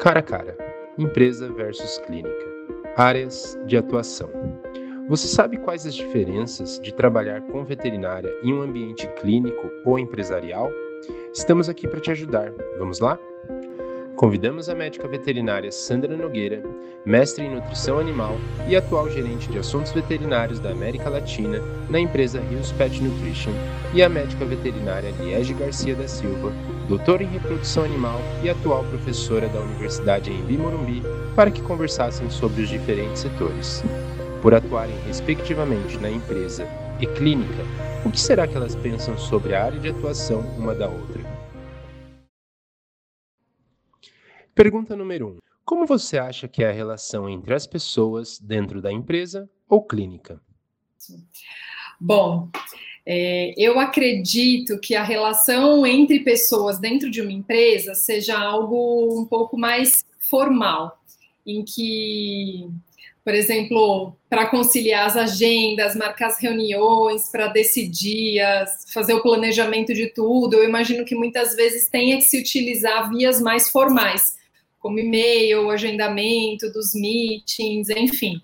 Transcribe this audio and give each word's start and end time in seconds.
Cara 0.00 0.20
a 0.20 0.22
cara, 0.22 0.56
empresa 0.96 1.52
versus 1.52 1.98
clínica, 2.06 2.46
áreas 2.96 3.58
de 3.66 3.76
atuação. 3.76 4.30
Você 5.10 5.28
sabe 5.28 5.58
quais 5.58 5.84
as 5.84 5.94
diferenças 5.94 6.80
de 6.80 6.90
trabalhar 6.94 7.42
com 7.42 7.66
veterinária 7.66 8.34
em 8.42 8.54
um 8.54 8.62
ambiente 8.62 9.06
clínico 9.20 9.70
ou 9.84 9.98
empresarial? 9.98 10.70
Estamos 11.34 11.68
aqui 11.68 11.86
para 11.86 12.00
te 12.00 12.10
ajudar. 12.10 12.50
Vamos 12.78 12.98
lá? 12.98 13.18
Convidamos 14.16 14.70
a 14.70 14.74
médica 14.74 15.06
veterinária 15.06 15.70
Sandra 15.70 16.16
Nogueira, 16.16 16.62
mestre 17.04 17.44
em 17.44 17.54
nutrição 17.54 17.98
animal 17.98 18.36
e 18.68 18.76
atual 18.76 19.10
gerente 19.10 19.50
de 19.50 19.58
assuntos 19.58 19.92
veterinários 19.92 20.60
da 20.60 20.70
América 20.70 21.10
Latina 21.10 21.58
na 21.90 22.00
empresa 22.00 22.40
Rios 22.40 22.72
Pet 22.72 23.02
Nutrition, 23.02 23.52
e 23.94 24.02
a 24.02 24.08
médica 24.08 24.46
veterinária 24.46 25.10
Liege 25.20 25.52
Garcia 25.52 25.94
da 25.94 26.08
Silva, 26.08 26.52
doutora 26.90 27.22
em 27.22 27.28
reprodução 27.28 27.84
animal 27.84 28.18
e 28.42 28.50
atual 28.50 28.84
professora 28.86 29.48
da 29.48 29.60
Universidade 29.60 30.32
em 30.32 30.58
Morumbi, 30.58 31.00
para 31.36 31.48
que 31.48 31.62
conversassem 31.62 32.28
sobre 32.28 32.62
os 32.62 32.68
diferentes 32.68 33.20
setores. 33.20 33.84
Por 34.42 34.54
atuarem 34.54 34.98
respectivamente 35.06 35.96
na 35.98 36.10
empresa 36.10 36.66
e 37.00 37.06
clínica, 37.06 37.62
o 38.04 38.10
que 38.10 38.18
será 38.18 38.48
que 38.48 38.56
elas 38.56 38.74
pensam 38.74 39.16
sobre 39.16 39.54
a 39.54 39.64
área 39.64 39.78
de 39.78 39.88
atuação 39.88 40.40
uma 40.58 40.74
da 40.74 40.88
outra? 40.88 41.22
Pergunta 44.52 44.96
número 44.96 45.28
1. 45.28 45.30
Um. 45.30 45.38
Como 45.64 45.86
você 45.86 46.18
acha 46.18 46.48
que 46.48 46.64
é 46.64 46.70
a 46.70 46.72
relação 46.72 47.28
entre 47.28 47.54
as 47.54 47.68
pessoas 47.68 48.40
dentro 48.40 48.82
da 48.82 48.90
empresa 48.90 49.48
ou 49.68 49.86
clínica? 49.86 50.40
Bom, 52.00 52.50
é, 53.06 53.54
eu 53.56 53.80
acredito 53.80 54.78
que 54.78 54.94
a 54.94 55.02
relação 55.02 55.86
entre 55.86 56.20
pessoas 56.20 56.78
dentro 56.78 57.10
de 57.10 57.20
uma 57.20 57.32
empresa 57.32 57.94
seja 57.94 58.38
algo 58.38 59.20
um 59.20 59.24
pouco 59.24 59.56
mais 59.56 60.04
formal, 60.18 60.98
em 61.46 61.64
que, 61.64 62.68
por 63.24 63.34
exemplo, 63.34 64.14
para 64.28 64.46
conciliar 64.46 65.06
as 65.06 65.16
agendas, 65.16 65.96
marcar 65.96 66.28
as 66.28 66.40
reuniões, 66.40 67.30
para 67.30 67.48
decidir, 67.48 68.40
fazer 68.92 69.14
o 69.14 69.22
planejamento 69.22 69.94
de 69.94 70.08
tudo, 70.08 70.56
eu 70.56 70.64
imagino 70.64 71.04
que 71.04 71.14
muitas 71.14 71.56
vezes 71.56 71.88
tenha 71.88 72.16
que 72.16 72.24
se 72.24 72.38
utilizar 72.38 73.10
vias 73.10 73.40
mais 73.40 73.70
formais 73.70 74.38
como 74.80 74.98
e-mail, 74.98 75.70
agendamento 75.70 76.72
dos 76.72 76.94
meetings, 76.94 77.90
enfim. 77.90 78.40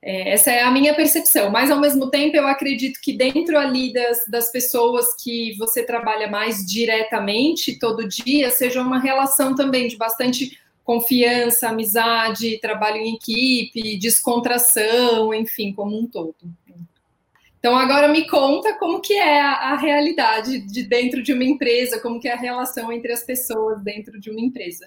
É, 0.00 0.30
essa 0.30 0.50
é 0.52 0.62
a 0.62 0.70
minha 0.70 0.94
percepção, 0.94 1.50
mas 1.50 1.70
ao 1.70 1.80
mesmo 1.80 2.08
tempo 2.08 2.36
eu 2.36 2.46
acredito 2.46 3.00
que 3.00 3.12
dentro 3.12 3.58
ali 3.58 3.92
das, 3.92 4.24
das 4.28 4.52
pessoas 4.52 5.06
que 5.22 5.56
você 5.58 5.82
trabalha 5.82 6.28
mais 6.28 6.64
diretamente 6.64 7.78
todo 7.78 8.08
dia, 8.08 8.48
seja 8.50 8.80
uma 8.80 9.00
relação 9.00 9.54
também 9.56 9.88
de 9.88 9.96
bastante 9.96 10.56
confiança, 10.84 11.68
amizade, 11.68 12.60
trabalho 12.60 12.96
em 12.96 13.14
equipe, 13.14 13.98
descontração, 13.98 15.34
enfim, 15.34 15.72
como 15.72 15.98
um 15.98 16.06
todo. 16.06 16.36
Então 17.58 17.76
agora 17.76 18.06
me 18.06 18.26
conta 18.28 18.78
como 18.78 19.00
que 19.00 19.14
é 19.14 19.40
a, 19.40 19.72
a 19.72 19.76
realidade 19.76 20.60
de 20.60 20.84
dentro 20.84 21.22
de 21.22 21.32
uma 21.32 21.44
empresa, 21.44 22.00
como 22.00 22.20
que 22.20 22.28
é 22.28 22.32
a 22.32 22.38
relação 22.38 22.92
entre 22.92 23.12
as 23.12 23.24
pessoas 23.24 23.82
dentro 23.82 24.18
de 24.20 24.30
uma 24.30 24.40
empresa. 24.40 24.86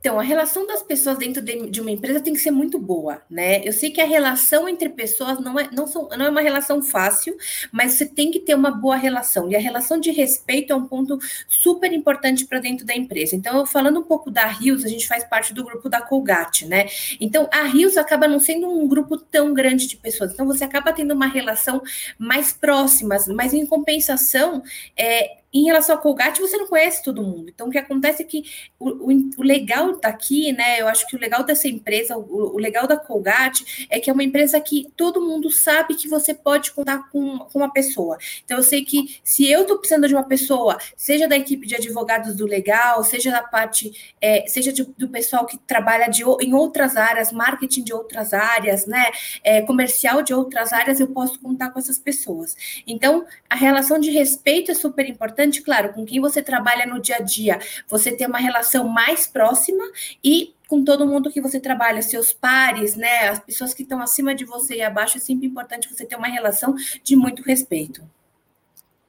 Então, 0.00 0.18
a 0.18 0.22
relação 0.22 0.66
das 0.66 0.82
pessoas 0.82 1.18
dentro 1.18 1.42
de, 1.42 1.80
uma 1.80 1.90
empresa 1.90 2.20
tem 2.20 2.32
que 2.32 2.38
ser 2.38 2.52
muito 2.52 2.78
boa, 2.78 3.20
né? 3.28 3.60
Eu 3.66 3.72
sei 3.72 3.90
que 3.90 4.00
a 4.00 4.06
relação 4.06 4.68
entre 4.68 4.88
pessoas 4.88 5.40
não 5.40 5.58
é, 5.58 5.68
não, 5.72 5.86
são, 5.86 6.08
não 6.10 6.26
é 6.26 6.28
uma 6.30 6.40
relação 6.40 6.80
fácil, 6.82 7.36
mas 7.72 7.94
você 7.94 8.06
tem 8.06 8.30
que 8.30 8.38
ter 8.38 8.54
uma 8.54 8.70
boa 8.70 8.96
relação. 8.96 9.50
E 9.50 9.56
a 9.56 9.58
relação 9.58 9.98
de 9.98 10.10
respeito 10.10 10.72
é 10.72 10.76
um 10.76 10.86
ponto 10.86 11.18
super 11.48 11.92
importante 11.92 12.46
para 12.46 12.60
dentro 12.60 12.86
da 12.86 12.94
empresa. 12.94 13.34
Então, 13.34 13.66
falando 13.66 13.98
um 13.98 14.04
pouco 14.04 14.30
da 14.30 14.46
Rios, 14.46 14.84
a 14.84 14.88
gente 14.88 15.06
faz 15.06 15.24
parte 15.24 15.52
do 15.52 15.64
grupo 15.64 15.88
da 15.88 16.00
Colgate, 16.00 16.64
né? 16.64 16.86
Então, 17.20 17.48
a 17.52 17.64
Rios 17.64 17.96
acaba 17.96 18.28
não 18.28 18.38
sendo 18.38 18.68
um 18.68 18.86
grupo 18.86 19.16
tão 19.16 19.52
grande 19.52 19.88
de 19.88 19.96
pessoas. 19.96 20.32
Então, 20.32 20.46
você 20.46 20.62
acaba 20.62 20.92
tendo 20.92 21.12
uma 21.12 21.26
relação 21.26 21.82
mais 22.16 22.52
próxima, 22.52 23.16
mas 23.34 23.52
em 23.52 23.66
compensação, 23.66 24.62
é, 24.96 25.38
em 25.52 25.64
relação 25.64 25.96
ao 25.96 26.02
Colgate, 26.02 26.40
você 26.40 26.56
não 26.58 26.66
conhece 26.66 27.02
todo 27.02 27.22
mundo. 27.22 27.48
Então, 27.48 27.68
o 27.68 27.70
que 27.70 27.78
acontece 27.78 28.22
é 28.22 28.24
que 28.24 28.44
o, 28.78 29.10
o, 29.10 29.30
o 29.38 29.42
legal 29.42 29.98
daqui, 29.98 30.52
né? 30.52 30.80
Eu 30.80 30.88
acho 30.88 31.06
que 31.06 31.16
o 31.16 31.18
legal 31.18 31.42
dessa 31.42 31.66
empresa, 31.66 32.18
o, 32.18 32.54
o, 32.54 32.58
legal 32.58 32.86
da 32.86 32.96
Colgate, 32.96 33.86
é 33.88 33.98
que 33.98 34.10
é 34.10 34.12
uma 34.12 34.22
empresa 34.22 34.60
que 34.60 34.92
todo 34.94 35.22
mundo 35.22 35.50
sabe 35.50 35.94
que 35.94 36.06
você 36.06 36.34
pode 36.34 36.72
contar 36.72 37.08
com, 37.10 37.38
com 37.38 37.58
uma 37.58 37.72
pessoa. 37.72 38.18
Então, 38.44 38.58
eu 38.58 38.62
sei 38.62 38.84
que 38.84 39.18
se 39.24 39.50
eu 39.50 39.62
estou 39.62 39.78
precisando 39.78 40.06
de 40.06 40.14
uma 40.14 40.24
pessoa, 40.24 40.76
seja 40.96 41.26
da 41.26 41.36
equipe 41.36 41.66
de 41.66 41.76
advogados 41.76 42.36
do 42.36 42.44
legal, 42.44 43.02
seja 43.02 43.30
da 43.30 43.42
parte, 43.42 44.14
é, 44.20 44.46
seja 44.46 44.70
de, 44.70 44.84
do 44.84 45.08
pessoal 45.08 45.46
que 45.46 45.56
trabalha 45.58 46.08
de, 46.08 46.22
em 46.40 46.52
outras 46.52 46.94
áreas, 46.94 47.32
marketing 47.32 47.84
de 47.84 47.94
outras 47.94 48.34
áreas, 48.34 48.86
né? 48.86 49.06
É, 49.42 49.62
comercial 49.62 50.20
de 50.20 50.34
outras 50.34 50.74
áreas, 50.74 51.00
eu 51.00 51.08
posso 51.08 51.40
contar 51.40 51.70
com 51.70 51.78
essas 51.78 51.98
pessoas. 51.98 52.54
Então, 52.86 53.24
a 53.48 53.56
relação 53.56 53.98
de 53.98 54.10
respeito 54.10 54.70
é 54.70 54.74
super 54.74 55.08
importante 55.08 55.37
importante, 55.38 55.62
claro, 55.62 55.92
com 55.92 56.04
quem 56.04 56.20
você 56.20 56.42
trabalha 56.42 56.84
no 56.84 57.00
dia 57.00 57.16
a 57.16 57.20
dia, 57.20 57.60
você 57.86 58.10
ter 58.10 58.26
uma 58.26 58.38
relação 58.38 58.88
mais 58.88 59.26
próxima 59.26 59.84
e 60.22 60.54
com 60.66 60.84
todo 60.84 61.06
mundo 61.06 61.30
que 61.30 61.40
você 61.40 61.60
trabalha, 61.60 62.02
seus 62.02 62.32
pares, 62.32 62.96
né, 62.96 63.28
as 63.28 63.38
pessoas 63.38 63.72
que 63.72 63.82
estão 63.82 64.02
acima 64.02 64.34
de 64.34 64.44
você 64.44 64.76
e 64.76 64.82
abaixo, 64.82 65.16
é 65.16 65.20
sempre 65.20 65.46
importante 65.46 65.88
você 65.88 66.04
ter 66.04 66.16
uma 66.16 66.26
relação 66.26 66.74
de 67.02 67.16
muito 67.16 67.42
respeito. 67.42 68.02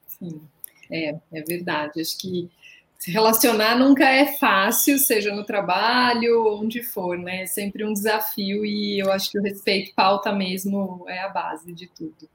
Sim, 0.06 0.40
é, 0.90 1.16
é 1.32 1.42
verdade. 1.42 2.00
Acho 2.00 2.16
que 2.16 2.48
se 2.98 3.10
relacionar 3.10 3.76
nunca 3.76 4.04
é 4.08 4.36
fácil, 4.38 4.98
seja 4.98 5.34
no 5.34 5.44
trabalho, 5.44 6.46
onde 6.54 6.82
for, 6.82 7.18
né? 7.18 7.42
É 7.42 7.46
sempre 7.46 7.84
um 7.84 7.92
desafio 7.92 8.64
e 8.64 8.98
eu 8.98 9.10
acho 9.10 9.30
que 9.30 9.38
o 9.38 9.42
respeito 9.42 9.92
pauta 9.94 10.32
mesmo 10.32 11.04
é 11.08 11.20
a 11.20 11.28
base 11.28 11.72
de 11.72 11.88
tudo. 11.88 12.28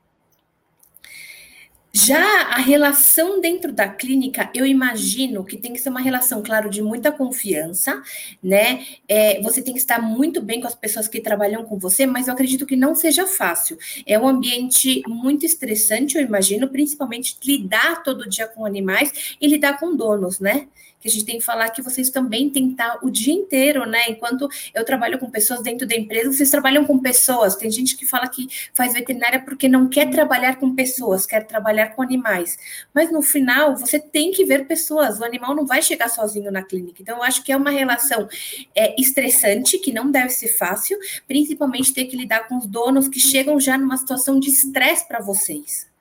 Já 1.97 2.19
a 2.49 2.57
relação 2.57 3.39
dentro 3.39 3.71
da 3.71 3.87
clínica, 3.87 4.51
eu 4.53 4.65
imagino 4.65 5.45
que 5.45 5.55
tem 5.55 5.71
que 5.71 5.79
ser 5.79 5.87
uma 5.87 6.01
relação, 6.01 6.43
claro, 6.43 6.69
de 6.69 6.81
muita 6.81 7.09
confiança, 7.09 8.03
né? 8.43 8.85
É, 9.07 9.41
você 9.41 9.61
tem 9.61 9.73
que 9.73 9.79
estar 9.79 10.01
muito 10.01 10.41
bem 10.41 10.59
com 10.59 10.67
as 10.67 10.75
pessoas 10.75 11.07
que 11.07 11.21
trabalham 11.21 11.63
com 11.63 11.79
você, 11.79 12.05
mas 12.05 12.27
eu 12.27 12.33
acredito 12.33 12.65
que 12.65 12.75
não 12.75 12.95
seja 12.95 13.25
fácil. 13.25 13.77
É 14.05 14.19
um 14.19 14.27
ambiente 14.27 15.01
muito 15.07 15.45
estressante, 15.45 16.17
eu 16.17 16.21
imagino, 16.21 16.67
principalmente 16.67 17.37
lidar 17.45 18.03
todo 18.03 18.29
dia 18.29 18.45
com 18.45 18.65
animais 18.65 19.37
e 19.39 19.47
lidar 19.47 19.79
com 19.79 19.95
donos, 19.95 20.41
né? 20.41 20.67
Que 21.05 21.09
a 21.09 21.11
gente 21.11 21.25
tem 21.25 21.37
que 21.37 21.45
falar 21.45 21.69
que 21.69 21.83
vocês 21.83 22.09
também 22.09 22.49
têm 22.49 22.65
que 22.65 22.71
estar 22.71 22.97
o 23.03 23.11
dia 23.11 23.33
inteiro, 23.33 23.85
né? 23.85 24.09
Enquanto 24.09 24.49
eu 24.73 24.83
trabalho 24.83 25.19
com 25.19 25.29
pessoas 25.29 25.61
dentro 25.61 25.87
da 25.87 25.95
empresa, 25.95 26.33
vocês 26.33 26.49
trabalham 26.49 26.83
com 26.83 26.97
pessoas. 26.97 27.55
Tem 27.55 27.69
gente 27.69 27.95
que 27.95 28.07
fala 28.07 28.27
que 28.27 28.47
faz 28.73 28.93
veterinária 28.93 29.39
porque 29.39 29.67
não 29.67 29.87
quer 29.87 30.09
trabalhar 30.09 30.55
com 30.55 30.73
pessoas, 30.73 31.27
quer 31.27 31.45
trabalhar 31.45 31.89
com 31.89 32.01
animais. 32.01 32.57
Mas 32.91 33.11
no 33.11 33.21
final, 33.21 33.77
você 33.77 33.99
tem 33.99 34.31
que 34.31 34.43
ver 34.45 34.65
pessoas. 34.65 35.19
O 35.19 35.23
animal 35.23 35.55
não 35.55 35.65
vai 35.65 35.83
chegar 35.83 36.09
sozinho 36.09 36.51
na 36.51 36.63
clínica. 36.63 37.03
Então, 37.03 37.17
eu 37.17 37.23
acho 37.23 37.43
que 37.43 37.51
é 37.51 37.57
uma 37.57 37.69
relação 37.69 38.27
é, 38.75 38.99
estressante, 38.99 39.77
que 39.77 39.93
não 39.93 40.09
deve 40.09 40.29
ser 40.29 40.47
fácil, 40.47 40.97
principalmente 41.27 41.93
ter 41.93 42.05
que 42.05 42.17
lidar 42.17 42.47
com 42.47 42.57
os 42.57 42.65
donos 42.65 43.07
que 43.07 43.19
chegam 43.19 43.59
já 43.59 43.77
numa 43.77 43.97
situação 43.97 44.39
de 44.39 44.49
estresse 44.49 45.07
para 45.07 45.19
vocês. 45.19 45.93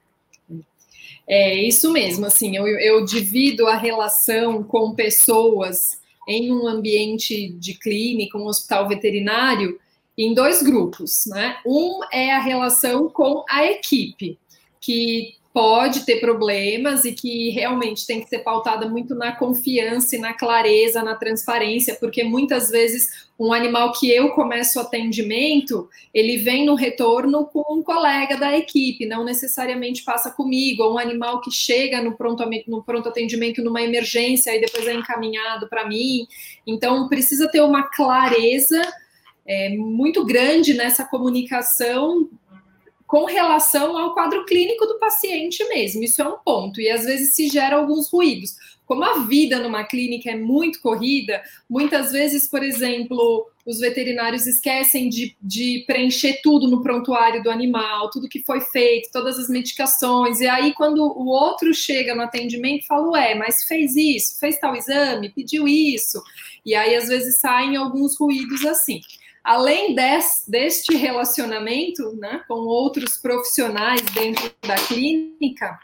É 1.26 1.54
isso 1.54 1.90
mesmo, 1.90 2.26
assim, 2.26 2.56
eu, 2.56 2.66
eu 2.66 3.04
divido 3.04 3.66
a 3.66 3.76
relação 3.76 4.62
com 4.62 4.94
pessoas 4.94 5.98
em 6.28 6.52
um 6.52 6.66
ambiente 6.66 7.48
de 7.54 7.74
clínica, 7.74 8.38
um 8.38 8.46
hospital 8.46 8.88
veterinário, 8.88 9.78
em 10.16 10.32
dois 10.32 10.62
grupos, 10.62 11.24
né? 11.26 11.56
Um 11.66 12.00
é 12.12 12.32
a 12.32 12.40
relação 12.40 13.08
com 13.08 13.44
a 13.48 13.64
equipe, 13.66 14.38
que 14.80 15.34
pode 15.54 16.04
ter 16.04 16.19
problemas 16.19 17.04
e 17.04 17.12
que 17.12 17.50
realmente 17.50 18.04
tem 18.04 18.20
que 18.20 18.28
ser 18.28 18.41
pautada 18.41 18.88
muito 18.88 19.15
na 19.15 19.37
confiança 19.37 20.16
e 20.16 20.19
na 20.19 20.34
clareza, 20.34 21.00
na 21.00 21.14
transparência, 21.14 21.94
porque 21.94 22.25
muitas 22.25 22.70
vezes 22.70 23.28
um 23.38 23.52
animal 23.52 23.93
que 23.93 24.11
eu 24.11 24.31
começo 24.31 24.81
atendimento, 24.81 25.88
ele 26.12 26.38
vem 26.38 26.67
no 26.67 26.75
retorno 26.75 27.46
com 27.46 27.62
um 27.73 27.84
colega 27.84 28.37
da 28.37 28.58
equipe, 28.58 29.06
não 29.06 29.25
necessariamente 29.25 30.02
passa 30.02 30.28
comigo, 30.28 30.82
ou 30.82 30.94
um 30.94 30.99
animal 30.99 31.40
que 31.40 31.52
chega 31.52 32.02
no 32.02 32.17
pronto, 32.17 32.44
no 32.67 32.82
pronto 32.82 33.08
atendimento 33.08 33.62
numa 33.62 33.81
emergência 33.81 34.56
e 34.56 34.61
depois 34.61 34.88
é 34.88 34.93
encaminhado 34.93 35.69
para 35.69 35.87
mim. 35.87 36.26
Então, 36.67 37.08
precisa 37.08 37.49
ter 37.49 37.61
uma 37.61 37.84
clareza 37.84 38.82
é, 39.46 39.69
muito 39.76 40.25
grande 40.25 40.75
nessa 40.75 41.05
comunicação 41.05 42.28
com 43.14 43.26
relação 43.26 43.96
ao 43.96 44.12
quadro 44.12 44.44
clínico 44.44 44.87
do 44.87 44.99
paciente 44.99 45.64
mesmo. 45.69 46.02
Isso 46.02 46.20
é 46.20 46.26
um 46.26 46.37
ponto. 46.44 46.81
E 46.81 46.90
às 46.90 47.05
vezes 47.05 47.37
se 47.37 47.49
gera 47.49 47.76
alguns 47.76 48.11
ruídos. 48.11 48.56
Como 48.84 49.05
a 49.05 49.20
vida 49.20 49.61
numa 49.61 49.84
clínica 49.84 50.32
é 50.32 50.37
muito 50.37 50.81
corrida, 50.81 51.40
muitas 51.70 52.11
vezes, 52.11 52.50
por 52.50 52.61
exemplo, 52.64 53.46
os 53.64 53.78
veterinários 53.78 54.49
esquecem 54.49 55.08
de, 55.08 55.37
de, 55.40 55.84
preencher 55.87 56.40
tudo 56.43 56.66
no 56.66 56.82
prontuário 56.82 57.40
do 57.40 57.52
animal, 57.52 58.11
tudo 58.11 58.28
que 58.28 58.43
foi 58.43 58.61
feito, 58.61 59.12
todas 59.12 59.38
as 59.38 59.49
medicações. 59.49 60.40
E 60.40 60.49
aí, 60.49 60.75
quando 60.75 60.99
o 60.99 61.28
outro 61.28 61.72
chega 61.72 62.16
no 62.16 62.22
atendimento, 62.22 62.84
fala: 62.84 63.11
Ué, 63.11 63.37
mas 63.37 63.62
fez 63.62 63.94
isso, 63.94 64.40
fez 64.40 64.58
tal 64.58 64.75
exame, 64.75 65.31
pediu 65.31 65.69
isso. 65.69 66.20
E 66.66 66.75
aí, 66.75 66.96
às 66.96 67.06
vezes, 67.06 67.38
saem 67.38 67.76
alguns 67.76 68.19
ruídos 68.19 68.66
assim. 68.66 69.00
Além 69.44 69.94
des, 69.94 70.44
deste 70.49 70.96
relacionamento 70.96 72.17
né, 72.17 72.43
com 72.49 72.61
outros 72.61 73.19
profissionais 73.19 74.00
dentro 74.14 74.50
da 74.67 74.76
clínica, 74.76 75.79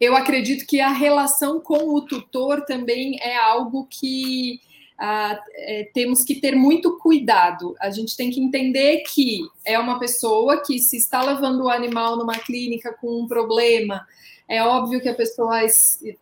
eu 0.00 0.16
acredito 0.16 0.66
que 0.66 0.80
a 0.80 0.88
relação 0.88 1.60
com 1.60 1.94
o 1.94 2.00
tutor 2.00 2.64
também 2.64 3.18
é 3.20 3.36
algo 3.36 3.86
que 3.90 4.58
ah, 4.98 5.38
é, 5.54 5.90
temos 5.92 6.22
que 6.22 6.40
ter 6.40 6.56
muito 6.56 6.98
cuidado. 6.98 7.76
A 7.78 7.90
gente 7.90 8.16
tem 8.16 8.30
que 8.30 8.40
entender 8.40 9.02
que 9.02 9.40
é 9.64 9.78
uma 9.78 9.98
pessoa 9.98 10.62
que, 10.62 10.78
se 10.78 10.96
está 10.96 11.22
levando 11.22 11.64
o 11.64 11.68
animal 11.68 12.16
numa 12.16 12.38
clínica 12.38 12.94
com 12.98 13.20
um 13.22 13.26
problema, 13.26 14.06
é 14.48 14.62
óbvio 14.64 15.00
que 15.00 15.08
a 15.08 15.14
pessoa 15.14 15.60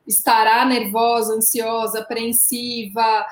estará 0.07 0.65
nervosa, 0.65 1.35
ansiosa, 1.35 2.01
apreensiva, 2.01 3.27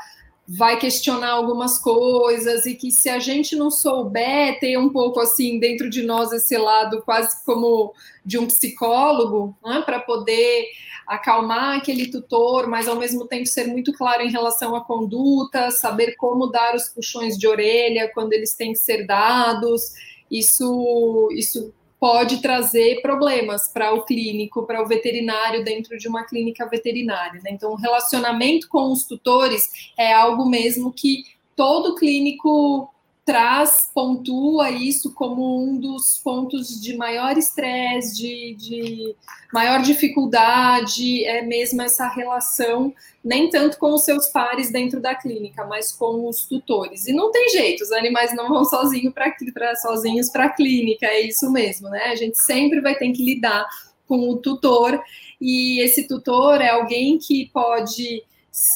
vai 0.49 0.79
questionar 0.79 1.31
algumas 1.31 1.79
coisas, 1.79 2.67
e 2.67 2.75
que 2.75 2.93
se 2.93 3.09
a 3.09 3.19
gente 3.19 3.57
não 3.57 3.71
souber 3.71 4.61
ter 4.61 4.79
um 4.79 4.89
pouco 4.89 5.19
assim 5.19 5.59
dentro 5.59 5.91
de 5.91 6.03
nós 6.03 6.33
esse 6.33 6.57
lado 6.57 7.03
quase 7.03 7.45
como 7.45 7.93
de 8.25 8.39
um 8.39 8.47
psicólogo, 8.47 9.57
né, 9.65 9.83
para 9.85 9.99
poder 9.99 10.67
acalmar 11.07 11.77
aquele 11.77 12.09
tutor, 12.11 12.69
mas 12.69 12.89
ao 12.89 12.97
mesmo 12.97 13.27
tempo 13.27 13.47
ser 13.47 13.67
muito 13.67 13.93
claro 13.93 14.23
em 14.23 14.31
relação 14.31 14.75
à 14.75 14.85
conduta, 14.85 15.71
saber 15.71 16.17
como 16.17 16.49
dar 16.49 16.75
os 16.75 16.89
puxões 16.89 17.37
de 17.39 17.47
orelha 17.47 18.11
quando 18.13 18.33
eles 18.33 18.55
têm 18.55 18.73
que 18.73 18.79
ser 18.79 19.07
dados. 19.07 19.93
Isso, 20.29 21.29
isso 21.33 21.73
pode 21.99 22.43
trazer 22.43 23.01
problemas 23.01 23.69
para 23.73 23.93
o 23.95 24.05
clínico, 24.05 24.67
para 24.67 24.83
o 24.83 24.87
veterinário 24.87 25.65
dentro 25.65 25.97
de 25.97 26.09
uma 26.09 26.25
clínica 26.25 26.67
veterinária. 26.69 27.41
Né? 27.43 27.51
Então, 27.53 27.73
o 27.73 27.77
relacionamento 27.77 28.69
com 28.69 28.93
os 28.93 29.05
tutores 29.05 29.65
é 29.97 30.13
algo 30.13 30.49
mesmo 30.49 30.93
que 30.93 31.25
todo 31.55 31.95
clínico 31.95 32.93
traz, 33.27 33.91
pontua 33.93 34.71
isso 34.71 35.13
como 35.13 35.61
um 35.61 35.77
dos 35.77 36.17
pontos 36.23 36.81
de 36.81 36.97
maior 36.97 37.37
estresse, 37.37 38.15
de, 38.15 38.55
de, 38.55 39.17
maior 39.53 39.83
dificuldade, 39.83 41.25
é 41.25 41.43
mesmo 41.43 41.83
essa 41.83 42.07
relação, 42.07 42.95
nem 43.25 43.51
tanto 43.51 43.79
com 43.79 43.93
os 43.93 44.05
seus 44.05 44.29
pares 44.29 44.71
dentro 44.71 45.01
da 45.01 45.13
clínica, 45.13 45.65
mas 45.65 45.91
com 45.91 46.29
os 46.29 46.45
tutores. 46.45 47.09
E 47.09 47.13
não 47.13 47.33
tem 47.33 47.49
jeito, 47.49 47.83
os 47.83 47.91
animais 47.91 48.33
não 48.33 48.49
vão 48.49 48.65
sozinho 48.65 49.11
pra, 49.11 49.35
pra 49.53 49.75
sozinhos 49.75 50.31
para 50.31 50.45
a 50.45 50.51
clínica, 50.51 51.07
é 51.07 51.23
isso 51.23 51.51
mesmo, 51.51 51.89
né? 51.89 52.05
A 52.05 52.15
gente 52.15 52.39
sempre 52.39 52.81
vai 52.81 52.95
ter 52.95 53.11
que 53.11 53.25
lidar 53.25 53.67
com 54.07 54.31
o 54.31 54.37
tutor, 54.37 55.03
e 55.41 55.81
esse 55.81 56.07
tutor 56.07 56.61
é 56.61 56.69
alguém 56.69 57.19
que 57.19 57.51
pode 57.53 58.23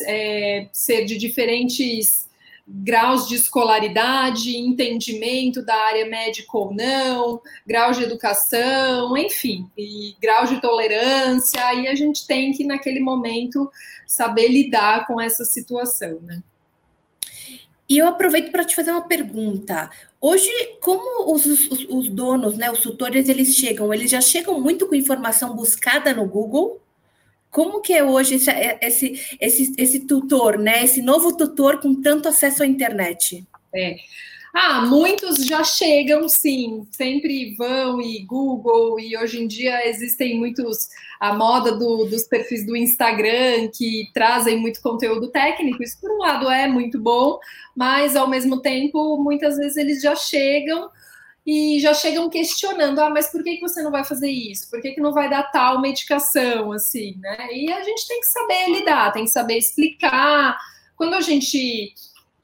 é, 0.07 0.67
ser 0.73 1.05
de 1.05 1.17
diferentes 1.17 2.29
graus 2.73 3.27
de 3.27 3.35
escolaridade, 3.35 4.57
entendimento 4.57 5.65
da 5.65 5.75
área 5.75 6.07
médica 6.07 6.57
ou 6.57 6.73
não, 6.73 7.41
grau 7.67 7.91
de 7.91 8.05
educação, 8.05 9.17
enfim, 9.17 9.69
e 9.77 10.15
grau 10.23 10.47
de 10.47 10.61
tolerância, 10.61 11.75
e 11.75 11.89
a 11.89 11.95
gente 11.95 12.27
tem 12.27 12.53
que, 12.53 12.65
naquele 12.65 13.01
momento, 13.01 13.71
saber 14.07 14.49
lidar 14.49 15.07
com 15.07 15.21
essa 15.21 15.45
situação, 15.45 16.21
né? 16.23 16.43
E 17.89 17.99
eu 17.99 18.07
aproveito 18.07 18.53
para 18.53 18.65
te 18.65 18.77
fazer 18.77 18.93
uma 18.93 19.09
pergunta. 19.09 19.91
Hoje, 20.21 20.49
como 20.81 21.35
os, 21.35 21.45
os, 21.45 21.71
os 21.89 22.09
donos, 22.09 22.57
né, 22.57 22.71
os 22.71 22.79
tutores, 22.79 23.29
eles 23.29 23.57
chegam? 23.57 23.93
Eles 23.93 24.13
já 24.13 24.21
chegam 24.21 24.61
muito 24.61 24.87
com 24.87 24.95
informação 24.95 25.57
buscada 25.57 26.15
no 26.15 26.25
Google? 26.25 26.81
Como 27.51 27.81
que 27.81 27.93
é 27.93 28.05
hoje 28.05 28.37
esse, 28.37 28.51
esse, 28.81 29.37
esse, 29.41 29.75
esse 29.77 30.01
tutor, 30.07 30.59
né? 30.59 30.85
Esse 30.85 31.03
novo 31.03 31.37
tutor 31.37 31.81
com 31.81 32.01
tanto 32.01 32.29
acesso 32.29 32.63
à 32.63 32.67
internet? 32.67 33.45
É. 33.75 33.97
Ah, 34.53 34.85
muitos 34.85 35.47
já 35.47 35.63
chegam, 35.63 36.29
sim, 36.29 36.85
sempre 36.91 37.55
vão 37.55 38.01
e 38.01 38.25
Google, 38.25 38.99
e 38.99 39.17
hoje 39.17 39.41
em 39.41 39.47
dia 39.47 39.89
existem 39.89 40.37
muitos, 40.37 40.89
a 41.21 41.33
moda 41.33 41.71
do, 41.71 42.05
dos 42.07 42.25
perfis 42.25 42.67
do 42.67 42.77
Instagram 42.77 43.69
que 43.73 44.11
trazem 44.13 44.59
muito 44.59 44.83
conteúdo 44.83 45.31
técnico. 45.31 45.81
Isso, 45.81 46.01
por 46.01 46.11
um 46.11 46.19
lado, 46.19 46.51
é 46.51 46.67
muito 46.67 46.99
bom, 47.01 47.39
mas 47.77 48.17
ao 48.17 48.29
mesmo 48.29 48.61
tempo, 48.61 49.17
muitas 49.19 49.57
vezes 49.57 49.77
eles 49.77 50.03
já 50.03 50.17
chegam 50.17 50.91
e 51.47 51.81
já 51.81 51.95
chegam 51.95 52.29
questionando, 52.29 52.99
ah, 53.01 53.11
mas 53.11 53.31
por 53.31 53.43
que, 53.43 53.57
que 53.57 53.61
você 53.61 53.83
não 53.83 53.91
vai 53.91 54.05
fazer 54.05 54.31
isso? 54.31 54.69
Por 54.71 54.81
que, 54.81 54.93
que 54.93 55.01
não 55.01 55.13
vai 55.13 55.29
dar 55.29 55.51
tal 55.51 55.81
medicação, 55.81 56.73
assim, 56.73 57.17
né? 57.19 57.49
E 57.53 57.73
a 57.73 57.83
gente 57.83 58.07
tem 58.07 58.21
que 58.21 58.27
saber 58.27 58.69
lidar, 58.69 59.13
tem 59.13 59.25
que 59.25 59.31
saber 59.31 59.57
explicar. 59.57 60.59
Quando 60.97 61.15
a 61.15 61.21
gente 61.21 61.95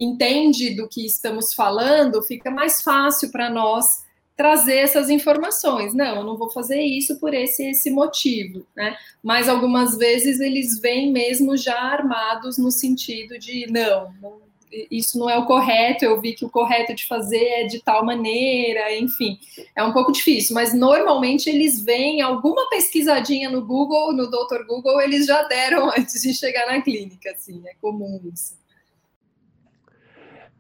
entende 0.01 0.75
do 0.75 0.89
que 0.89 1.05
estamos 1.05 1.53
falando, 1.53 2.23
fica 2.23 2.51
mais 2.51 2.81
fácil 2.83 3.31
para 3.31 3.51
nós 3.51 4.05
trazer 4.37 4.77
essas 4.77 5.09
informações. 5.09 5.95
Não, 5.95 6.17
eu 6.17 6.25
não 6.25 6.37
vou 6.37 6.51
fazer 6.51 6.81
isso 6.81 7.19
por 7.19 7.33
esse 7.33 7.71
esse 7.71 7.91
motivo, 7.91 8.67
né? 8.77 8.97
Mas 9.23 9.49
algumas 9.49 9.97
vezes 9.97 10.41
eles 10.41 10.79
vêm 10.79 11.11
mesmo 11.11 11.57
já 11.57 11.79
armados 11.79 12.59
no 12.59 12.71
sentido 12.71 13.39
de 13.39 13.67
não, 13.71 14.13
não 14.21 14.46
isso 14.91 15.19
não 15.19 15.29
é 15.31 15.39
o 15.39 15.47
correto, 15.47 16.05
eu 16.05 16.21
vi 16.21 16.35
que 16.35 16.45
o 16.45 16.51
correto 16.51 16.95
de 16.95 17.07
fazer 17.07 17.45
é 17.45 17.65
de 17.65 17.81
tal 17.81 18.05
maneira, 18.05 18.97
enfim, 18.97 19.39
é 19.75 19.83
um 19.83 19.93
pouco 19.93 20.13
difícil, 20.13 20.55
mas 20.55 20.75
normalmente 20.75 21.49
eles 21.49 21.81
veem 21.83 22.21
alguma 22.21 22.69
pesquisadinha 22.69 23.51
no 23.51 23.65
Google, 23.65 24.13
no 24.13 24.27
Dr. 24.27 24.67
Google, 24.67 25.01
eles 25.01 25.27
já 25.27 25.43
deram 25.45 25.91
antes 25.97 26.23
de 26.23 26.35
chegar 26.35 26.67
na 26.67 26.81
clínica, 26.81 27.31
assim, 27.31 27.63
é 27.67 27.75
comum 27.81 28.21
isso. 28.33 28.59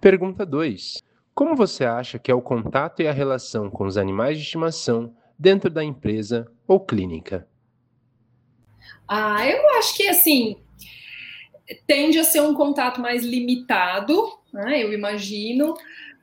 Pergunta 0.00 0.46
2. 0.46 1.02
Como 1.34 1.54
você 1.54 1.84
acha 1.84 2.18
que 2.18 2.30
é 2.30 2.34
o 2.34 2.40
contato 2.40 3.02
e 3.02 3.08
a 3.08 3.12
relação 3.12 3.70
com 3.70 3.84
os 3.84 3.98
animais 3.98 4.38
de 4.38 4.44
estimação 4.44 5.14
dentro 5.38 5.68
da 5.68 5.84
empresa 5.84 6.50
ou 6.66 6.80
clínica? 6.80 7.46
Ah, 9.08 9.46
eu 9.46 9.68
acho 9.78 9.94
que 9.96 10.08
assim, 10.08 10.56
tende 11.86 12.18
a 12.18 12.24
ser 12.24 12.40
um 12.40 12.54
contato 12.54 13.00
mais 13.00 13.24
limitado, 13.24 14.32
né, 14.52 14.82
eu 14.82 14.92
imagino, 14.92 15.74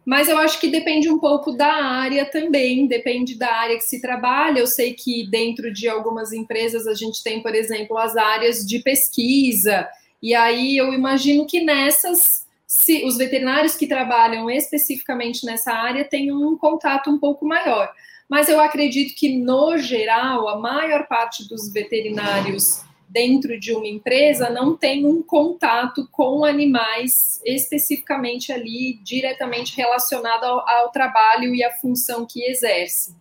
mas 0.05 0.27
eu 0.27 0.37
acho 0.37 0.59
que 0.59 0.67
depende 0.67 1.09
um 1.09 1.17
pouco 1.17 1.51
da 1.53 1.71
área 1.71 2.25
também, 2.25 2.87
depende 2.87 3.37
da 3.37 3.49
área 3.53 3.77
que 3.77 3.83
se 3.83 4.01
trabalha. 4.01 4.59
Eu 4.59 4.67
sei 4.67 4.93
que 4.93 5.25
dentro 5.29 5.71
de 5.71 5.87
algumas 5.87 6.33
empresas 6.33 6.87
a 6.87 6.93
gente 6.93 7.23
tem, 7.23 7.41
por 7.41 7.55
exemplo, 7.55 7.97
as 7.97 8.15
áreas 8.17 8.65
de 8.65 8.79
pesquisa, 8.79 9.87
e 10.21 10.33
aí 10.33 10.77
eu 10.77 10.93
imagino 10.93 11.45
que 11.45 11.61
nessas, 11.61 12.45
se 12.67 13.05
os 13.05 13.17
veterinários 13.17 13.75
que 13.75 13.87
trabalham 13.87 14.49
especificamente 14.49 15.45
nessa 15.45 15.71
área 15.71 16.03
têm 16.03 16.31
um 16.31 16.57
contato 16.57 17.09
um 17.09 17.19
pouco 17.19 17.45
maior. 17.45 17.89
Mas 18.29 18.49
eu 18.49 18.59
acredito 18.59 19.15
que, 19.15 19.37
no 19.37 19.77
geral, 19.77 20.47
a 20.47 20.57
maior 20.57 21.07
parte 21.07 21.47
dos 21.47 21.71
veterinários 21.71 22.81
dentro 23.13 23.59
de 23.59 23.71
uma 23.71 23.87
empresa 23.87 24.49
não 24.49 24.75
tem 24.75 25.05
um 25.05 25.21
contato 25.21 26.09
com 26.11 26.43
animais 26.43 27.39
especificamente 27.45 28.51
ali, 28.51 28.99
diretamente 29.03 29.77
relacionado 29.77 30.43
ao, 30.43 30.67
ao 30.67 30.91
trabalho 30.91 31.53
e 31.53 31.63
à 31.63 31.71
função 31.71 32.25
que 32.25 32.43
exerce. 32.43 33.15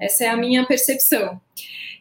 Essa 0.00 0.24
é 0.24 0.28
a 0.28 0.36
minha 0.36 0.64
percepção. 0.64 1.38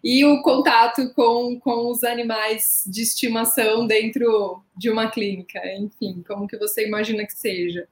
E 0.01 0.23
o 0.23 0.41
contato 0.41 1.13
com, 1.13 1.59
com 1.59 1.91
os 1.91 2.01
animais 2.03 2.83
de 2.87 3.01
estimação 3.01 3.85
dentro 3.85 4.61
de 4.77 4.89
uma 4.89 5.11
clínica, 5.11 5.59
enfim, 5.75 6.23
como 6.25 6.47
que 6.47 6.57
você 6.57 6.87
imagina 6.87 7.25
que 7.25 7.33
seja? 7.33 7.89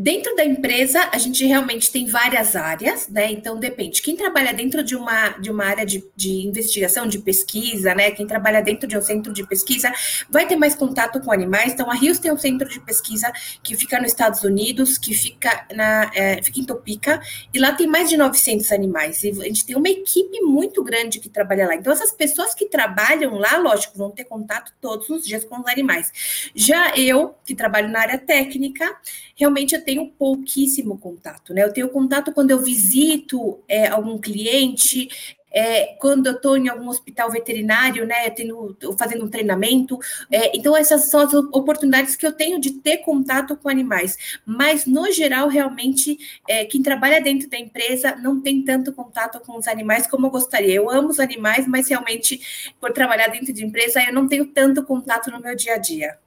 Dentro 0.00 0.36
da 0.36 0.44
empresa, 0.44 1.08
a 1.10 1.18
gente 1.18 1.44
realmente 1.44 1.90
tem 1.90 2.06
várias 2.06 2.54
áreas, 2.54 3.08
né? 3.08 3.32
Então 3.32 3.58
depende. 3.58 4.00
Quem 4.00 4.14
trabalha 4.14 4.54
dentro 4.54 4.80
de 4.80 4.94
uma, 4.94 5.30
de 5.30 5.50
uma 5.50 5.64
área 5.64 5.84
de, 5.84 6.04
de 6.14 6.46
investigação, 6.46 7.04
de 7.04 7.18
pesquisa, 7.18 7.92
né? 7.96 8.12
Quem 8.12 8.24
trabalha 8.24 8.62
dentro 8.62 8.88
de 8.88 8.96
um 8.96 9.02
centro 9.02 9.32
de 9.32 9.44
pesquisa 9.44 9.92
vai 10.30 10.46
ter 10.46 10.54
mais 10.54 10.76
contato 10.76 11.18
com 11.20 11.32
animais. 11.32 11.72
Então, 11.72 11.90
a 11.90 11.94
Rios 11.94 12.20
tem 12.20 12.30
um 12.30 12.38
centro 12.38 12.68
de 12.68 12.78
pesquisa 12.78 13.32
que 13.60 13.74
fica 13.74 13.98
nos 13.98 14.12
Estados 14.12 14.44
Unidos, 14.44 14.98
que 14.98 15.12
fica, 15.12 15.66
na, 15.74 16.08
é, 16.14 16.40
fica 16.44 16.60
em 16.60 16.64
Topeka, 16.64 17.20
e 17.52 17.58
lá 17.58 17.72
tem 17.72 17.88
mais 17.88 18.08
de 18.08 18.16
900 18.16 18.70
animais. 18.70 19.24
E 19.24 19.30
a 19.30 19.44
gente 19.46 19.66
tem 19.66 19.76
uma 19.76 19.88
equipe 19.88 20.40
muito 20.42 20.84
grande 20.84 21.18
que 21.18 21.28
trabalha 21.28 21.66
lá. 21.66 21.74
Então, 21.74 21.92
essas 21.92 22.12
pessoas 22.12 22.54
que 22.54 22.66
trabalham 22.66 23.36
lá, 23.36 23.56
lógico, 23.56 23.98
vão 23.98 24.12
ter 24.12 24.26
contato 24.26 24.72
todos 24.80 25.10
os 25.10 25.26
dias 25.26 25.44
com 25.44 25.58
os 25.58 25.66
animais. 25.66 26.12
Já 26.54 26.94
eu, 26.94 27.34
que 27.44 27.52
trabalho 27.52 27.88
na 27.88 27.98
área 27.98 28.18
técnica, 28.18 28.96
realmente 29.34 29.74
eu 29.74 29.87
tenho 29.88 30.06
pouquíssimo 30.06 30.98
contato, 30.98 31.54
né? 31.54 31.64
Eu 31.64 31.72
tenho 31.72 31.88
contato 31.88 32.30
quando 32.30 32.50
eu 32.50 32.62
visito 32.62 33.58
é, 33.66 33.86
algum 33.86 34.18
cliente, 34.18 35.08
é, 35.50 35.94
quando 35.98 36.26
eu 36.26 36.34
estou 36.34 36.58
em 36.58 36.68
algum 36.68 36.90
hospital 36.90 37.30
veterinário, 37.30 38.06
né, 38.06 38.28
tendo, 38.28 38.76
fazendo 38.98 39.24
um 39.24 39.30
treinamento. 39.30 39.98
É, 40.30 40.54
então, 40.54 40.76
essas 40.76 41.08
são 41.08 41.20
as 41.20 41.32
oportunidades 41.32 42.16
que 42.16 42.26
eu 42.26 42.32
tenho 42.32 42.60
de 42.60 42.72
ter 42.72 42.98
contato 42.98 43.56
com 43.56 43.70
animais. 43.70 44.38
Mas, 44.44 44.84
no 44.84 45.10
geral, 45.10 45.48
realmente, 45.48 46.18
é, 46.46 46.66
quem 46.66 46.82
trabalha 46.82 47.18
dentro 47.18 47.48
da 47.48 47.56
empresa 47.56 48.14
não 48.16 48.42
tem 48.42 48.62
tanto 48.62 48.92
contato 48.92 49.40
com 49.40 49.56
os 49.56 49.66
animais 49.66 50.06
como 50.06 50.26
eu 50.26 50.30
gostaria. 50.30 50.74
Eu 50.74 50.90
amo 50.90 51.08
os 51.08 51.18
animais, 51.18 51.66
mas 51.66 51.88
realmente, 51.88 52.74
por 52.78 52.92
trabalhar 52.92 53.28
dentro 53.28 53.54
de 53.54 53.64
empresa, 53.64 54.02
eu 54.02 54.12
não 54.12 54.28
tenho 54.28 54.44
tanto 54.48 54.84
contato 54.84 55.30
no 55.30 55.40
meu 55.40 55.56
dia 55.56 55.76
a 55.76 55.78
dia. 55.78 56.18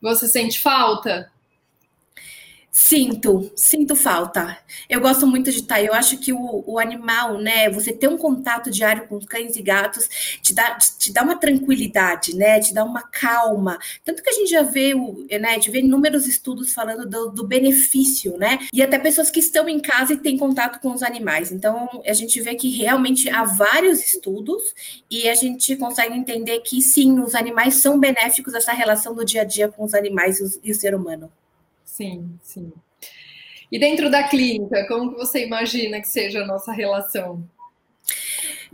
Você 0.00 0.26
sente 0.26 0.58
falta? 0.58 1.30
Sinto, 2.74 3.52
sinto 3.54 3.94
falta. 3.94 4.56
Eu 4.88 4.98
gosto 4.98 5.26
muito 5.26 5.50
de 5.50 5.58
estar. 5.58 5.82
Eu 5.82 5.92
acho 5.92 6.16
que 6.16 6.32
o, 6.32 6.64
o, 6.66 6.78
animal, 6.78 7.38
né? 7.38 7.68
Você 7.68 7.92
ter 7.92 8.08
um 8.08 8.16
contato 8.16 8.70
diário 8.70 9.06
com 9.06 9.20
cães 9.20 9.56
e 9.56 9.62
gatos 9.62 10.08
te 10.40 10.54
dá, 10.54 10.74
te, 10.76 10.96
te, 10.96 11.12
dá 11.12 11.22
uma 11.22 11.36
tranquilidade, 11.36 12.34
né? 12.34 12.58
Te 12.60 12.72
dá 12.72 12.82
uma 12.82 13.02
calma. 13.02 13.78
Tanto 14.02 14.22
que 14.22 14.30
a 14.30 14.32
gente 14.32 14.50
já 14.50 14.62
vê, 14.62 14.94
o, 14.94 15.26
né? 15.30 15.56
A 15.56 15.70
vê 15.70 15.80
inúmeros 15.80 16.26
estudos 16.26 16.72
falando 16.72 17.06
do, 17.06 17.30
do 17.30 17.46
benefício, 17.46 18.38
né? 18.38 18.58
E 18.72 18.82
até 18.82 18.98
pessoas 18.98 19.30
que 19.30 19.40
estão 19.40 19.68
em 19.68 19.78
casa 19.78 20.14
e 20.14 20.16
têm 20.16 20.38
contato 20.38 20.80
com 20.80 20.92
os 20.94 21.02
animais. 21.02 21.52
Então, 21.52 22.02
a 22.06 22.12
gente 22.14 22.40
vê 22.40 22.54
que 22.54 22.70
realmente 22.70 23.28
há 23.28 23.44
vários 23.44 24.00
estudos 24.00 24.62
e 25.10 25.28
a 25.28 25.34
gente 25.34 25.76
consegue 25.76 26.16
entender 26.16 26.60
que 26.60 26.80
sim, 26.80 27.20
os 27.20 27.34
animais 27.34 27.74
são 27.74 28.00
benéficos 28.00 28.54
essa 28.54 28.72
relação 28.72 29.14
do 29.14 29.26
dia 29.26 29.42
a 29.42 29.44
dia 29.44 29.68
com 29.68 29.84
os 29.84 29.92
animais 29.92 30.40
e 30.40 30.62
e 30.62 30.70
o 30.70 30.74
ser 30.74 30.94
humano. 30.94 31.30
Sim, 31.92 32.38
sim. 32.40 32.72
E 33.70 33.78
dentro 33.78 34.10
da 34.10 34.22
clínica, 34.22 34.86
como 34.88 35.10
que 35.10 35.18
você 35.18 35.44
imagina 35.44 36.00
que 36.00 36.08
seja 36.08 36.40
a 36.40 36.46
nossa 36.46 36.72
relação? 36.72 37.46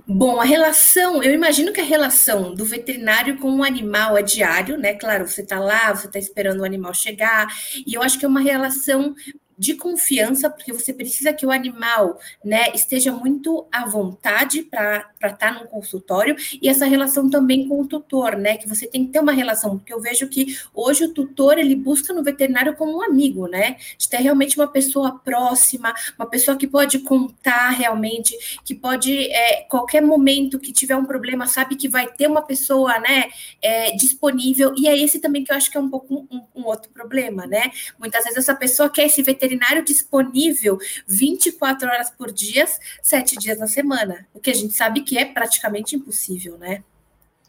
Bom, 0.07 0.41
a 0.41 0.45
relação, 0.45 1.21
eu 1.21 1.35
imagino 1.35 1.73
que 1.73 1.81
a 1.81 1.85
relação 1.85 2.55
do 2.55 2.65
veterinário 2.65 3.37
com 3.39 3.57
o 3.57 3.65
animal 3.65 4.17
é 4.17 4.23
diário, 4.23 4.79
né? 4.79 4.95
Claro, 4.95 5.27
você 5.27 5.45
tá 5.45 5.59
lá, 5.59 5.93
você 5.93 6.09
tá 6.09 6.17
esperando 6.17 6.61
o 6.61 6.65
animal 6.65 6.95
chegar, 6.95 7.49
e 7.85 7.93
eu 7.93 8.03
acho 8.03 8.21
que 8.21 8.25
é 8.25 8.29
uma 8.29 8.41
relação 8.41 9.17
de 9.59 9.75
confiança, 9.75 10.49
porque 10.49 10.73
você 10.73 10.93
precisa 10.93 11.33
que 11.33 11.45
o 11.45 11.51
animal 11.51 12.19
né, 12.45 12.71
esteja 12.75 13.11
muito 13.11 13.67
à 13.73 13.85
vontade 13.85 14.63
para 14.63 15.11
estar 15.17 15.37
tá 15.37 15.53
num 15.53 15.67
consultório, 15.67 16.37
e 16.63 16.69
essa 16.69 16.87
relação 16.87 17.29
também 17.29 17.67
com 17.67 17.81
o 17.81 17.87
tutor, 17.87 18.37
né? 18.37 18.57
Que 18.57 18.69
você 18.69 18.87
tem 18.87 19.07
que 19.07 19.13
ter 19.13 19.21
uma 19.21 19.33
relação, 19.33 19.77
porque 19.77 19.93
eu 19.93 20.01
vejo 20.01 20.29
que 20.29 20.57
hoje 20.73 21.05
o 21.05 21.13
tutor 21.13 21.59
ele 21.59 21.75
busca 21.75 22.13
no 22.13 22.23
veterinário 22.23 22.77
como 22.77 22.99
um 22.99 23.03
amigo, 23.03 23.49
né? 23.49 23.77
De 23.99 24.09
ter 24.09 24.19
realmente 24.19 24.57
uma 24.57 24.69
pessoa 24.69 25.19
próxima, 25.19 25.93
uma 26.17 26.27
pessoa 26.27 26.57
que 26.57 26.67
pode 26.67 27.01
contar 27.01 27.71
realmente, 27.71 28.37
que 28.65 28.75
pode, 28.75 29.31
é, 29.33 29.63
qualquer 29.63 30.03
momento 30.03 30.59
que 30.59 30.73
tiver 30.73 30.97
um 30.97 31.05
problema, 31.05 31.47
sabe 31.47 31.75
que 31.75 31.89
vai 31.89 32.07
ter 32.07 32.29
uma 32.29 32.43
pessoa 32.43 32.99
né, 33.01 33.25
é, 33.61 33.91
disponível, 33.97 34.73
e 34.77 34.87
é 34.87 34.97
esse 34.97 35.19
também 35.19 35.43
que 35.43 35.53
eu 35.53 35.57
acho 35.57 35.71
que 35.71 35.77
é 35.77 35.81
um 35.81 35.91
pouco 35.91 36.27
um, 36.31 36.43
um 36.55 36.65
outro 36.67 36.91
problema, 36.93 37.47
né? 37.47 37.71
Muitas 37.99 38.23
vezes 38.25 38.39
essa 38.39 38.55
pessoa 38.55 38.89
quer 38.89 39.07
esse 39.07 39.23
veterinário 39.23 39.48
veterinário 39.49 39.83
disponível 39.83 40.79
24 41.07 41.89
horas 41.89 42.11
por 42.11 42.31
dia, 42.31 42.67
sete 43.03 43.37
dias 43.39 43.59
na 43.59 43.67
semana, 43.67 44.27
o 44.35 44.41
que 44.41 44.51
a 44.51 44.55
gente 44.55 44.75
sabe 44.75 45.01
que 45.01 45.17
é 45.17 45.25
praticamente 45.25 45.97
impossível, 45.97 46.59
né? 46.59 46.83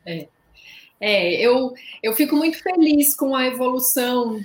É. 0.06 0.28
É, 1.02 1.34
eu, 1.36 1.74
eu 2.04 2.14
fico 2.14 2.36
muito 2.36 2.62
feliz 2.62 3.16
com 3.16 3.34
a 3.34 3.46
evolução 3.46 4.38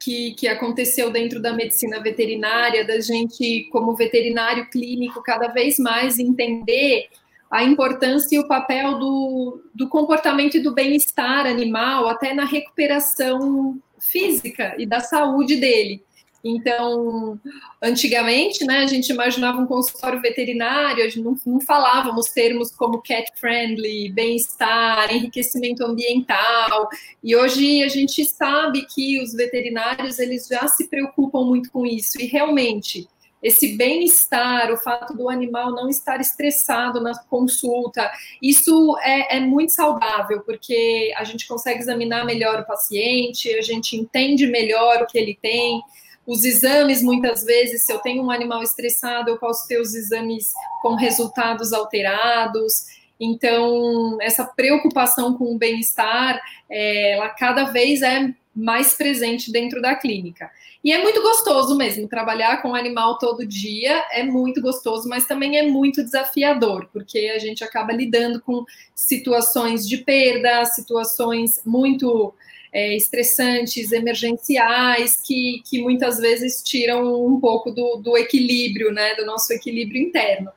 que, 0.00 0.34
que 0.34 0.48
aconteceu 0.48 1.10
dentro 1.10 1.40
da 1.42 1.52
medicina 1.52 2.00
veterinária, 2.00 2.86
da 2.86 2.98
gente, 3.00 3.68
como 3.70 3.94
veterinário 3.94 4.68
clínico, 4.70 5.22
cada 5.22 5.48
vez 5.48 5.78
mais 5.78 6.18
entender 6.18 7.08
a 7.50 7.62
importância 7.62 8.34
e 8.34 8.38
o 8.38 8.48
papel 8.48 8.98
do, 8.98 9.62
do 9.74 9.88
comportamento 9.88 10.56
e 10.56 10.60
do 10.60 10.72
bem-estar 10.72 11.46
animal, 11.46 12.08
até 12.08 12.32
na 12.32 12.46
recuperação 12.46 13.78
física 13.98 14.74
e 14.78 14.86
da 14.86 15.00
saúde 15.00 15.56
dele. 15.56 16.02
Então, 16.44 17.40
antigamente, 17.82 18.66
né, 18.66 18.80
a 18.80 18.86
gente 18.86 19.08
imaginava 19.08 19.62
um 19.62 19.66
consultório 19.66 20.20
veterinário, 20.20 21.02
a 21.02 21.08
gente 21.08 21.22
não, 21.22 21.34
não 21.46 21.60
falávamos 21.62 22.26
termos 22.26 22.70
como 22.70 23.00
cat 23.00 23.32
friendly, 23.40 24.10
bem-estar, 24.12 25.10
enriquecimento 25.10 25.82
ambiental. 25.82 26.88
E 27.22 27.34
hoje 27.34 27.82
a 27.82 27.88
gente 27.88 28.22
sabe 28.26 28.84
que 28.84 29.22
os 29.22 29.32
veterinários 29.32 30.18
eles 30.18 30.46
já 30.46 30.68
se 30.68 30.86
preocupam 30.88 31.44
muito 31.46 31.70
com 31.72 31.86
isso. 31.86 32.20
E 32.20 32.26
realmente, 32.26 33.08
esse 33.42 33.76
bem-estar, 33.76 34.70
o 34.70 34.76
fato 34.76 35.14
do 35.14 35.30
animal 35.30 35.70
não 35.70 35.88
estar 35.88 36.20
estressado 36.20 37.00
na 37.00 37.14
consulta, 37.24 38.10
isso 38.42 38.98
é, 39.02 39.36
é, 39.36 39.40
muito 39.40 39.72
saudável, 39.72 40.40
porque 40.40 41.10
a 41.16 41.24
gente 41.24 41.46
consegue 41.46 41.80
examinar 41.80 42.26
melhor 42.26 42.60
o 42.60 42.66
paciente, 42.66 43.50
a 43.54 43.62
gente 43.62 43.96
entende 43.96 44.46
melhor 44.46 45.02
o 45.02 45.06
que 45.06 45.18
ele 45.18 45.38
tem, 45.40 45.82
os 46.26 46.44
exames, 46.44 47.02
muitas 47.02 47.44
vezes, 47.44 47.84
se 47.84 47.92
eu 47.92 47.98
tenho 47.98 48.22
um 48.22 48.30
animal 48.30 48.62
estressado, 48.62 49.30
eu 49.30 49.38
posso 49.38 49.66
ter 49.68 49.80
os 49.80 49.94
exames 49.94 50.52
com 50.82 50.94
resultados 50.94 51.72
alterados. 51.72 52.86
Então, 53.20 54.18
essa 54.20 54.44
preocupação 54.44 55.36
com 55.36 55.54
o 55.54 55.58
bem-estar, 55.58 56.40
é, 56.70 57.12
ela 57.12 57.28
cada 57.28 57.64
vez 57.64 58.02
é 58.02 58.34
mais 58.54 58.94
presente 58.94 59.50
dentro 59.50 59.82
da 59.82 59.94
clínica. 59.94 60.50
E 60.82 60.92
é 60.92 61.02
muito 61.02 61.20
gostoso 61.22 61.76
mesmo, 61.76 62.06
trabalhar 62.06 62.60
com 62.60 62.74
animal 62.74 63.18
todo 63.18 63.46
dia 63.46 64.04
é 64.12 64.22
muito 64.22 64.60
gostoso, 64.60 65.08
mas 65.08 65.26
também 65.26 65.56
é 65.56 65.62
muito 65.66 66.04
desafiador, 66.04 66.88
porque 66.92 67.32
a 67.34 67.38
gente 67.38 67.64
acaba 67.64 67.92
lidando 67.92 68.40
com 68.40 68.64
situações 68.94 69.88
de 69.88 69.98
perda, 69.98 70.64
situações 70.66 71.60
muito 71.64 72.34
é, 72.74 72.96
estressantes, 72.96 73.92
emergenciais, 73.92 75.14
que, 75.24 75.62
que 75.64 75.80
muitas 75.80 76.18
vezes 76.18 76.60
tiram 76.60 77.24
um 77.24 77.38
pouco 77.38 77.70
do, 77.70 77.98
do 77.98 78.16
equilíbrio, 78.16 78.92
né, 78.92 79.14
do 79.14 79.24
nosso 79.24 79.52
equilíbrio 79.52 80.02
interno. 80.02 80.50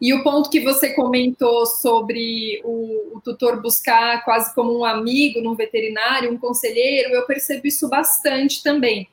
E 0.00 0.12
o 0.12 0.24
ponto 0.24 0.50
que 0.50 0.60
você 0.60 0.92
comentou 0.92 1.64
sobre 1.64 2.60
o, 2.64 3.16
o, 3.16 3.20
tutor 3.20 3.62
buscar 3.62 4.24
quase 4.24 4.52
como 4.52 4.76
um 4.76 4.84
amigo 4.84 5.40
num 5.40 5.54
veterinário, 5.54 6.32
um 6.32 6.36
conselheiro, 6.36 7.14
eu 7.14 7.24
percebo 7.24 7.68
isso 7.68 7.88
bastante 7.88 8.60
também. 8.60 9.08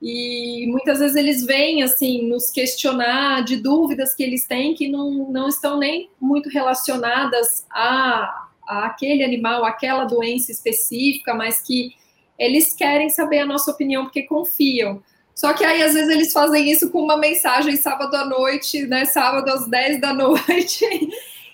E 0.00 0.66
muitas 0.68 1.00
vezes 1.00 1.16
eles 1.16 1.44
vêm 1.44 1.82
assim 1.82 2.28
nos 2.28 2.50
questionar 2.50 3.42
de 3.44 3.56
dúvidas 3.56 4.14
que 4.14 4.22
eles 4.22 4.46
têm 4.46 4.74
que 4.74 4.88
não, 4.88 5.30
não 5.30 5.48
estão 5.48 5.78
nem 5.78 6.08
muito 6.20 6.48
relacionadas 6.48 7.66
a, 7.70 8.48
aquele 8.80 9.24
animal, 9.24 9.64
aquela 9.64 10.04
doença 10.04 10.50
específica, 10.50 11.34
mas 11.34 11.60
que 11.60 11.94
eles 12.38 12.74
querem 12.74 13.08
saber 13.08 13.40
a 13.40 13.46
nossa 13.46 13.70
opinião 13.70 14.04
porque 14.04 14.22
confiam. 14.22 15.02
Só 15.34 15.52
que 15.54 15.64
aí, 15.64 15.82
às 15.82 15.94
vezes, 15.94 16.10
eles 16.10 16.32
fazem 16.32 16.70
isso 16.70 16.90
com 16.90 17.00
uma 17.00 17.16
mensagem 17.16 17.76
sábado 17.76 18.14
à 18.14 18.24
noite, 18.24 18.86
né? 18.86 19.04
Sábado 19.04 19.48
às 19.48 19.66
10 19.66 20.00
da 20.00 20.12
noite, 20.14 20.84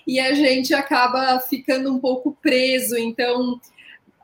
e 0.05 0.19
a 0.19 0.33
gente 0.33 0.73
acaba 0.73 1.39
ficando 1.39 1.93
um 1.93 1.99
pouco 1.99 2.37
preso. 2.41 2.97
Então, 2.97 3.59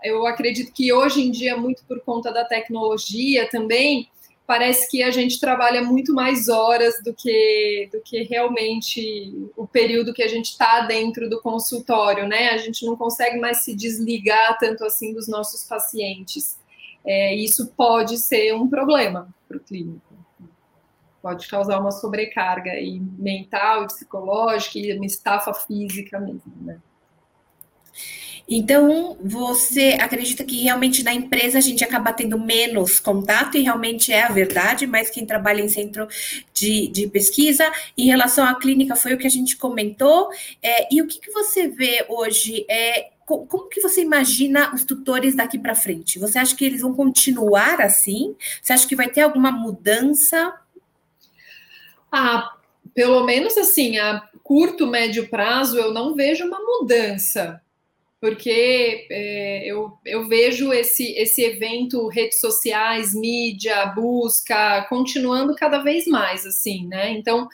eu 0.04 0.26
acredito 0.28 0.74
que 0.74 0.92
hoje 0.92 1.22
em 1.22 1.32
dia, 1.32 1.56
muito 1.56 1.84
por 1.86 2.00
conta 2.02 2.32
da 2.32 2.44
tecnologia 2.44 3.50
também, 3.50 4.10
parece 4.46 4.90
que 4.90 5.02
a 5.02 5.10
gente 5.12 5.40
trabalha 5.40 5.82
muito 5.82 6.14
mais 6.14 6.48
horas 6.48 7.02
do 7.04 7.14
que, 7.14 7.90
do 7.92 8.00
que 8.02 8.24
realmente 8.24 9.50
o 9.56 9.66
período 9.68 10.14
que 10.14 10.22
a 10.22 10.28
gente 10.28 10.52
está 10.52 10.82
dentro 10.82 11.30
do 11.30 11.42
consultório, 11.42 12.28
né? 12.28 12.50
A 12.50 12.58
gente 12.58 12.86
não 12.86 12.96
consegue 12.96 13.40
mais 13.40 13.64
se 13.64 13.76
desligar 13.76 14.58
tanto 14.60 14.84
assim 14.84 15.14
dos 15.14 15.28
nossos 15.28 15.64
pacientes. 15.64 16.60
É, 17.04 17.34
isso 17.36 17.68
pode 17.76 18.18
ser 18.18 18.54
um 18.54 18.68
problema 18.68 19.34
para 19.48 19.58
o 19.58 19.60
clínico. 19.60 20.16
Pode 21.22 21.48
causar 21.48 21.80
uma 21.80 21.92
sobrecarga 21.92 22.72
mental 23.18 23.88
psicológica 23.88 24.78
e 24.78 24.96
uma 24.96 25.06
estafa 25.06 25.54
física 25.54 26.20
mesmo, 26.20 26.54
né? 26.62 26.80
Então, 28.48 29.18
você 29.20 29.98
acredita 30.00 30.44
que 30.44 30.62
realmente 30.62 31.04
na 31.04 31.14
empresa 31.14 31.58
a 31.58 31.62
gente 31.62 31.84
acaba 31.84 32.14
tendo 32.14 32.40
menos 32.40 33.00
contato, 33.00 33.58
e 33.58 33.62
realmente 33.62 34.14
é 34.14 34.24
a 34.24 34.32
verdade, 34.32 34.86
mas 34.86 35.10
quem 35.10 35.26
trabalha 35.26 35.62
em 35.62 35.70
centro 35.70 36.08
de, 36.54 36.88
de 36.90 37.08
pesquisa, 37.08 37.70
em 37.98 38.06
relação 38.06 38.46
à 38.46 38.54
clínica, 38.56 38.96
foi 38.96 39.14
o 39.14 39.18
que 39.18 39.26
a 39.26 39.32
gente 39.32 39.58
comentou. 39.58 40.30
É, 40.62 40.94
e 40.94 41.02
o 41.02 41.08
que, 41.08 41.20
que 41.20 41.32
você 41.32 41.68
vê 41.68 42.06
hoje? 42.08 42.66
É, 42.70 43.10
como 43.26 43.68
que 43.68 43.82
você 43.82 44.02
imagina 44.02 44.72
os 44.76 44.84
tutores 44.84 45.36
daqui 45.36 45.58
para 45.58 45.74
frente? 45.74 46.20
Você 46.20 46.38
acha 46.38 46.56
que 46.56 46.64
eles 46.64 46.82
vão 46.82 46.94
continuar 46.94 47.82
assim? 47.82 48.36
Você 48.62 48.74
acha 48.74 48.88
que 48.88 48.96
vai 48.96 49.10
ter 49.10 49.22
alguma 49.22 49.52
mudança? 49.52 50.54
Ah, 52.12 52.54
pelo 52.94 53.26
menos 53.26 53.58
assim, 53.58 53.98
a 53.98 54.30
curto, 54.44 54.86
médio 54.86 55.28
prazo, 55.28 55.76
eu 55.76 55.92
não 55.92 56.14
vejo 56.14 56.46
uma 56.46 56.60
mudança 56.60 57.60
porque 58.20 59.08
é, 59.12 59.66
eu, 59.66 59.98
eu 60.06 60.28
vejo 60.28 60.74
esse, 60.74 61.14
esse 61.14 61.44
evento, 61.44 62.08
redes 62.08 62.40
sociais, 62.40 63.14
mídia, 63.14 63.86
busca, 63.88 64.86
continuando 64.90 65.56
cada 65.56 65.80
vez 65.80 66.08
mais, 66.08 66.46
assim, 66.46 66.88
né? 66.88 67.12
Então, 67.12 67.48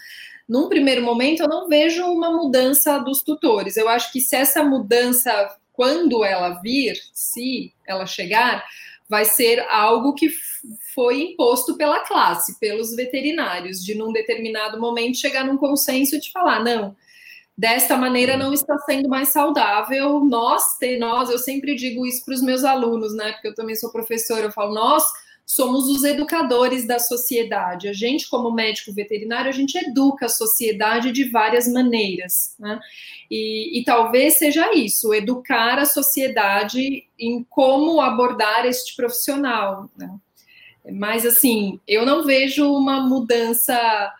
num 0.47 0.69
primeiro 0.69 1.01
momento, 1.01 1.41
eu 1.41 1.47
não 1.47 1.67
vejo 1.67 2.05
uma 2.05 2.31
mudança 2.31 2.99
dos 2.99 3.21
tutores. 3.21 3.77
Eu 3.77 3.89
acho 3.89 4.11
que 4.11 4.21
se 4.21 4.35
essa 4.35 4.63
mudança, 4.63 5.31
quando 5.73 6.23
ela 6.23 6.61
vir, 6.61 6.95
se 7.13 7.73
ela 7.87 8.05
chegar, 8.05 8.63
vai 9.09 9.25
ser 9.25 9.59
algo 9.69 10.13
que 10.13 10.29
foi 10.93 11.21
imposto 11.21 11.75
pela 11.75 11.99
classe, 12.01 12.59
pelos 12.59 12.95
veterinários, 12.95 13.83
de 13.83 13.93
num 13.93 14.13
determinado 14.13 14.79
momento 14.79 15.17
chegar 15.17 15.43
num 15.43 15.57
consenso 15.57 16.15
e 16.15 16.19
de 16.19 16.31
falar, 16.31 16.63
não, 16.63 16.95
desta 17.61 17.95
maneira 17.95 18.35
não 18.35 18.51
está 18.51 18.75
sendo 18.79 19.07
mais 19.07 19.29
saudável. 19.29 20.25
Nós, 20.25 20.63
nós, 20.99 21.29
eu 21.29 21.37
sempre 21.37 21.75
digo 21.75 22.07
isso 22.07 22.25
para 22.25 22.33
os 22.33 22.41
meus 22.41 22.63
alunos, 22.63 23.15
né? 23.15 23.33
Porque 23.33 23.49
eu 23.49 23.53
também 23.53 23.75
sou 23.75 23.91
professora, 23.91 24.45
eu 24.45 24.51
falo, 24.51 24.73
nós 24.73 25.03
somos 25.45 25.87
os 25.87 26.03
educadores 26.03 26.87
da 26.87 26.97
sociedade. 26.97 27.87
A 27.87 27.93
gente, 27.93 28.27
como 28.27 28.51
médico 28.51 28.91
veterinário, 28.91 29.47
a 29.47 29.53
gente 29.53 29.77
educa 29.77 30.25
a 30.25 30.29
sociedade 30.29 31.11
de 31.11 31.25
várias 31.25 31.67
maneiras, 31.67 32.55
né? 32.59 32.79
E, 33.29 33.79
e 33.79 33.83
talvez 33.83 34.39
seja 34.39 34.73
isso, 34.73 35.13
educar 35.13 35.77
a 35.77 35.85
sociedade 35.85 37.05
em 37.19 37.43
como 37.47 38.01
abordar 38.01 38.65
este 38.65 38.95
profissional, 38.95 39.87
né? 39.95 40.09
Mas 40.91 41.27
assim, 41.27 41.79
eu 41.87 42.07
não 42.07 42.25
vejo 42.25 42.73
uma 42.73 43.01
mudança, 43.01 44.11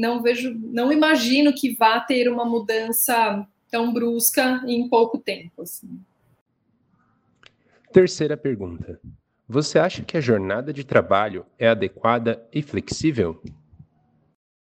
não 0.00 0.22
vejo, 0.22 0.58
não 0.58 0.90
imagino 0.90 1.52
que 1.52 1.74
vá 1.74 2.00
ter 2.00 2.26
uma 2.26 2.46
mudança 2.46 3.46
tão 3.70 3.92
brusca 3.92 4.62
em 4.66 4.88
pouco 4.88 5.18
tempo. 5.18 5.62
Assim. 5.62 6.00
Terceira 7.92 8.36
pergunta. 8.36 8.98
Você 9.46 9.78
acha 9.78 10.02
que 10.02 10.16
a 10.16 10.20
jornada 10.20 10.72
de 10.72 10.84
trabalho 10.84 11.44
é 11.58 11.68
adequada 11.68 12.42
e 12.52 12.62
flexível? 12.62 13.42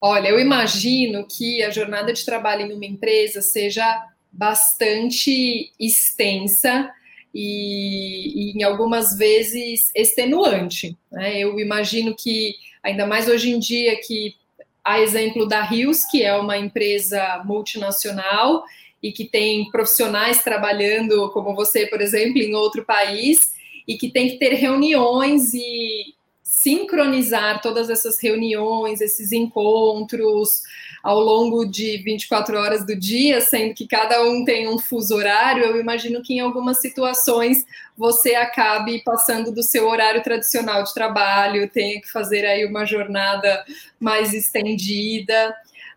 Olha, 0.01 0.27
eu 0.27 0.39
imagino 0.39 1.25
que 1.25 1.63
a 1.63 1.69
jornada 1.69 2.11
de 2.11 2.25
trabalho 2.25 2.63
em 2.63 2.73
uma 2.73 2.85
empresa 2.85 3.41
seja 3.41 3.85
bastante 4.29 5.71
extensa 5.79 6.91
e, 7.33 8.51
e 8.51 8.57
em 8.57 8.63
algumas 8.63 9.17
vezes 9.17 9.89
extenuante. 9.95 10.97
Né? 11.09 11.39
Eu 11.39 11.57
imagino 11.59 12.13
que, 12.13 12.55
ainda 12.81 13.05
mais 13.07 13.29
hoje 13.29 13.51
em 13.51 13.59
dia, 13.59 13.97
que 14.01 14.35
há 14.83 14.99
exemplo 14.99 15.47
da 15.47 15.61
Rios, 15.61 16.03
que 16.05 16.23
é 16.23 16.35
uma 16.35 16.57
empresa 16.57 17.41
multinacional 17.45 18.63
e 19.01 19.11
que 19.11 19.25
tem 19.25 19.69
profissionais 19.69 20.43
trabalhando, 20.43 21.29
como 21.31 21.55
você, 21.55 21.85
por 21.87 22.01
exemplo, 22.01 22.39
em 22.39 22.55
outro 22.55 22.85
país, 22.85 23.53
e 23.87 23.97
que 23.97 24.09
tem 24.09 24.29
que 24.29 24.37
ter 24.37 24.53
reuniões 24.53 25.53
e 25.53 26.15
sincronizar 26.53 27.61
todas 27.61 27.89
essas 27.89 28.21
reuniões, 28.21 29.01
esses 29.01 29.31
encontros, 29.31 30.61
ao 31.01 31.19
longo 31.19 31.65
de 31.65 31.97
24 31.97 32.57
horas 32.57 32.85
do 32.85 32.95
dia, 32.95 33.41
sendo 33.41 33.73
que 33.73 33.87
cada 33.87 34.21
um 34.21 34.45
tem 34.45 34.69
um 34.69 34.77
fuso 34.77 35.15
horário, 35.15 35.63
eu 35.63 35.81
imagino 35.81 36.21
que 36.21 36.35
em 36.35 36.39
algumas 36.39 36.79
situações 36.79 37.65
você 37.97 38.35
acabe 38.35 39.03
passando 39.03 39.51
do 39.51 39.63
seu 39.63 39.89
horário 39.89 40.21
tradicional 40.21 40.83
de 40.83 40.93
trabalho, 40.93 41.69
tenha 41.69 41.99
que 41.99 42.09
fazer 42.09 42.45
aí 42.45 42.65
uma 42.65 42.85
jornada 42.85 43.65
mais 43.99 44.31
estendida, 44.31 45.53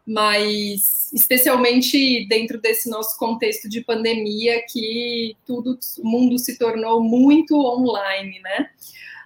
mas 0.06 1.12
especialmente 1.12 2.26
dentro 2.28 2.58
desse 2.58 2.88
nosso 2.88 3.16
contexto 3.18 3.68
de 3.68 3.82
pandemia 3.82 4.64
que 4.68 5.36
tudo 5.46 5.78
o 5.98 6.08
mundo 6.08 6.38
se 6.38 6.58
tornou 6.58 7.02
muito 7.02 7.54
online, 7.54 8.40
né? 8.40 8.70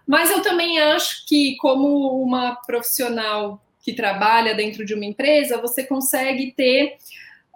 Mas 0.06 0.30
eu 0.30 0.42
também 0.42 0.78
acho 0.78 1.26
que 1.26 1.56
como 1.56 2.22
uma 2.22 2.56
profissional 2.66 3.62
que 3.82 3.92
trabalha 3.92 4.54
dentro 4.54 4.84
de 4.84 4.94
uma 4.94 5.04
empresa, 5.04 5.60
você 5.60 5.84
consegue 5.84 6.52
ter 6.52 6.96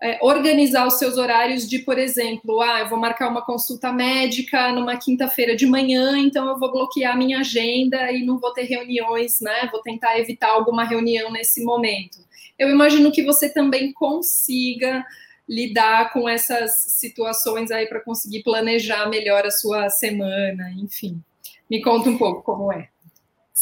é, 0.03 0.19
organizar 0.23 0.87
os 0.87 0.99
seus 0.99 1.17
horários 1.17 1.69
de, 1.69 1.79
por 1.79 1.99
exemplo, 1.99 2.61
ah, 2.61 2.81
eu 2.81 2.89
vou 2.89 2.99
marcar 2.99 3.29
uma 3.29 3.45
consulta 3.45 3.93
médica 3.93 4.73
numa 4.73 4.97
quinta-feira 4.97 5.57
de 5.57 5.67
manhã, 5.67 6.19
então 6.19 6.49
eu 6.49 6.59
vou 6.59 6.71
bloquear 6.71 7.17
minha 7.17 7.41
agenda 7.41 8.11
e 8.13 8.25
não 8.25 8.39
vou 8.39 8.53
ter 8.53 8.65
reuniões, 8.65 9.41
né? 9.41 9.69
Vou 9.71 9.81
tentar 9.81 10.19
evitar 10.19 10.51
alguma 10.51 10.85
reunião 10.85 11.31
nesse 11.31 11.65
momento. 11.65 12.19
Eu 12.59 12.71
imagino 12.71 13.11
que 13.13 13.23
você 13.23 13.49
também 13.49 13.93
consiga 13.93 15.05
lidar 15.49 16.13
com 16.13 16.29
essas 16.29 16.71
situações 16.89 17.71
aí 17.71 17.87
para 17.87 18.01
conseguir 18.01 18.43
planejar 18.43 19.09
melhor 19.09 19.47
a 19.47 19.51
sua 19.51 19.89
semana, 19.91 20.71
enfim. 20.79 21.23
Me 21.71 21.83
conta 21.83 22.11
um 22.11 22.19
pouco 22.19 22.43
como 22.43 22.73
é. 22.73 22.94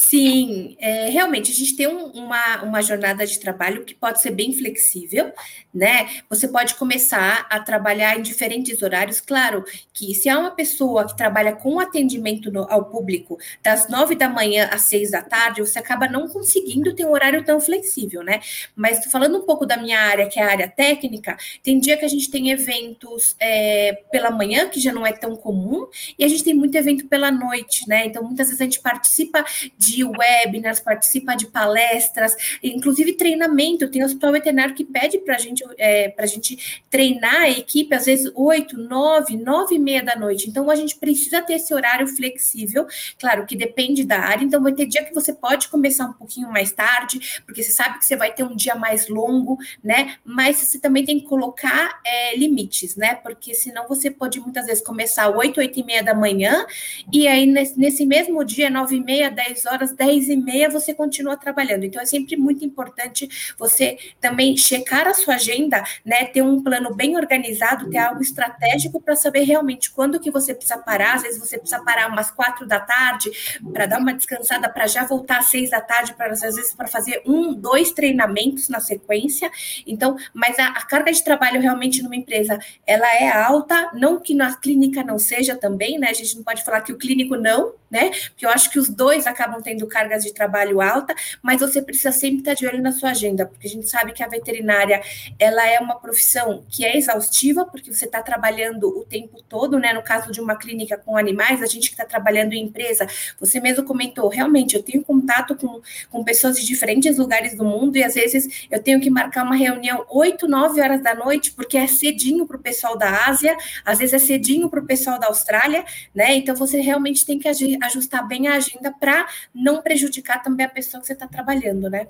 Sim, 0.04 0.76
é, 0.80 1.08
realmente 1.10 1.52
a 1.52 1.54
gente 1.54 1.76
tem 1.76 1.86
um, 1.86 2.06
uma, 2.06 2.62
uma 2.64 2.82
jornada 2.82 3.24
de 3.24 3.38
trabalho 3.38 3.84
que 3.84 3.94
pode 3.94 4.20
ser 4.20 4.32
bem 4.32 4.52
flexível, 4.52 5.32
né? 5.72 6.22
Você 6.28 6.48
pode 6.48 6.74
começar 6.74 7.46
a 7.48 7.60
trabalhar 7.60 8.18
em 8.18 8.22
diferentes 8.22 8.82
horários. 8.82 9.20
Claro 9.20 9.64
que 9.94 10.12
se 10.14 10.28
há 10.28 10.38
uma 10.38 10.50
pessoa 10.50 11.06
que 11.06 11.16
trabalha 11.16 11.52
com 11.52 11.78
atendimento 11.78 12.50
no, 12.50 12.66
ao 12.70 12.86
público 12.86 13.38
das 13.62 13.88
nove 13.88 14.16
da 14.16 14.28
manhã 14.28 14.68
às 14.72 14.82
seis 14.82 15.12
da 15.12 15.22
tarde, 15.22 15.60
você 15.60 15.78
acaba 15.78 16.08
não 16.08 16.28
conseguindo 16.28 16.94
ter 16.94 17.06
um 17.06 17.12
horário 17.12 17.42
tão 17.44 17.60
flexível, 17.60 18.22
né? 18.22 18.40
Mas 18.74 19.06
falando 19.06 19.38
um 19.38 19.46
pouco 19.46 19.64
da 19.64 19.76
minha 19.76 20.00
área, 20.00 20.28
que 20.28 20.38
é 20.38 20.42
a 20.42 20.50
área 20.50 20.68
técnica, 20.68 21.38
tem 21.62 21.78
dia 21.78 21.96
que 21.96 22.04
a 22.04 22.08
gente 22.08 22.28
tem 22.28 22.50
eventos 22.50 23.36
é, 23.40 24.02
pela 24.10 24.30
manhã, 24.32 24.68
que 24.68 24.80
já 24.80 24.92
não 24.92 25.06
é 25.06 25.12
tão 25.12 25.36
comum, 25.36 25.86
e 26.18 26.24
a 26.24 26.28
gente 26.28 26.44
tem 26.44 26.54
muito 26.54 26.74
evento 26.74 27.06
pela 27.06 27.30
noite, 27.30 27.88
né? 27.88 28.04
Então 28.04 28.22
muitas 28.22 28.48
vezes 28.48 28.60
a 28.60 28.64
gente 28.64 28.80
participa 28.80 29.44
de 29.78 29.91
webinars, 30.04 30.80
participa 30.80 31.34
de 31.34 31.46
palestras, 31.46 32.34
inclusive 32.62 33.12
treinamento. 33.14 33.90
Tem 33.90 34.04
hospital 34.04 34.32
veterinário 34.32 34.74
que 34.74 34.84
pede 34.84 35.18
para 35.18 35.38
gente, 35.38 35.64
é, 35.78 36.14
a 36.16 36.26
gente 36.26 36.82
treinar 36.90 37.42
a 37.42 37.50
equipe, 37.50 37.94
às 37.94 38.06
vezes, 38.06 38.30
oito, 38.34 38.78
nove, 38.78 39.36
nove 39.36 39.74
e 39.74 39.78
meia 39.78 40.02
da 40.02 40.16
noite. 40.16 40.48
Então, 40.48 40.70
a 40.70 40.76
gente 40.76 40.96
precisa 40.96 41.42
ter 41.42 41.54
esse 41.54 41.74
horário 41.74 42.06
flexível, 42.06 42.86
claro 43.18 43.46
que 43.46 43.56
depende 43.56 44.04
da 44.04 44.18
área. 44.18 44.44
Então, 44.44 44.62
vai 44.62 44.72
ter 44.72 44.86
dia 44.86 45.04
que 45.04 45.14
você 45.14 45.32
pode 45.32 45.68
começar 45.68 46.06
um 46.06 46.12
pouquinho 46.12 46.50
mais 46.50 46.72
tarde, 46.72 47.40
porque 47.44 47.62
você 47.62 47.72
sabe 47.72 47.98
que 47.98 48.06
você 48.06 48.16
vai 48.16 48.32
ter 48.32 48.44
um 48.44 48.54
dia 48.54 48.74
mais 48.74 49.08
longo, 49.08 49.58
né? 49.82 50.16
Mas 50.24 50.56
você 50.58 50.78
também 50.78 51.04
tem 51.04 51.18
que 51.18 51.26
colocar 51.26 52.00
é, 52.06 52.36
limites, 52.36 52.96
né? 52.96 53.14
Porque 53.14 53.54
senão 53.54 53.86
você 53.88 54.10
pode 54.10 54.38
muitas 54.40 54.66
vezes 54.66 54.82
começar 54.82 55.28
oito, 55.28 55.58
oito 55.58 55.78
e 55.78 55.84
meia 55.84 56.02
da 56.02 56.14
manhã, 56.14 56.66
e 57.12 57.26
aí 57.26 57.46
nesse, 57.46 57.78
nesse 57.78 58.06
mesmo 58.06 58.44
dia, 58.44 58.68
nove 58.70 58.96
e 58.96 59.00
meia, 59.02 59.30
dez 59.30 59.64
horas, 59.66 59.71
horas, 59.72 59.92
10 59.92 60.28
e 60.28 60.36
meia, 60.36 60.70
você 60.70 60.94
continua 60.94 61.36
trabalhando. 61.36 61.84
Então, 61.84 62.00
é 62.00 62.06
sempre 62.06 62.36
muito 62.36 62.64
importante 62.64 63.28
você 63.58 63.98
também 64.20 64.56
checar 64.56 65.06
a 65.06 65.14
sua 65.14 65.34
agenda, 65.34 65.82
né? 66.04 66.24
Ter 66.26 66.42
um 66.42 66.62
plano 66.62 66.94
bem 66.94 67.16
organizado, 67.16 67.90
ter 67.90 67.98
algo 67.98 68.22
estratégico 68.22 69.00
para 69.00 69.16
saber 69.16 69.42
realmente 69.42 69.90
quando 69.90 70.20
que 70.20 70.30
você 70.30 70.54
precisa 70.54 70.78
parar. 70.78 71.14
Às 71.14 71.22
vezes 71.22 71.38
você 71.38 71.58
precisa 71.58 71.82
parar 71.82 72.08
umas 72.08 72.30
quatro 72.30 72.66
da 72.66 72.80
tarde 72.80 73.30
para 73.72 73.86
dar 73.86 73.98
uma 73.98 74.14
descansada, 74.14 74.68
para 74.68 74.86
já 74.86 75.04
voltar 75.04 75.38
às 75.38 75.46
seis 75.46 75.70
da 75.70 75.80
tarde, 75.80 76.14
para 76.14 76.32
às 76.32 76.40
vezes 76.40 76.74
para 76.74 76.88
fazer 76.88 77.22
um, 77.26 77.52
dois 77.52 77.92
treinamentos 77.92 78.68
na 78.68 78.80
sequência. 78.80 79.50
Então, 79.86 80.16
mas 80.34 80.58
a, 80.58 80.68
a 80.68 80.86
carga 80.86 81.12
de 81.12 81.22
trabalho 81.22 81.60
realmente 81.60 82.02
numa 82.02 82.16
empresa, 82.16 82.58
ela 82.86 83.06
é 83.14 83.30
alta, 83.30 83.90
não 83.94 84.20
que 84.20 84.34
na 84.34 84.54
clínica 84.56 85.02
não 85.02 85.18
seja 85.18 85.56
também, 85.56 85.98
né? 85.98 86.08
A 86.08 86.14
gente 86.14 86.36
não 86.36 86.42
pode 86.42 86.64
falar 86.64 86.80
que 86.80 86.92
o 86.92 86.98
clínico 86.98 87.36
não, 87.36 87.74
né? 87.92 88.10
Porque 88.30 88.46
eu 88.46 88.50
acho 88.50 88.70
que 88.70 88.78
os 88.78 88.88
dois 88.88 89.26
acabam 89.26 89.60
tendo 89.60 89.86
cargas 89.86 90.24
de 90.24 90.32
trabalho 90.32 90.80
alta, 90.80 91.14
mas 91.42 91.60
você 91.60 91.82
precisa 91.82 92.10
sempre 92.10 92.38
estar 92.38 92.54
de 92.54 92.66
olho 92.66 92.80
na 92.80 92.90
sua 92.90 93.10
agenda, 93.10 93.44
porque 93.44 93.66
a 93.66 93.70
gente 93.70 93.86
sabe 93.86 94.12
que 94.12 94.22
a 94.22 94.26
veterinária 94.26 95.02
ela 95.38 95.68
é 95.68 95.78
uma 95.78 95.96
profissão 95.96 96.64
que 96.70 96.86
é 96.86 96.96
exaustiva, 96.96 97.66
porque 97.66 97.92
você 97.92 98.06
está 98.06 98.22
trabalhando 98.22 98.88
o 98.88 99.04
tempo 99.04 99.42
todo, 99.46 99.78
né? 99.78 99.92
No 99.92 100.02
caso 100.02 100.32
de 100.32 100.40
uma 100.40 100.56
clínica 100.56 100.96
com 100.96 101.18
animais, 101.18 101.60
a 101.60 101.66
gente 101.66 101.88
que 101.88 101.94
está 101.94 102.06
trabalhando 102.06 102.54
em 102.54 102.64
empresa, 102.64 103.06
você 103.38 103.60
mesmo 103.60 103.84
comentou, 103.84 104.26
realmente, 104.28 104.74
eu 104.74 104.82
tenho 104.82 105.04
contato 105.04 105.54
com, 105.54 105.82
com 106.10 106.24
pessoas 106.24 106.56
de 106.56 106.66
diferentes 106.66 107.18
lugares 107.18 107.54
do 107.54 107.64
mundo 107.64 107.98
e 107.98 108.02
às 108.02 108.14
vezes 108.14 108.66
eu 108.70 108.82
tenho 108.82 108.98
que 109.00 109.10
marcar 109.10 109.44
uma 109.44 109.54
reunião 109.54 110.06
8, 110.08 110.48
9 110.48 110.80
horas 110.80 111.02
da 111.02 111.14
noite, 111.14 111.52
porque 111.52 111.76
é 111.76 111.86
cedinho 111.86 112.46
para 112.46 112.56
o 112.56 112.60
pessoal 112.60 112.96
da 112.96 113.26
Ásia, 113.26 113.54
às 113.84 113.98
vezes 113.98 114.14
é 114.14 114.18
cedinho 114.18 114.70
para 114.70 114.80
o 114.80 114.86
pessoal 114.86 115.18
da 115.20 115.26
Austrália, 115.26 115.84
né? 116.14 116.34
Então 116.36 116.56
você 116.56 116.80
realmente 116.80 117.26
tem 117.26 117.38
que 117.38 117.48
ajustar 117.86 118.26
bem 118.26 118.48
a 118.48 118.54
agenda 118.54 118.92
para 118.92 119.28
não 119.54 119.82
prejudicar 119.82 120.42
também 120.42 120.66
a 120.66 120.68
pessoa 120.68 121.00
que 121.00 121.06
você 121.06 121.12
está 121.12 121.26
trabalhando, 121.26 121.88
né? 121.88 122.08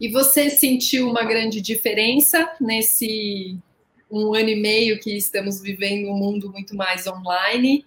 E 0.00 0.08
você 0.08 0.50
sentiu 0.50 1.08
uma 1.08 1.24
grande 1.24 1.60
diferença 1.60 2.52
nesse 2.60 3.58
um 4.10 4.34
ano 4.34 4.48
e 4.48 4.56
meio 4.56 5.00
que 5.00 5.16
estamos 5.16 5.60
vivendo 5.60 6.08
um 6.08 6.16
mundo 6.16 6.50
muito 6.52 6.76
mais 6.76 7.06
online? 7.06 7.84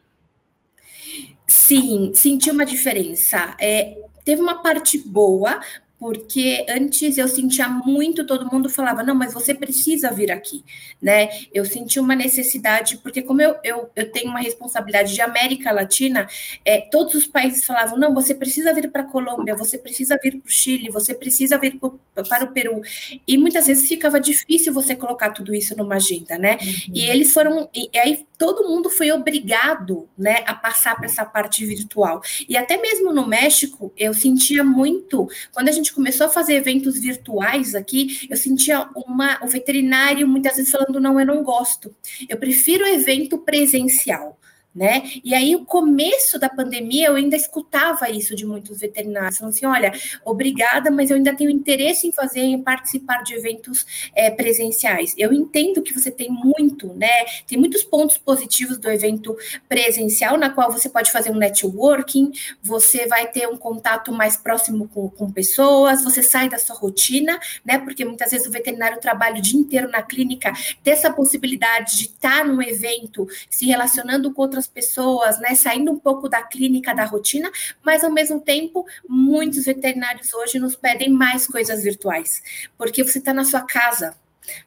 Sim, 1.46 2.12
senti 2.13 2.52
uma 2.52 2.65
diferença. 2.65 3.56
É, 3.60 3.98
teve 4.26 4.41
uma 4.41 4.62
parte 4.62 4.98
boa, 4.98 5.62
porque 5.99 6.65
antes 6.69 7.17
eu 7.17 7.27
sentia 7.27 7.67
muito, 7.67 8.25
todo 8.25 8.51
mundo 8.51 8.69
falava, 8.69 9.01
não, 9.01 9.15
mas 9.15 9.33
você 9.33 9.53
precisa 9.53 10.12
vir 10.12 10.31
aqui, 10.31 10.63
né? 11.01 11.29
Eu 11.53 11.65
senti 11.65 11.99
uma 11.99 12.15
necessidade, 12.15 12.97
porque 12.97 13.21
como 13.21 13.41
eu, 13.41 13.55
eu, 13.63 13.89
eu 13.95 14.12
tenho 14.12 14.29
uma 14.29 14.39
responsabilidade 14.39 15.13
de 15.13 15.21
América 15.21 15.71
Latina, 15.71 16.27
é, 16.63 16.81
todos 16.81 17.15
os 17.15 17.25
países 17.25 17.65
falavam, 17.65 17.97
não, 17.97 18.13
você 18.13 18.36
precisa 18.36 18.73
vir 18.73 18.91
para 18.91 19.01
a 19.01 19.05
Colômbia, 19.05 19.55
você 19.55 19.77
precisa 19.77 20.19
vir 20.21 20.39
para 20.39 20.47
o 20.47 20.51
Chile, 20.51 20.89
você 20.91 21.13
precisa 21.15 21.57
vir 21.57 21.79
pro, 21.79 21.99
para 22.29 22.45
o 22.45 22.51
Peru, 22.51 22.81
e 23.27 23.38
muitas 23.38 23.65
vezes 23.65 23.88
ficava 23.88 24.19
difícil 24.19 24.71
você 24.71 24.95
colocar 24.95 25.31
tudo 25.31 25.53
isso 25.53 25.75
numa 25.75 25.95
agenda, 25.95 26.38
né? 26.38 26.57
Uhum. 26.62 26.93
E 26.93 27.05
eles 27.05 27.33
foram, 27.33 27.67
e, 27.73 27.89
e 27.91 27.97
aí 27.97 28.25
todo 28.38 28.67
mundo 28.67 28.89
foi 28.89 29.12
obrigado, 29.12 30.07
né, 30.17 30.43
a 30.45 30.53
passar 30.53 30.95
para 30.95 31.05
essa 31.05 31.25
parte 31.25 31.65
virtual. 31.65 32.21
E 32.47 32.55
até 32.55 32.77
mesmo 32.77 33.12
no 33.12 33.25
México, 33.25 33.91
eu 33.97 34.13
sentia 34.13 34.63
muito, 34.63 35.27
quando 35.51 35.69
a 35.69 35.71
gente 35.71 35.87
começou 35.93 36.28
a 36.28 36.30
fazer 36.30 36.56
eventos 36.56 37.00
virtuais 37.00 37.76
aqui, 37.76 38.28
eu 38.30 38.38
sentia 38.38 38.88
uma, 38.95 39.39
o 39.43 39.47
veterinário 39.47 40.28
muitas 40.28 40.56
vezes 40.58 40.71
falando: 40.71 41.00
não, 41.00 41.19
eu 41.19 41.26
não 41.26 41.43
gosto, 41.43 41.93
eu 42.28 42.38
prefiro 42.38 42.86
evento 42.88 43.38
presencial 43.39 44.37
né? 44.78 45.10
E 45.24 45.34
aí, 45.34 45.56
o 45.56 45.66
começo 45.66 46.38
da 46.38 46.48
pandemia, 46.48 47.08
eu 47.08 47.16
ainda 47.16 47.36
escutava 47.36 48.12
isso 48.12 48.36
de 48.36 48.46
muitos 48.46 48.80
veterinários, 48.80 49.40
falando 49.40 49.56
assim: 49.56 49.66
olha, 49.66 49.92
obrigada, 50.24 50.92
mas 50.92 51.10
eu 51.10 51.18
ainda 51.18 51.36
tenho 51.36 51.50
interesse 51.50 52.08
em 52.08 52.12
fazer, 52.12 52.42
em 52.42 52.62
participar 52.62 53.24
de 53.24 53.34
eventos 53.34 54.12
é, 54.16 54.30
presenciais. 54.30 55.16
Eu 55.18 55.34
entendo 55.34 55.82
que 55.82 55.92
você 55.92 56.12
tem 56.12 56.30
muito, 56.30 56.94
né? 56.94 57.10
Tem 57.48 57.58
muitos 57.58 57.84
pontos 57.84 58.20
positivos 58.20 58.78
do 58.78 58.88
evento 58.92 59.36
presencial, 59.68 60.38
na 60.38 60.52
qual 60.52 60.72
você 60.72 60.88
pode 60.88 61.12
fazer 61.12 61.32
um 61.32 61.38
networking, 61.38 62.32
você 62.62 63.08
vai 63.08 63.32
ter 63.32 63.48
um 63.48 63.58
contato 63.58 64.12
mais 64.12 64.38
próximo 64.38 64.88
com, 64.90 65.10
com 65.10 65.32
pessoas, 65.32 66.04
você 66.04 66.22
sai 66.22 66.50
da 66.50 66.60
sua 66.60 66.76
rotina, 66.76 67.40
né? 67.66 67.80
Porque 67.80 68.06
muitas 68.06 68.30
vezes 68.30 68.46
o 68.46 68.52
veterinário 68.52 69.00
trabalha 69.02 69.40
o 69.40 69.42
dia 69.42 69.60
inteiro 69.60 69.90
na 69.90 70.04
clínica, 70.04 70.54
ter 70.84 70.92
essa 70.92 71.12
possibilidade 71.12 71.98
de 71.98 72.04
estar 72.04 72.46
num 72.46 72.62
evento, 72.62 73.28
se 73.50 73.66
relacionando 73.66 74.32
com 74.32 74.44
outras 74.44 74.66
pessoas, 74.67 75.39
né, 75.39 75.56
saindo 75.56 75.91
um 75.91 75.99
pouco 75.99 76.30
da 76.30 76.41
clínica, 76.43 76.93
da 76.93 77.06
rotina, 77.06 77.51
mas 77.84 78.03
ao 78.03 78.12
mesmo 78.12 78.39
tempo, 78.39 78.86
muitos 79.08 79.65
veterinários 79.65 80.34
hoje 80.34 80.60
nos 80.60 80.75
pedem 80.75 81.10
mais 81.10 81.45
coisas 81.45 81.84
virtuais, 81.84 82.41
porque 82.77 83.03
você 83.03 83.19
está 83.19 83.34
na 83.34 83.43
sua 83.43 83.62
casa, 83.62 84.15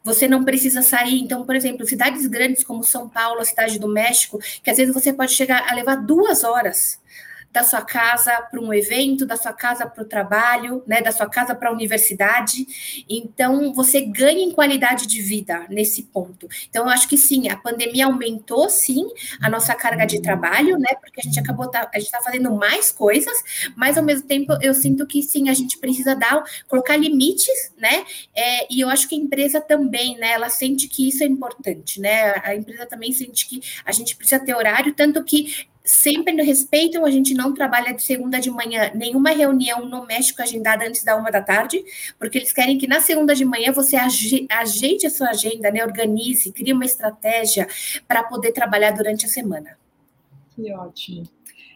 você 0.04 0.28
não 0.28 0.44
precisa 0.44 0.82
sair. 0.82 1.20
Então, 1.20 1.44
por 1.44 1.56
exemplo, 1.56 1.86
cidades 1.86 2.26
grandes 2.26 2.62
como 2.62 2.84
São 2.84 3.08
Paulo, 3.08 3.40
a 3.40 3.44
cidade 3.44 3.78
do 3.78 3.88
México, 3.88 4.38
que 4.62 4.70
às 4.70 4.76
vezes 4.76 4.92
você 4.92 5.12
pode 5.12 5.32
chegar 5.32 5.66
a 5.70 5.74
levar 5.74 5.96
duas 5.96 6.44
horas 6.44 6.99
da 7.52 7.64
sua 7.64 7.82
casa 7.82 8.40
para 8.42 8.60
um 8.60 8.72
evento, 8.72 9.26
da 9.26 9.36
sua 9.36 9.52
casa 9.52 9.86
para 9.86 10.02
o 10.02 10.06
trabalho, 10.06 10.82
né, 10.86 11.02
da 11.02 11.10
sua 11.10 11.28
casa 11.28 11.54
para 11.54 11.68
a 11.68 11.72
universidade. 11.72 13.04
Então, 13.08 13.72
você 13.72 14.00
ganha 14.00 14.42
em 14.42 14.52
qualidade 14.52 15.06
de 15.06 15.20
vida 15.20 15.66
nesse 15.68 16.04
ponto. 16.04 16.48
Então, 16.68 16.84
eu 16.84 16.90
acho 16.90 17.08
que 17.08 17.18
sim, 17.18 17.48
a 17.48 17.56
pandemia 17.56 18.06
aumentou 18.06 18.70
sim 18.70 19.08
a 19.42 19.50
nossa 19.50 19.74
carga 19.74 20.06
de 20.06 20.22
trabalho, 20.22 20.78
né, 20.78 20.94
porque 21.00 21.20
a 21.20 21.24
gente 21.24 21.38
acabou 21.40 21.68
tá, 21.68 21.90
a 21.92 21.98
gente 21.98 22.06
está 22.06 22.22
fazendo 22.22 22.52
mais 22.54 22.92
coisas, 22.92 23.36
mas 23.76 23.98
ao 23.98 24.04
mesmo 24.04 24.26
tempo 24.26 24.56
eu 24.62 24.72
sinto 24.72 25.06
que 25.06 25.22
sim, 25.22 25.48
a 25.48 25.54
gente 25.54 25.78
precisa 25.78 26.14
dar, 26.14 26.42
colocar 26.68 26.96
limites, 26.96 27.72
né, 27.76 28.04
é, 28.34 28.72
e 28.72 28.80
eu 28.80 28.88
acho 28.88 29.08
que 29.08 29.14
a 29.14 29.18
empresa 29.18 29.60
também, 29.60 30.16
né, 30.18 30.32
ela 30.32 30.48
sente 30.48 30.88
que 30.88 31.08
isso 31.08 31.24
é 31.24 31.26
importante, 31.26 32.00
né, 32.00 32.34
a 32.44 32.54
empresa 32.54 32.86
também 32.86 33.12
sente 33.12 33.46
que 33.46 33.60
a 33.84 33.92
gente 33.92 34.14
precisa 34.14 34.38
ter 34.38 34.54
horário, 34.54 34.94
tanto 34.94 35.22
que 35.24 35.68
sempre 35.84 36.40
respeitam, 36.42 37.04
a 37.04 37.10
gente 37.10 37.34
não 37.34 37.54
trabalha 37.54 37.94
de 37.94 38.02
segunda 38.02 38.38
de 38.38 38.50
manhã, 38.50 38.90
nenhuma 38.94 39.30
reunião 39.30 39.86
no 39.86 40.06
México 40.06 40.42
agendada 40.42 40.86
antes 40.86 41.02
da 41.02 41.16
uma 41.16 41.30
da 41.30 41.42
tarde, 41.42 41.82
porque 42.18 42.38
eles 42.38 42.52
querem 42.52 42.78
que 42.78 42.86
na 42.86 43.00
segunda 43.00 43.34
de 43.34 43.44
manhã 43.44 43.72
você 43.72 43.96
ajeite 43.96 45.06
a 45.06 45.10
sua 45.10 45.30
agenda, 45.30 45.70
né, 45.70 45.84
organize, 45.84 46.52
crie 46.52 46.72
uma 46.72 46.84
estratégia 46.84 47.66
para 48.06 48.22
poder 48.22 48.52
trabalhar 48.52 48.92
durante 48.92 49.26
a 49.26 49.28
semana. 49.28 49.78
Que 50.54 50.72
ótimo. 50.72 51.24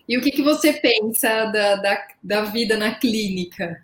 E 0.06 0.18
o 0.18 0.20
que, 0.20 0.30
que 0.30 0.42
você 0.42 0.72
pensa 0.74 1.46
da, 1.46 1.76
da, 1.76 2.06
da 2.22 2.44
vida 2.44 2.76
na 2.76 2.94
clínica? 2.94 3.82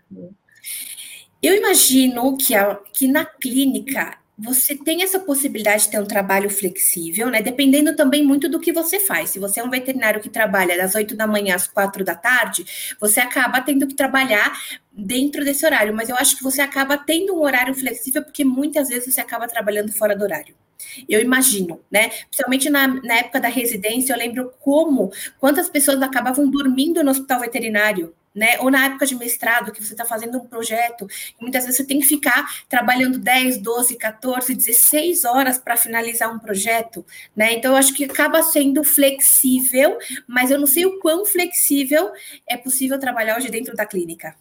Eu 1.42 1.54
imagino 1.56 2.36
que, 2.36 2.54
a, 2.54 2.74
que 2.92 3.08
na 3.08 3.24
clínica 3.24 4.19
você 4.42 4.74
tem 4.74 5.02
essa 5.02 5.20
possibilidade 5.20 5.84
de 5.84 5.90
ter 5.90 6.00
um 6.00 6.06
trabalho 6.06 6.48
flexível, 6.48 7.28
né? 7.28 7.42
Dependendo 7.42 7.94
também 7.94 8.24
muito 8.24 8.48
do 8.48 8.58
que 8.58 8.72
você 8.72 8.98
faz. 8.98 9.30
Se 9.30 9.38
você 9.38 9.60
é 9.60 9.64
um 9.64 9.68
veterinário 9.68 10.20
que 10.20 10.30
trabalha 10.30 10.78
das 10.78 10.94
8 10.94 11.14
da 11.14 11.26
manhã 11.26 11.54
às 11.54 11.68
4 11.68 12.02
da 12.02 12.14
tarde, 12.14 12.64
você 12.98 13.20
acaba 13.20 13.60
tendo 13.60 13.86
que 13.86 13.94
trabalhar 13.94 14.50
dentro 14.90 15.44
desse 15.44 15.64
horário, 15.66 15.94
mas 15.94 16.08
eu 16.08 16.16
acho 16.16 16.36
que 16.36 16.42
você 16.42 16.62
acaba 16.62 16.96
tendo 16.96 17.34
um 17.34 17.42
horário 17.42 17.74
flexível 17.74 18.22
porque 18.22 18.44
muitas 18.44 18.88
vezes 18.88 19.14
você 19.14 19.20
acaba 19.20 19.46
trabalhando 19.46 19.92
fora 19.92 20.16
do 20.16 20.24
horário. 20.24 20.54
Eu 21.06 21.20
imagino, 21.20 21.80
né? 21.90 22.08
Principalmente 22.08 22.70
na, 22.70 22.88
na 22.88 23.16
época 23.16 23.40
da 23.40 23.48
residência, 23.48 24.14
eu 24.14 24.18
lembro 24.18 24.52
como, 24.60 25.12
quantas 25.38 25.68
pessoas 25.68 26.00
acabavam 26.00 26.48
dormindo 26.50 27.04
no 27.04 27.10
hospital 27.10 27.40
veterinário, 27.40 28.14
né? 28.34 28.58
Ou 28.60 28.70
na 28.70 28.86
época 28.86 29.06
de 29.06 29.14
mestrado, 29.14 29.72
que 29.72 29.84
você 29.84 29.92
está 29.92 30.04
fazendo 30.04 30.38
um 30.38 30.46
projeto, 30.46 31.06
muitas 31.40 31.64
vezes 31.64 31.78
você 31.78 31.84
tem 31.84 32.00
que 32.00 32.06
ficar 32.06 32.64
trabalhando 32.68 33.18
10, 33.18 33.58
12, 33.58 33.96
14, 33.96 34.54
16 34.54 35.24
horas 35.24 35.58
para 35.58 35.76
finalizar 35.76 36.32
um 36.34 36.38
projeto, 36.38 37.04
né? 37.34 37.52
Então, 37.54 37.72
eu 37.72 37.76
acho 37.76 37.94
que 37.94 38.04
acaba 38.04 38.42
sendo 38.42 38.84
flexível, 38.84 39.98
mas 40.26 40.50
eu 40.50 40.58
não 40.58 40.66
sei 40.66 40.86
o 40.86 40.98
quão 41.00 41.24
flexível 41.24 42.10
é 42.48 42.56
possível 42.56 42.98
trabalhar 42.98 43.36
hoje 43.36 43.48
dentro 43.48 43.74
da 43.74 43.86
clínica. 43.86 44.34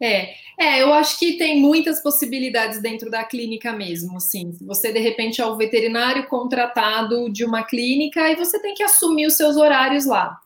É, 0.00 0.34
é, 0.56 0.82
eu 0.82 0.92
acho 0.94 1.18
que 1.18 1.36
tem 1.38 1.60
muitas 1.60 2.00
possibilidades 2.00 2.80
dentro 2.80 3.10
da 3.10 3.24
clínica 3.24 3.72
mesmo, 3.72 4.16
assim. 4.16 4.56
Você 4.60 4.92
de 4.92 5.00
repente 5.00 5.40
é 5.40 5.46
o 5.46 5.56
veterinário 5.56 6.28
contratado 6.28 7.28
de 7.32 7.44
uma 7.44 7.64
clínica 7.64 8.30
e 8.30 8.36
você 8.36 8.60
tem 8.60 8.74
que 8.74 8.82
assumir 8.82 9.26
os 9.26 9.36
seus 9.36 9.56
horários 9.56 10.06
lá 10.06 10.40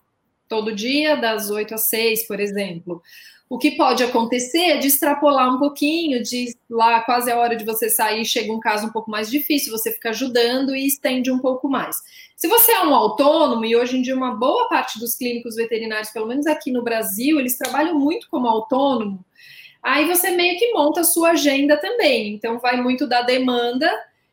todo 0.53 0.75
dia, 0.75 1.17
das 1.17 1.49
8 1.49 1.75
às 1.75 1.89
6, 1.89 2.27
por 2.27 2.39
exemplo. 2.39 3.03
O 3.49 3.57
que 3.57 3.71
pode 3.71 4.05
acontecer 4.05 4.73
é 4.73 4.77
de 4.77 4.89
extrapolar 4.89 5.55
um 5.55 5.59
pouquinho, 5.59 6.23
de 6.23 6.55
lá 6.69 7.01
quase 7.01 7.31
a 7.31 7.39
hora 7.39 7.57
de 7.57 7.65
você 7.65 7.89
sair, 7.89 8.23
chega 8.27 8.53
um 8.53 8.61
caso 8.61 8.87
um 8.87 8.93
pouco 8.93 9.11
mais 9.11 9.31
difícil, 9.31 9.73
você 9.73 9.91
fica 9.91 10.11
ajudando 10.11 10.77
e 10.77 10.87
estende 10.87 11.31
um 11.31 11.39
pouco 11.39 11.71
mais. 11.71 11.97
Se 12.37 12.49
você 12.49 12.73
é 12.73 12.83
um 12.83 12.95
autônomo, 12.95 13.65
e 13.65 13.75
hoje 13.75 13.97
em 13.97 14.03
dia 14.03 14.15
uma 14.15 14.35
boa 14.35 14.69
parte 14.69 14.99
dos 14.99 15.15
clínicos 15.15 15.57
veterinários, 15.57 16.11
pelo 16.11 16.27
menos 16.27 16.47
aqui 16.47 16.71
no 16.71 16.83
Brasil, 16.83 17.41
eles 17.41 17.57
trabalham 17.57 17.99
muito 17.99 18.29
como 18.31 18.47
autônomo, 18.47 19.25
aí 19.83 20.05
você 20.07 20.33
meio 20.33 20.59
que 20.59 20.71
monta 20.75 21.01
a 21.01 21.05
sua 21.05 21.31
agenda 21.31 21.79
também. 21.79 22.35
Então, 22.35 22.59
vai 22.59 22.79
muito 22.79 23.07
da 23.07 23.23
demanda 23.23 23.91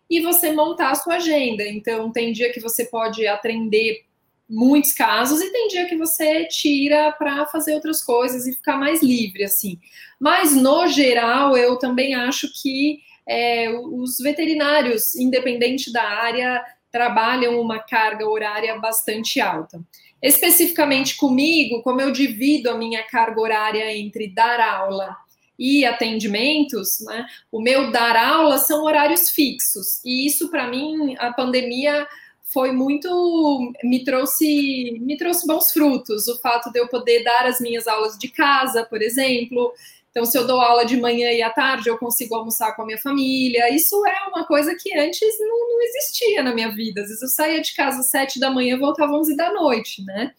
e 0.10 0.20
você 0.20 0.52
montar 0.52 0.92
a 0.92 0.96
sua 0.96 1.16
agenda. 1.16 1.66
Então, 1.66 2.12
tem 2.12 2.34
dia 2.34 2.52
que 2.52 2.60
você 2.60 2.84
pode 2.84 3.26
atender 3.26 4.09
muitos 4.50 4.92
casos 4.94 5.42
e 5.42 5.52
tem 5.52 5.68
dia 5.68 5.86
que 5.86 5.96
você 5.96 6.46
tira 6.46 7.12
para 7.12 7.46
fazer 7.46 7.76
outras 7.76 8.04
coisas 8.04 8.48
e 8.48 8.54
ficar 8.54 8.78
mais 8.78 9.04
livre 9.04 9.44
assim. 9.44 9.80
Mas 10.20 10.56
no 10.56 10.88
geral 10.88 11.56
eu 11.56 11.78
também 11.78 12.16
acho 12.16 12.50
que 12.62 13.00
é, 13.28 13.70
os 13.70 14.18
veterinários, 14.18 15.16
independente 15.16 15.94
da 15.94 16.04
área, 16.04 16.64
trabalham 16.92 17.62
uma 17.62 17.78
carga 17.78 18.28
horária 18.28 18.76
bastante 18.80 19.40
alta. 19.40 19.80
Especificamente 20.22 21.16
comigo, 21.16 21.84
como 21.84 22.02
eu 22.02 22.12
divido 22.12 22.72
a 22.72 22.78
minha 22.78 23.04
carga 23.04 23.40
horária 23.40 23.96
entre 23.96 24.28
dar 24.28 24.60
aula 24.60 25.16
e 25.58 25.86
atendimentos, 25.86 27.02
né? 27.02 27.26
O 27.52 27.62
meu 27.62 27.92
dar 27.92 28.16
aula 28.16 28.58
são 28.58 28.84
horários 28.84 29.30
fixos. 29.30 30.04
E 30.04 30.26
isso 30.26 30.50
para 30.50 30.68
mim 30.68 31.16
a 31.20 31.32
pandemia 31.32 32.08
foi 32.52 32.72
muito 32.72 33.72
me 33.84 34.04
trouxe 34.04 34.98
me 35.02 35.18
trouxe 35.18 35.46
bons 35.46 35.72
frutos. 35.72 36.28
O 36.28 36.40
fato 36.40 36.72
de 36.72 36.80
eu 36.80 36.88
poder 36.88 37.24
dar 37.24 37.46
as 37.46 37.60
minhas 37.60 37.88
aulas 37.88 38.18
de 38.18 38.30
casa 38.30 38.84
por 38.84 39.02
exemplo. 39.02 39.74
Então 40.12 40.26
se 40.26 40.38
eu 40.38 40.48
dou 40.48 40.60
aula 40.60 40.86
de 40.86 40.98
manhã 40.98 41.32
e 41.32 41.42
à 41.42 41.50
tarde 41.50 41.90
eu 41.90 41.98
consigo 41.98 42.36
almoçar 42.36 42.76
com 42.76 42.82
a 42.82 42.86
minha 42.86 42.98
família. 42.98 43.74
Isso 43.74 44.06
é 44.06 44.28
uma 44.30 44.46
coisa 44.46 44.76
que 44.76 44.98
antes 44.98 45.40
não, 45.40 45.70
não 45.70 45.82
existia 45.82 46.44
na 46.44 46.54
minha 46.54 46.72
vida. 46.72 47.02
Às 47.02 47.08
vezes 47.08 47.22
eu 47.22 47.28
saía 47.28 47.62
de 47.62 47.74
casa 47.74 48.00
às 48.00 48.10
sete 48.10 48.40
da 48.40 48.50
manhã 48.50 48.76
e 48.76 48.80
voltava 48.80 49.12
às 49.12 49.20
onze 49.20 49.36
da 49.36 49.54
noite 49.54 50.04
né? 50.04 50.34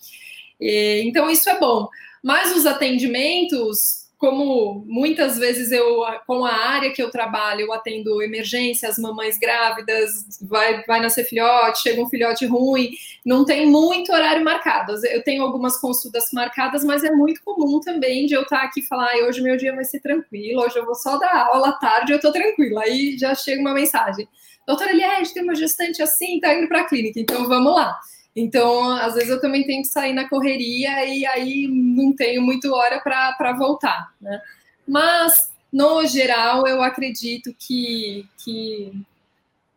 E, 0.60 1.02
então 1.06 1.30
isso 1.30 1.48
é 1.48 1.58
bom. 1.58 1.88
Mas 2.22 2.54
os 2.56 2.66
atendimentos 2.66 3.99
como 4.20 4.84
muitas 4.86 5.38
vezes 5.38 5.72
eu, 5.72 6.04
com 6.26 6.44
a 6.44 6.52
área 6.52 6.92
que 6.92 7.02
eu 7.02 7.10
trabalho, 7.10 7.62
eu 7.62 7.72
atendo 7.72 8.20
emergências, 8.20 8.98
mamães 8.98 9.38
grávidas, 9.38 10.38
vai, 10.42 10.84
vai 10.84 11.00
nascer 11.00 11.24
filhote, 11.24 11.80
chega 11.80 12.02
um 12.02 12.08
filhote 12.08 12.44
ruim, 12.44 12.90
não 13.24 13.46
tem 13.46 13.66
muito 13.66 14.12
horário 14.12 14.44
marcado. 14.44 14.94
Eu 15.06 15.24
tenho 15.24 15.42
algumas 15.42 15.80
consultas 15.80 16.26
marcadas, 16.34 16.84
mas 16.84 17.02
é 17.02 17.10
muito 17.10 17.42
comum 17.42 17.80
também 17.80 18.26
de 18.26 18.34
eu 18.34 18.42
estar 18.42 18.62
aqui 18.64 18.80
e 18.80 18.86
falar, 18.86 19.08
ah, 19.10 19.26
hoje 19.26 19.40
meu 19.40 19.56
dia 19.56 19.74
vai 19.74 19.84
ser 19.84 20.00
tranquilo, 20.00 20.62
hoje 20.62 20.78
eu 20.78 20.84
vou 20.84 20.94
só 20.94 21.16
dar 21.16 21.46
aula 21.46 21.70
à 21.70 21.72
tarde, 21.72 22.12
eu 22.12 22.20
tô 22.20 22.30
tranquila. 22.30 22.82
Aí 22.82 23.16
já 23.16 23.34
chega 23.34 23.62
uma 23.62 23.72
mensagem. 23.72 24.28
Doutora 24.66 24.90
Eliette, 24.90 25.32
tem 25.32 25.42
uma 25.42 25.54
gestante 25.54 26.02
assim, 26.02 26.38
tá 26.40 26.52
indo 26.54 26.68
para 26.68 26.82
a 26.82 26.84
clínica, 26.84 27.18
então 27.18 27.48
vamos 27.48 27.74
lá. 27.74 27.98
Então, 28.34 28.92
às 28.92 29.14
vezes 29.14 29.30
eu 29.30 29.40
também 29.40 29.64
tenho 29.64 29.82
que 29.82 29.88
sair 29.88 30.12
na 30.12 30.28
correria 30.28 31.04
e 31.04 31.26
aí 31.26 31.66
não 31.68 32.14
tenho 32.14 32.42
muito 32.42 32.72
hora 32.72 33.00
para 33.00 33.52
voltar, 33.52 34.12
né? 34.20 34.40
Mas, 34.86 35.52
no 35.72 36.04
geral, 36.06 36.66
eu 36.66 36.82
acredito 36.82 37.54
que, 37.58 38.26
que 38.44 38.92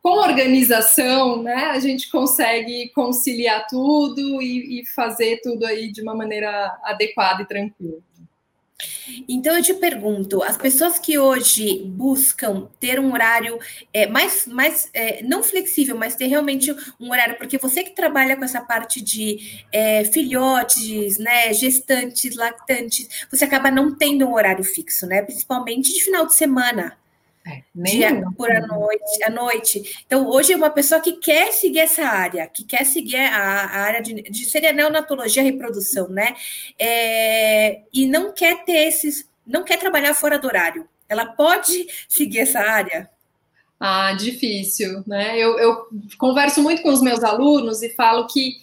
com 0.01 0.17
organização, 0.17 1.41
né, 1.41 1.65
a 1.71 1.79
gente 1.79 2.09
consegue 2.09 2.89
conciliar 2.89 3.65
tudo 3.67 4.41
e, 4.41 4.81
e 4.81 4.85
fazer 4.87 5.39
tudo 5.41 5.65
aí 5.65 5.91
de 5.91 6.01
uma 6.01 6.13
maneira 6.13 6.77
adequada 6.83 7.43
e 7.43 7.47
tranquila. 7.47 7.99
Então 9.27 9.55
eu 9.55 9.63
te 9.63 9.73
pergunto, 9.73 10.41
as 10.43 10.57
pessoas 10.57 10.99
que 10.99 11.17
hoje 11.17 11.83
buscam 11.85 12.67
ter 12.79 12.99
um 12.99 13.13
horário 13.13 13.59
é, 13.93 14.07
mais, 14.07 14.45
mais 14.47 14.89
é, 14.93 15.23
não 15.23 15.43
flexível, 15.43 15.97
mas 15.97 16.15
ter 16.15 16.27
realmente 16.27 16.73
um 16.99 17.11
horário, 17.11 17.37
porque 17.37 17.57
você 17.57 17.83
que 17.83 17.95
trabalha 17.95 18.35
com 18.35 18.43
essa 18.43 18.61
parte 18.61 19.01
de 19.01 19.63
é, 19.71 20.03
filhotes, 20.05 21.17
né, 21.17 21.53
gestantes, 21.53 22.35
lactantes, 22.35 23.07
você 23.29 23.45
acaba 23.45 23.69
não 23.71 23.95
tendo 23.95 24.25
um 24.25 24.33
horário 24.33 24.63
fixo, 24.63 25.05
né? 25.05 25.21
Principalmente 25.21 25.93
de 25.93 26.01
final 26.03 26.25
de 26.25 26.35
semana. 26.35 26.97
É, 27.45 27.61
dia 27.75 28.23
por 28.37 28.49
a 28.49 28.65
noite, 28.65 29.23
a 29.23 29.29
noite. 29.29 30.03
Então, 30.05 30.29
hoje, 30.29 30.55
uma 30.55 30.69
pessoa 30.69 31.01
que 31.01 31.13
quer 31.13 31.51
seguir 31.51 31.79
essa 31.79 32.03
área, 32.03 32.47
que 32.47 32.63
quer 32.63 32.85
seguir 32.85 33.17
a, 33.17 33.37
a 33.37 33.79
área 33.81 34.01
de, 34.01 34.13
de 34.13 34.45
seria 34.45 34.71
neonatologia 34.71 35.43
reprodução, 35.43 36.07
né? 36.07 36.35
É, 36.79 37.81
e 37.93 38.07
não 38.07 38.31
quer 38.31 38.63
ter 38.63 38.87
esses, 38.87 39.27
não 39.45 39.63
quer 39.63 39.77
trabalhar 39.77 40.13
fora 40.13 40.39
do 40.39 40.47
horário. 40.47 40.87
Ela 41.09 41.25
pode 41.25 41.85
seguir 42.07 42.39
essa 42.39 42.59
área? 42.59 43.09
Ah, 43.77 44.13
difícil, 44.13 45.03
né? 45.05 45.37
Eu, 45.37 45.59
eu 45.59 45.87
converso 46.17 46.63
muito 46.63 46.81
com 46.81 46.89
os 46.89 47.01
meus 47.01 47.25
alunos 47.25 47.83
e 47.83 47.89
falo 47.89 48.25
que 48.27 48.55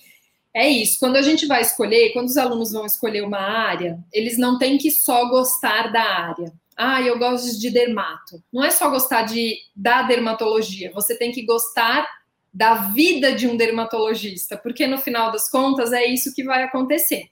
é 0.54 0.66
isso. 0.66 0.98
Quando 0.98 1.16
a 1.16 1.22
gente 1.22 1.46
vai 1.46 1.60
escolher, 1.60 2.14
quando 2.14 2.28
os 2.28 2.38
alunos 2.38 2.72
vão 2.72 2.86
escolher 2.86 3.22
uma 3.22 3.38
área, 3.38 3.98
eles 4.10 4.38
não 4.38 4.58
têm 4.58 4.78
que 4.78 4.90
só 4.90 5.28
gostar 5.28 5.92
da 5.92 6.02
área 6.02 6.50
ah, 6.82 7.02
eu 7.02 7.18
gosto 7.18 7.60
de 7.60 7.70
dermato. 7.70 8.42
Não 8.50 8.64
é 8.64 8.70
só 8.70 8.88
gostar 8.88 9.22
de 9.22 9.54
da 9.76 10.00
dermatologia, 10.00 10.90
você 10.94 11.14
tem 11.14 11.30
que 11.30 11.44
gostar 11.44 12.08
da 12.52 12.74
vida 12.74 13.32
de 13.32 13.46
um 13.46 13.54
dermatologista, 13.54 14.56
porque 14.56 14.86
no 14.86 14.96
final 14.96 15.30
das 15.30 15.48
contas 15.50 15.92
é 15.92 16.06
isso 16.06 16.34
que 16.34 16.42
vai 16.42 16.62
acontecer. 16.62 17.26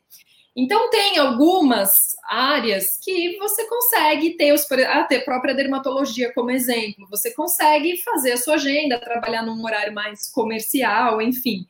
Então 0.54 0.90
tem 0.90 1.16
algumas 1.18 2.14
áreas 2.28 2.98
que 3.02 3.38
você 3.38 3.66
consegue 3.66 4.36
ter 4.36 4.52
os, 4.52 4.70
a 4.70 5.04
ter 5.04 5.24
própria 5.24 5.54
dermatologia 5.54 6.30
como 6.34 6.50
exemplo. 6.50 7.06
Você 7.08 7.32
consegue 7.32 7.96
fazer 8.02 8.32
a 8.32 8.36
sua 8.36 8.54
agenda, 8.54 8.98
trabalhar 8.98 9.42
num 9.42 9.64
horário 9.64 9.94
mais 9.94 10.28
comercial, 10.28 11.22
enfim. 11.22 11.66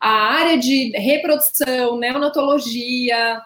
A 0.00 0.10
área 0.10 0.56
de 0.56 0.96
reprodução, 0.96 1.98
neonatologia, 1.98 3.42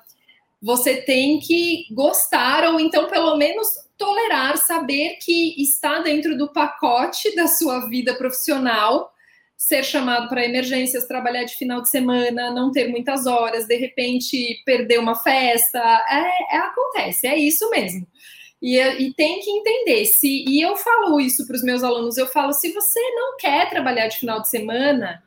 você 0.61 0.97
tem 1.03 1.39
que 1.41 1.87
gostar, 1.93 2.65
ou 2.65 2.79
então, 2.79 3.09
pelo 3.09 3.37
menos, 3.37 3.69
tolerar, 3.97 4.57
saber 4.59 5.17
que 5.23 5.61
está 5.63 6.01
dentro 6.01 6.37
do 6.37 6.53
pacote 6.53 7.35
da 7.35 7.47
sua 7.47 7.89
vida 7.89 8.15
profissional 8.15 9.13
ser 9.61 9.85
chamado 9.85 10.27
para 10.27 10.43
emergências, 10.43 11.07
trabalhar 11.07 11.45
de 11.45 11.55
final 11.55 11.83
de 11.83 11.91
semana, 11.91 12.51
não 12.51 12.73
ter 12.73 12.89
muitas 12.89 13.27
horas, 13.27 13.67
de 13.67 13.77
repente 13.77 14.63
perder 14.65 14.99
uma 14.99 15.15
festa, 15.15 15.79
é, 15.79 16.57
é 16.57 16.59
acontece, 16.61 17.27
é 17.27 17.37
isso 17.37 17.69
mesmo. 17.69 18.07
E, 18.63 18.79
e, 18.79 19.13
tem 19.13 19.39
que 19.41 19.51
entender 19.51 20.07
se 20.07 20.45
e 20.49 20.63
eu 20.63 20.79
falo 20.79 21.21
isso 21.21 21.47
para 21.47 21.57
os 21.57 21.63
meus 21.63 21.83
alunos, 21.83 22.17
eu 22.17 22.27
falo 22.27 22.55
se 22.55 22.73
você 22.73 23.01
não 23.15 23.37
quer 23.37 23.69
trabalhar 23.69 24.07
de 24.07 24.17
final 24.17 24.41
de 24.41 24.49
semana, 24.49 25.23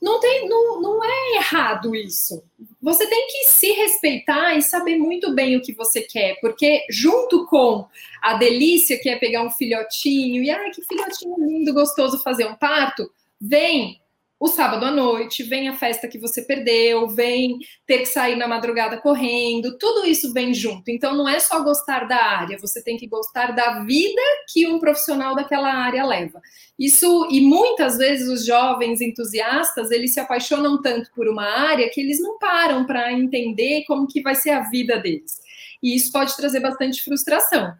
não, 0.00 0.20
tem, 0.20 0.48
não, 0.48 0.80
não 0.80 1.04
é 1.04 1.36
errado 1.36 1.94
isso. 1.94 2.42
Você 2.80 3.06
tem 3.06 3.26
que 3.28 3.48
se 3.48 3.72
respeitar 3.72 4.56
e 4.56 4.62
saber 4.62 4.98
muito 4.98 5.34
bem 5.34 5.56
o 5.56 5.62
que 5.62 5.72
você 5.72 6.02
quer, 6.02 6.38
porque 6.40 6.84
junto 6.90 7.46
com 7.46 7.86
a 8.22 8.34
delícia 8.34 8.98
que 8.98 9.08
é 9.08 9.16
pegar 9.16 9.42
um 9.42 9.50
filhotinho 9.50 10.42
e 10.42 10.50
ai 10.50 10.70
que 10.70 10.82
filhotinho 10.82 11.36
lindo, 11.38 11.72
gostoso 11.72 12.22
fazer 12.22 12.46
um 12.46 12.54
parto, 12.54 13.10
vem 13.40 14.00
o 14.38 14.48
sábado 14.48 14.84
à 14.84 14.90
noite, 14.90 15.42
vem 15.42 15.68
a 15.68 15.76
festa 15.76 16.06
que 16.06 16.18
você 16.18 16.42
perdeu, 16.42 17.08
vem 17.08 17.58
ter 17.86 18.00
que 18.00 18.06
sair 18.06 18.36
na 18.36 18.46
madrugada 18.46 18.98
correndo, 18.98 19.78
tudo 19.78 20.06
isso 20.06 20.32
vem 20.34 20.52
junto. 20.52 20.90
Então 20.90 21.16
não 21.16 21.26
é 21.26 21.40
só 21.40 21.62
gostar 21.62 22.06
da 22.06 22.16
área, 22.16 22.58
você 22.58 22.82
tem 22.82 22.98
que 22.98 23.06
gostar 23.06 23.52
da 23.52 23.82
vida 23.84 24.20
que 24.52 24.66
um 24.66 24.78
profissional 24.78 25.34
daquela 25.34 25.72
área 25.72 26.04
leva. 26.04 26.40
Isso 26.78 27.26
e 27.30 27.40
muitas 27.40 27.96
vezes 27.96 28.28
os 28.28 28.44
jovens 28.44 29.00
entusiastas, 29.00 29.90
eles 29.90 30.12
se 30.12 30.20
apaixonam 30.20 30.82
tanto 30.82 31.10
por 31.14 31.26
uma 31.28 31.44
área 31.44 31.88
que 31.90 32.00
eles 32.00 32.20
não 32.20 32.38
param 32.38 32.84
para 32.84 33.10
entender 33.12 33.84
como 33.86 34.06
que 34.06 34.20
vai 34.20 34.34
ser 34.34 34.50
a 34.50 34.68
vida 34.68 34.98
deles. 34.98 35.40
E 35.82 35.96
isso 35.96 36.12
pode 36.12 36.36
trazer 36.36 36.60
bastante 36.60 37.02
frustração. 37.02 37.72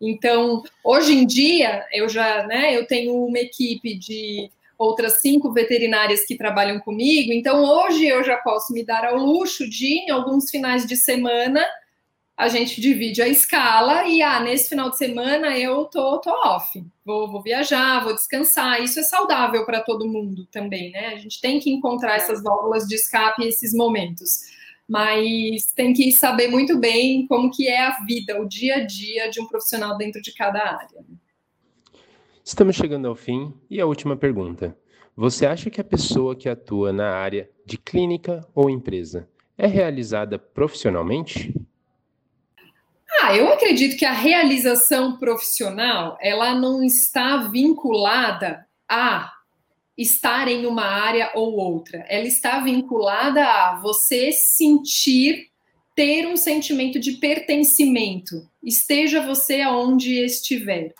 Então, 0.00 0.62
hoje 0.84 1.14
em 1.14 1.26
dia, 1.26 1.84
eu 1.92 2.08
já, 2.08 2.46
né, 2.46 2.76
eu 2.76 2.86
tenho 2.86 3.14
uma 3.24 3.38
equipe 3.38 3.98
de 3.98 4.50
outras 4.78 5.20
cinco 5.20 5.52
veterinárias 5.52 6.24
que 6.24 6.36
trabalham 6.36 6.78
comigo. 6.80 7.32
Então, 7.32 7.64
hoje 7.64 8.06
eu 8.06 8.22
já 8.22 8.36
posso 8.36 8.72
me 8.72 8.84
dar 8.84 9.04
ao 9.04 9.16
luxo 9.16 9.68
de, 9.68 10.06
em 10.06 10.10
alguns 10.10 10.50
finais 10.50 10.86
de 10.86 10.96
semana, 10.96 11.64
a 12.36 12.48
gente 12.48 12.80
divide 12.82 13.22
a 13.22 13.28
escala 13.28 14.06
e, 14.06 14.20
ah, 14.20 14.38
nesse 14.40 14.68
final 14.68 14.90
de 14.90 14.98
semana 14.98 15.58
eu 15.58 15.86
tô, 15.86 16.20
tô 16.20 16.30
off, 16.30 16.84
vou, 17.02 17.32
vou 17.32 17.42
viajar, 17.42 18.04
vou 18.04 18.14
descansar. 18.14 18.82
Isso 18.82 19.00
é 19.00 19.02
saudável 19.02 19.64
para 19.64 19.80
todo 19.80 20.06
mundo 20.06 20.46
também, 20.52 20.90
né? 20.90 21.06
A 21.14 21.16
gente 21.16 21.40
tem 21.40 21.58
que 21.58 21.70
encontrar 21.70 22.16
essas 22.16 22.42
válvulas 22.42 22.84
de 22.86 22.94
escape, 22.94 23.42
esses 23.46 23.72
momentos. 23.72 24.40
Mas 24.86 25.72
tem 25.74 25.94
que 25.94 26.12
saber 26.12 26.48
muito 26.48 26.78
bem 26.78 27.26
como 27.26 27.50
que 27.50 27.68
é 27.68 27.80
a 27.80 27.98
vida, 28.04 28.38
o 28.40 28.46
dia 28.46 28.76
a 28.76 28.84
dia 28.84 29.30
de 29.30 29.40
um 29.40 29.46
profissional 29.46 29.96
dentro 29.96 30.20
de 30.20 30.32
cada 30.34 30.58
área. 30.58 31.04
Estamos 32.46 32.76
chegando 32.76 33.08
ao 33.08 33.16
fim 33.16 33.52
e 33.68 33.80
a 33.80 33.86
última 33.86 34.16
pergunta. 34.16 34.78
Você 35.16 35.44
acha 35.44 35.68
que 35.68 35.80
a 35.80 35.84
pessoa 35.84 36.36
que 36.36 36.48
atua 36.48 36.92
na 36.92 37.10
área 37.10 37.50
de 37.66 37.76
clínica 37.76 38.46
ou 38.54 38.70
empresa 38.70 39.28
é 39.58 39.66
realizada 39.66 40.38
profissionalmente? 40.38 41.52
Ah, 43.20 43.34
eu 43.34 43.52
acredito 43.52 43.96
que 43.96 44.04
a 44.04 44.12
realização 44.12 45.16
profissional 45.16 46.16
ela 46.20 46.54
não 46.54 46.84
está 46.84 47.48
vinculada 47.48 48.64
a 48.88 49.32
estar 49.98 50.46
em 50.46 50.66
uma 50.66 50.84
área 50.84 51.32
ou 51.34 51.56
outra. 51.56 52.06
Ela 52.08 52.28
está 52.28 52.60
vinculada 52.60 53.44
a 53.44 53.80
você 53.80 54.30
sentir, 54.30 55.50
ter 55.96 56.28
um 56.28 56.36
sentimento 56.36 57.00
de 57.00 57.14
pertencimento, 57.14 58.48
esteja 58.62 59.26
você 59.26 59.62
aonde 59.62 60.24
estiver. 60.24 60.94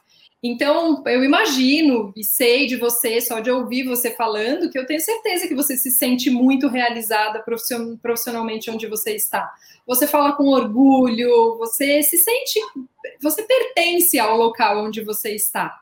Então, 0.47 1.03
eu 1.07 1.25
imagino 1.25 2.13
e 2.15 2.23
sei 2.23 2.67
de 2.67 2.77
você, 2.77 3.21
só 3.21 3.41
de 3.41 3.51
ouvir 3.51 3.83
você 3.83 4.13
falando, 4.13 4.71
que 4.71 4.79
eu 4.79 4.87
tenho 4.87 5.01
certeza 5.01 5.49
que 5.49 5.55
você 5.57 5.77
se 5.77 5.91
sente 5.91 6.31
muito 6.31 6.69
realizada 6.69 7.45
profissionalmente 8.01 8.71
onde 8.71 8.87
você 8.87 9.17
está. 9.17 9.53
Você 9.85 10.07
fala 10.07 10.37
com 10.37 10.45
orgulho, 10.45 11.57
você 11.59 12.01
se 12.01 12.17
sente, 12.17 12.61
você 13.21 13.43
pertence 13.43 14.21
ao 14.21 14.37
local 14.37 14.85
onde 14.85 15.03
você 15.03 15.35
está. 15.35 15.81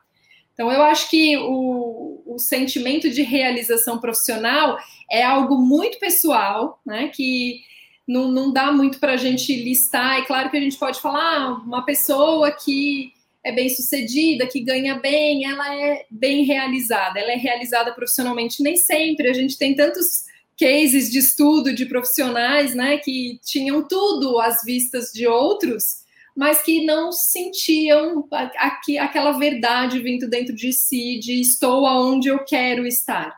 Então, 0.53 0.71
eu 0.71 0.81
acho 0.81 1.11
que 1.11 1.37
o, 1.37 2.23
o 2.25 2.39
sentimento 2.39 3.07
de 3.09 3.21
realização 3.21 3.99
profissional 3.99 4.79
é 5.11 5.21
algo 5.21 5.57
muito 5.57 5.99
pessoal, 5.99 6.79
né? 6.83 7.09
Que 7.09 7.61
não, 8.07 8.29
não 8.29 8.51
dá 8.51 8.71
muito 8.71 8.99
para 8.99 9.13
a 9.13 9.17
gente 9.17 9.53
listar. 9.63 10.17
É 10.17 10.21
claro 10.23 10.49
que 10.49 10.57
a 10.57 10.61
gente 10.61 10.77
pode 10.77 10.99
falar 10.99 11.21
ah, 11.21 11.49
uma 11.63 11.85
pessoa 11.85 12.51
que 12.51 13.13
é 13.45 13.51
bem 13.51 13.69
sucedida, 13.69 14.47
que 14.47 14.59
ganha 14.59 14.95
bem, 14.95 15.45
ela 15.45 15.75
é 15.75 16.07
bem 16.09 16.43
realizada, 16.43 17.19
ela 17.19 17.31
é 17.31 17.35
realizada 17.35 17.93
profissionalmente. 17.93 18.63
Nem 18.63 18.75
sempre 18.75 19.29
a 19.29 19.33
gente 19.33 19.55
tem 19.55 19.75
tantos 19.75 20.23
cases 20.59 21.11
de 21.11 21.19
estudo 21.19 21.71
de 21.71 21.85
profissionais, 21.85 22.73
né, 22.73 22.97
que 22.97 23.39
tinham 23.45 23.87
tudo 23.87 24.39
às 24.39 24.63
vistas 24.63 25.11
de 25.13 25.27
outros, 25.27 26.03
mas 26.35 26.63
que 26.63 26.85
não 26.85 27.11
sentiam 27.11 28.27
aqui, 28.57 28.97
aquela 28.97 29.33
verdade 29.33 29.99
vindo 29.99 30.27
dentro 30.27 30.55
de 30.55 30.73
si, 30.73 31.19
de 31.19 31.39
estou 31.39 31.85
aonde 31.85 32.29
eu 32.29 32.43
quero 32.43 32.87
estar. 32.87 33.31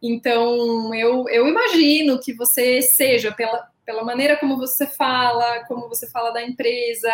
Então, 0.00 0.94
eu, 0.94 1.28
eu 1.28 1.48
imagino 1.48 2.20
que 2.20 2.32
você 2.32 2.80
seja, 2.82 3.32
pela, 3.32 3.68
pela 3.84 4.04
maneira 4.04 4.36
como 4.36 4.56
você 4.56 4.86
fala, 4.86 5.64
como 5.66 5.88
você 5.88 6.08
fala 6.08 6.30
da 6.30 6.42
empresa, 6.42 7.10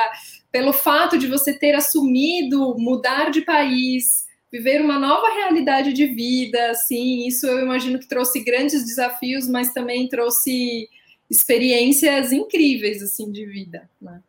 pelo 0.50 0.72
fato 0.72 1.18
de 1.18 1.26
você 1.26 1.52
ter 1.52 1.74
assumido 1.74 2.76
mudar 2.78 3.30
de 3.30 3.42
país, 3.42 4.26
viver 4.50 4.80
uma 4.80 4.98
nova 4.98 5.28
realidade 5.28 5.92
de 5.92 6.06
vida, 6.06 6.70
assim, 6.70 7.26
isso 7.26 7.46
eu 7.46 7.60
imagino 7.60 7.98
que 7.98 8.08
trouxe 8.08 8.40
grandes 8.40 8.84
desafios, 8.84 9.48
mas 9.48 9.72
também 9.72 10.08
trouxe 10.08 10.88
experiências 11.30 12.32
incríveis, 12.32 13.02
assim, 13.02 13.30
de 13.30 13.46
vida, 13.46 13.88
né? 14.00 14.20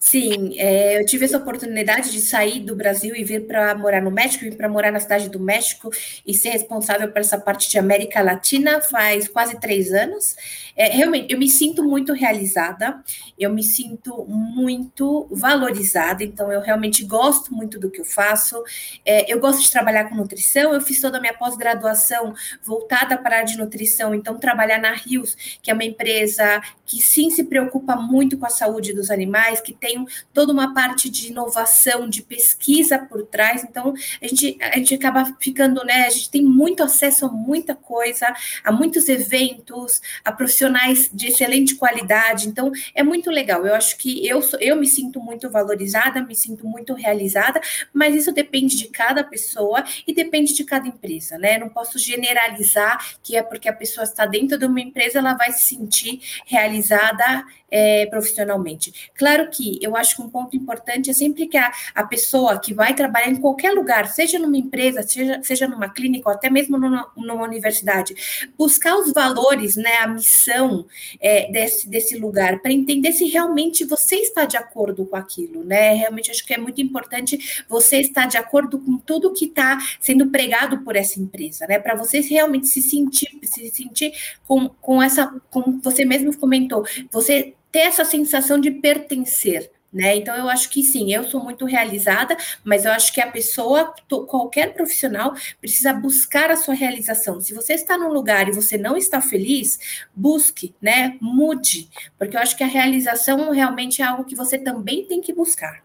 Sim, 0.00 0.56
é, 0.56 1.00
eu 1.00 1.04
tive 1.04 1.24
essa 1.24 1.36
oportunidade 1.36 2.12
de 2.12 2.20
sair 2.20 2.60
do 2.60 2.76
Brasil 2.76 3.16
e 3.16 3.24
vir 3.24 3.46
para 3.46 3.74
morar 3.74 4.00
no 4.00 4.12
México, 4.12 4.44
vir 4.44 4.56
para 4.56 4.68
morar 4.68 4.92
na 4.92 5.00
cidade 5.00 5.28
do 5.28 5.40
México 5.40 5.90
e 6.24 6.32
ser 6.34 6.50
responsável 6.50 7.10
por 7.10 7.18
essa 7.18 7.36
parte 7.36 7.68
de 7.68 7.78
América 7.78 8.22
Latina 8.22 8.80
faz 8.80 9.26
quase 9.26 9.58
três 9.58 9.92
anos. 9.92 10.36
É, 10.76 10.90
realmente, 10.90 11.32
eu 11.32 11.38
me 11.38 11.48
sinto 11.48 11.82
muito 11.82 12.12
realizada, 12.12 13.02
eu 13.36 13.50
me 13.52 13.64
sinto 13.64 14.24
muito 14.28 15.26
valorizada, 15.32 16.22
então 16.22 16.52
eu 16.52 16.60
realmente 16.60 17.04
gosto 17.04 17.52
muito 17.52 17.80
do 17.80 17.90
que 17.90 18.00
eu 18.00 18.04
faço. 18.04 18.62
É, 19.04 19.30
eu 19.30 19.40
gosto 19.40 19.60
de 19.60 19.70
trabalhar 19.70 20.04
com 20.08 20.14
nutrição, 20.14 20.72
eu 20.72 20.80
fiz 20.80 21.00
toda 21.00 21.18
a 21.18 21.20
minha 21.20 21.34
pós-graduação 21.34 22.32
voltada 22.62 23.18
para 23.18 23.34
a 23.34 23.38
área 23.40 23.48
de 23.48 23.58
nutrição, 23.58 24.14
então 24.14 24.38
trabalhar 24.38 24.78
na 24.78 24.92
Rios, 24.92 25.58
que 25.60 25.72
é 25.72 25.74
uma 25.74 25.84
empresa 25.84 26.62
que 26.86 27.02
sim 27.02 27.30
se 27.30 27.42
preocupa 27.44 27.96
muito 27.96 28.38
com 28.38 28.46
a 28.46 28.50
saúde 28.50 28.92
dos 28.92 29.10
animais, 29.10 29.60
que 29.60 29.72
tem 29.72 29.87
toda 30.32 30.52
uma 30.52 30.74
parte 30.74 31.08
de 31.08 31.28
inovação, 31.28 32.08
de 32.08 32.22
pesquisa 32.22 32.98
por 32.98 33.26
trás, 33.26 33.64
então 33.64 33.94
a 34.20 34.26
gente, 34.26 34.56
a 34.60 34.76
gente 34.76 34.94
acaba 34.94 35.36
ficando, 35.40 35.84
né? 35.84 36.06
A 36.06 36.10
gente 36.10 36.30
tem 36.30 36.42
muito 36.42 36.82
acesso 36.82 37.26
a 37.26 37.28
muita 37.28 37.74
coisa, 37.74 38.32
a 38.64 38.72
muitos 38.72 39.08
eventos, 39.08 40.00
a 40.24 40.32
profissionais 40.32 41.10
de 41.12 41.28
excelente 41.28 41.74
qualidade, 41.74 42.48
então 42.48 42.70
é 42.94 43.02
muito 43.02 43.30
legal. 43.30 43.66
Eu 43.66 43.74
acho 43.74 43.96
que 43.96 44.26
eu, 44.26 44.40
eu 44.60 44.76
me 44.76 44.86
sinto 44.86 45.20
muito 45.20 45.50
valorizada, 45.50 46.22
me 46.22 46.34
sinto 46.34 46.66
muito 46.66 46.94
realizada, 46.94 47.60
mas 47.92 48.14
isso 48.14 48.32
depende 48.32 48.76
de 48.76 48.88
cada 48.88 49.24
pessoa 49.24 49.84
e 50.06 50.12
depende 50.12 50.54
de 50.54 50.64
cada 50.64 50.88
empresa, 50.88 51.38
né? 51.38 51.58
Não 51.58 51.68
posso 51.68 51.98
generalizar 51.98 53.16
que 53.22 53.36
é 53.36 53.42
porque 53.42 53.68
a 53.68 53.72
pessoa 53.72 54.04
está 54.04 54.26
dentro 54.26 54.58
de 54.58 54.66
uma 54.66 54.80
empresa, 54.80 55.18
ela 55.18 55.34
vai 55.34 55.52
se 55.52 55.66
sentir 55.66 56.20
realizada 56.46 57.44
é, 57.70 58.06
profissionalmente. 58.06 59.10
Claro 59.14 59.50
que 59.50 59.77
eu 59.82 59.96
acho 59.96 60.16
que 60.16 60.22
um 60.22 60.28
ponto 60.28 60.56
importante 60.56 61.10
é 61.10 61.12
sempre 61.12 61.46
que 61.46 61.56
a, 61.56 61.72
a 61.94 62.04
pessoa 62.04 62.58
que 62.58 62.74
vai 62.74 62.94
trabalhar 62.94 63.28
em 63.28 63.36
qualquer 63.36 63.72
lugar, 63.72 64.08
seja 64.08 64.38
numa 64.38 64.56
empresa, 64.56 65.02
seja, 65.02 65.40
seja 65.42 65.68
numa 65.68 65.88
clínica 65.88 66.28
ou 66.28 66.34
até 66.34 66.50
mesmo 66.50 66.78
numa, 66.78 67.10
numa 67.16 67.42
universidade, 67.44 68.14
buscar 68.56 68.96
os 68.96 69.12
valores, 69.12 69.76
né, 69.76 69.98
a 69.98 70.08
missão 70.08 70.86
é, 71.20 71.50
desse, 71.50 71.88
desse 71.88 72.16
lugar, 72.18 72.60
para 72.60 72.72
entender 72.72 73.12
se 73.12 73.26
realmente 73.26 73.84
você 73.84 74.16
está 74.16 74.44
de 74.44 74.56
acordo 74.56 75.04
com 75.06 75.16
aquilo, 75.16 75.64
né? 75.64 75.94
Realmente 75.94 76.30
acho 76.30 76.44
que 76.46 76.54
é 76.54 76.58
muito 76.58 76.80
importante 76.80 77.64
você 77.68 78.00
estar 78.00 78.26
de 78.26 78.36
acordo 78.36 78.78
com 78.78 78.96
tudo 78.98 79.32
que 79.32 79.46
está 79.46 79.78
sendo 80.00 80.28
pregado 80.28 80.78
por 80.84 80.96
essa 80.96 81.20
empresa, 81.20 81.66
né? 81.66 81.78
Para 81.78 81.94
você 81.94 82.20
realmente 82.20 82.68
se 82.68 82.82
sentir, 82.82 83.38
se 83.42 83.70
sentir 83.70 84.12
com, 84.46 84.68
com 84.68 85.02
essa, 85.02 85.34
como 85.50 85.80
você 85.82 86.04
mesmo 86.04 86.36
comentou, 86.36 86.84
você 87.10 87.54
ter 87.70 87.80
essa 87.80 88.04
sensação 88.04 88.60
de 88.60 88.70
pertencer. 88.70 89.70
Né? 89.90 90.16
Então, 90.16 90.36
eu 90.36 90.50
acho 90.50 90.68
que 90.68 90.82
sim, 90.82 91.12
eu 91.14 91.24
sou 91.24 91.42
muito 91.42 91.64
realizada, 91.64 92.36
mas 92.62 92.84
eu 92.84 92.92
acho 92.92 93.10
que 93.10 93.22
a 93.22 93.30
pessoa, 93.30 93.94
qualquer 94.26 94.74
profissional, 94.74 95.34
precisa 95.60 95.94
buscar 95.94 96.50
a 96.50 96.56
sua 96.56 96.74
realização. 96.74 97.40
Se 97.40 97.54
você 97.54 97.72
está 97.72 97.96
num 97.96 98.12
lugar 98.12 98.48
e 98.48 98.52
você 98.52 98.76
não 98.76 98.98
está 98.98 99.22
feliz, 99.22 100.06
busque, 100.14 100.74
né? 100.80 101.16
Mude, 101.22 101.88
porque 102.18 102.36
eu 102.36 102.40
acho 102.40 102.54
que 102.54 102.64
a 102.64 102.66
realização 102.66 103.50
realmente 103.50 104.02
é 104.02 104.04
algo 104.04 104.24
que 104.24 104.36
você 104.36 104.58
também 104.58 105.06
tem 105.06 105.22
que 105.22 105.32
buscar. 105.32 105.82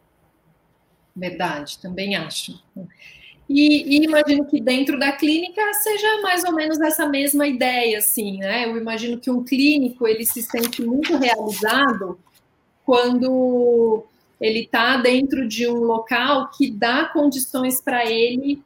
Verdade, 1.16 1.80
também 1.80 2.18
acho. 2.18 2.62
E, 3.56 3.98
e, 3.98 4.04
imagino 4.06 4.46
que 4.46 4.60
dentro 4.60 4.98
da 4.98 5.12
clínica 5.12 5.62
seja 5.76 6.22
mais 6.24 6.44
ou 6.44 6.54
menos 6.54 6.82
essa 6.82 7.08
mesma 7.08 7.48
ideia, 7.48 8.00
assim, 8.00 8.40
né? 8.40 8.66
Eu 8.66 8.76
imagino 8.78 9.20
que 9.20 9.30
um 9.30 9.44
clínico 9.44 10.08
ele 10.08 10.26
se 10.26 10.42
sente 10.42 10.82
muito 10.82 11.16
realizado 11.18 12.18
quando 12.84 14.04
ele 14.42 14.62
está 14.62 14.98
dentro 14.98 15.48
de 15.48 15.68
um 15.68 15.84
local 15.84 16.50
que 16.50 16.72
dá 16.72 17.06
condições 17.06 17.80
para 17.80 18.10
ele 18.10 18.60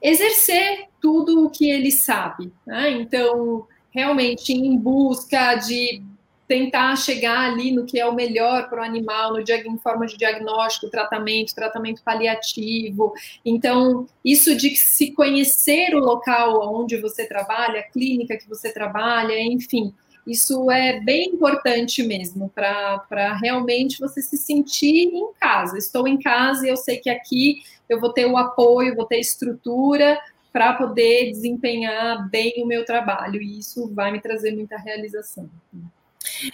exercer 0.00 0.86
tudo 1.00 1.44
o 1.44 1.50
que 1.50 1.68
ele 1.68 1.90
sabe. 1.90 2.52
Né? 2.64 2.92
Então, 2.92 3.66
realmente, 3.90 4.52
em 4.52 4.78
busca 4.78 5.56
de 5.56 6.00
tentar 6.52 6.94
chegar 6.96 7.50
ali 7.50 7.72
no 7.72 7.86
que 7.86 7.98
é 7.98 8.04
o 8.04 8.14
melhor 8.14 8.68
para 8.68 8.82
o 8.82 8.84
animal, 8.84 9.32
no 9.32 9.40
em 9.40 9.78
forma 9.78 10.04
de 10.06 10.18
diagnóstico, 10.18 10.90
tratamento, 10.90 11.54
tratamento 11.54 12.02
paliativo. 12.04 13.14
Então, 13.42 14.06
isso 14.22 14.54
de 14.54 14.76
se 14.76 15.12
conhecer 15.12 15.94
o 15.94 15.98
local 15.98 16.60
onde 16.78 16.98
você 16.98 17.26
trabalha, 17.26 17.80
a 17.80 17.82
clínica 17.84 18.36
que 18.36 18.46
você 18.46 18.70
trabalha, 18.70 19.40
enfim, 19.40 19.94
isso 20.26 20.70
é 20.70 21.00
bem 21.00 21.30
importante 21.30 22.02
mesmo 22.02 22.50
para 22.50 23.34
realmente 23.40 23.98
você 23.98 24.20
se 24.20 24.36
sentir 24.36 25.08
em 25.08 25.32
casa. 25.40 25.78
Estou 25.78 26.06
em 26.06 26.18
casa 26.18 26.66
e 26.66 26.68
eu 26.68 26.76
sei 26.76 26.98
que 26.98 27.08
aqui 27.08 27.62
eu 27.88 27.98
vou 27.98 28.12
ter 28.12 28.26
o 28.26 28.36
apoio, 28.36 28.94
vou 28.94 29.06
ter 29.06 29.20
estrutura 29.20 30.20
para 30.52 30.74
poder 30.74 31.30
desempenhar 31.30 32.28
bem 32.28 32.62
o 32.62 32.66
meu 32.66 32.84
trabalho, 32.84 33.40
e 33.40 33.58
isso 33.58 33.90
vai 33.94 34.12
me 34.12 34.20
trazer 34.20 34.54
muita 34.54 34.76
realização. 34.76 35.48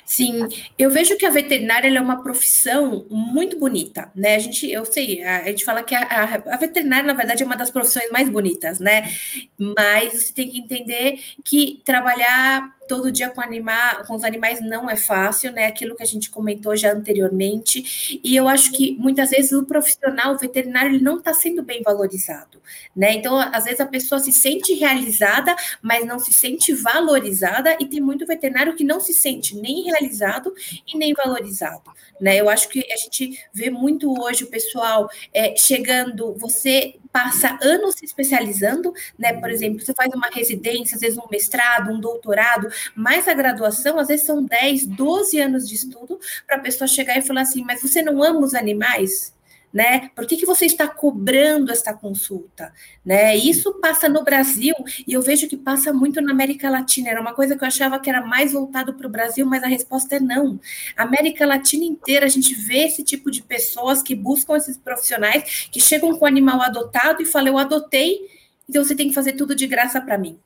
Sim, 0.05 0.49
eu 0.79 0.91
vejo 0.91 1.17
que 1.17 1.27
a 1.27 1.31
veterinária 1.31 1.89
é 1.89 2.01
uma 2.01 2.23
profissão 2.23 3.07
muito 3.11 3.59
bonita, 3.59 4.11
né? 4.15 4.37
A 4.37 4.39
gente, 4.39 4.71
eu 4.71 4.85
sei, 4.85 5.23
a, 5.23 5.43
a 5.43 5.49
gente 5.49 5.65
fala 5.65 5.83
que 5.83 5.95
a, 5.95 6.03
a, 6.03 6.55
a, 6.55 6.57
veterinária, 6.57 7.07
na 7.07 7.15
verdade, 7.15 7.43
é 7.43 7.47
uma 7.47 7.57
das 7.57 7.71
profissões 7.71 8.11
mais 8.11 8.29
bonitas, 8.29 8.79
né? 8.79 9.11
Mas 9.59 10.13
você 10.15 10.33
tem 10.33 10.49
que 10.51 10.59
entender 10.59 11.21
que 11.45 11.83
trabalhar 11.85 12.78
todo 12.89 13.13
dia 13.13 13.31
com, 13.31 13.41
anima, 13.41 14.03
com 14.07 14.15
os 14.15 14.25
animais 14.25 14.61
não 14.61 14.89
é 14.89 14.97
fácil, 14.97 15.53
né? 15.53 15.67
Aquilo 15.67 15.95
que 15.95 16.03
a 16.03 16.07
gente 16.07 16.31
comentou 16.31 16.75
já 16.75 16.93
anteriormente. 16.93 18.21
E 18.25 18.35
eu 18.35 18.49
acho 18.49 18.73
que 18.73 18.97
muitas 18.99 19.31
vezes 19.31 19.53
o 19.53 19.65
profissional 19.65 20.35
o 20.35 20.39
veterinário 20.39 20.95
ele 20.95 21.05
não 21.05 21.19
está 21.19 21.33
sendo 21.33 21.63
bem 21.63 21.83
valorizado, 21.83 22.61
né? 22.97 23.13
Então, 23.13 23.39
às 23.39 23.65
vezes 23.65 23.81
a 23.81 23.87
pessoa 23.87 24.19
se 24.19 24.33
sente 24.33 24.75
realizada, 24.75 25.55
mas 25.83 26.07
não 26.07 26.19
se 26.19 26.33
sente 26.33 26.73
valorizada, 26.73 27.77
e 27.79 27.87
tem 27.87 28.01
muito 28.01 28.27
veterinário 28.27 28.75
que 28.75 28.85
não 28.85 29.01
se 29.01 29.13
sente 29.13 29.57
nem 29.57 29.85
realizado 29.85 30.55
e 30.87 30.97
nem 30.97 31.13
valorizado, 31.13 31.91
né? 32.21 32.41
Eu 32.41 32.49
acho 32.49 32.69
que 32.69 32.85
a 32.91 32.97
gente 32.97 33.39
vê 33.53 33.71
muito 33.71 34.13
hoje 34.21 34.45
o 34.45 34.49
pessoal 34.49 35.09
é, 35.33 35.55
chegando, 35.57 36.35
você 36.35 36.95
passa 37.13 37.59
anos 37.63 37.97
se 37.97 38.05
especializando, 38.05 38.93
né? 39.19 39.33
Por 39.35 39.51
exemplo, 39.51 39.81
você 39.81 39.95
faz 39.95 40.13
uma 40.15 40.29
residência, 40.31 40.95
às 40.95 41.01
vezes 41.01 41.19
um 41.19 41.29
mestrado, 41.31 41.91
um 41.93 42.01
doutorado, 42.01 42.69
mas 42.95 43.27
a 43.29 43.35
graduação, 43.35 43.99
às 43.99 44.09
vezes 44.09 44.27
são 44.27 44.45
10, 44.45 44.87
12 44.87 45.41
anos 45.41 45.69
de 45.69 45.75
estudo 45.75 46.19
para 46.47 46.57
a 46.57 46.61
pessoa 46.61 46.87
chegar 46.89 47.17
e 47.19 47.23
falar 47.23 47.43
assim: 47.43 47.65
mas 47.65 47.83
você 47.83 48.03
não 48.03 48.23
ama 48.23 48.41
os 48.41 48.55
animais? 48.55 49.33
Né? 49.73 50.11
Por 50.15 50.27
que, 50.27 50.37
que 50.37 50.47
você 50.47 50.65
está 50.65 50.89
cobrando 50.89 51.71
esta 51.71 51.93
consulta? 51.93 52.73
Né? 53.05 53.37
Isso 53.37 53.75
passa 53.75 54.09
no 54.09 54.25
Brasil 54.25 54.75
e 55.07 55.13
eu 55.13 55.21
vejo 55.21 55.47
que 55.47 55.59
passa 55.59 55.93
muito 55.93 56.23
na 56.23 56.33
América 56.33 56.71
Latina. 56.71 57.11
Era 57.11 57.21
uma 57.21 57.35
coisa 57.35 57.57
que 57.57 57.63
eu 57.63 57.69
achava 57.69 58.01
que 58.01 58.09
era 58.09 58.25
mais 58.25 58.53
voltado 58.53 58.95
para 58.95 59.07
o 59.07 59.11
Brasil, 59.11 59.45
mas 59.45 59.63
a 59.63 59.67
resposta 59.67 60.17
é 60.17 60.21
não. 60.21 60.59
América 60.97 61.45
Latina 61.45 61.85
inteira 61.85 62.25
a 62.25 62.31
gente 62.31 62.55
vê 62.55 62.85
esse 62.87 63.05
tipo 63.05 63.31
de 63.31 63.43
pessoas 63.43 64.03
que 64.03 64.15
buscam 64.15 64.57
esses 64.57 64.79
profissionais 64.79 65.69
que 65.71 65.81
chegam 65.81 66.17
com 66.17 66.25
o 66.25 66.29
animal 66.29 66.63
adotado 66.63 67.23
e 67.23 67.27
falam: 67.27 67.49
Eu 67.49 67.59
adotei, 67.59 68.21
então 68.69 68.83
você 68.83 68.95
tem 68.95 69.09
que 69.09 69.15
fazer 69.15 69.33
tudo 69.35 69.55
de 69.55 69.67
graça 69.67 70.01
para 70.01 70.17
mim. 70.17 70.39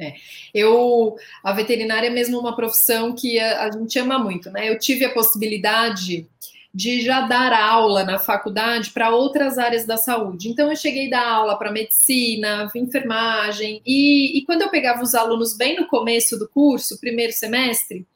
É. 0.00 0.14
Eu, 0.54 1.14
a 1.44 1.52
veterinária 1.52 2.06
é 2.06 2.10
mesmo 2.10 2.40
uma 2.40 2.56
profissão 2.56 3.14
que 3.14 3.38
a, 3.38 3.64
a, 3.64 3.70
gente 3.70 3.98
ama 3.98 4.18
muito, 4.18 4.50
né? 4.50 4.66
Eu 4.66 4.78
tive 4.78 5.04
a 5.04 5.12
possibilidade 5.12 6.26
de 6.72 7.00
já 7.00 7.22
dar 7.22 7.52
aula 7.52 8.04
na 8.04 8.18
faculdade 8.18 8.90
para 8.90 9.10
outras 9.10 9.58
áreas 9.58 9.84
da 9.84 9.96
saúde. 9.96 10.48
Então, 10.48 10.70
eu 10.70 10.76
cheguei 10.76 11.08
a 11.08 11.10
dar 11.10 11.28
aula 11.28 11.58
para 11.58 11.72
medicina, 11.72 12.70
enfermagem, 12.74 13.82
e, 13.84 14.38
e 14.38 14.44
quando 14.44 14.62
eu 14.62 14.70
pegava 14.70 15.02
os 15.02 15.14
alunos 15.14 15.56
bem 15.56 15.76
no 15.76 15.86
começo 15.86 16.38
do 16.38 16.48
curso, 16.48 17.00
primeiro 17.00 17.32
semestre, 17.32 18.06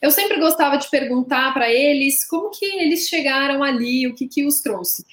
eu 0.00 0.10
sempre 0.10 0.38
gostava 0.38 0.76
de 0.76 0.88
perguntar 0.88 1.52
para 1.52 1.70
eles 1.70 2.24
como 2.26 2.50
que 2.50 2.64
eles 2.64 3.08
chegaram 3.08 3.62
ali, 3.62 4.06
o 4.06 4.14
que, 4.14 4.26
que 4.26 4.46
os 4.46 4.60
trouxe. 4.60 5.04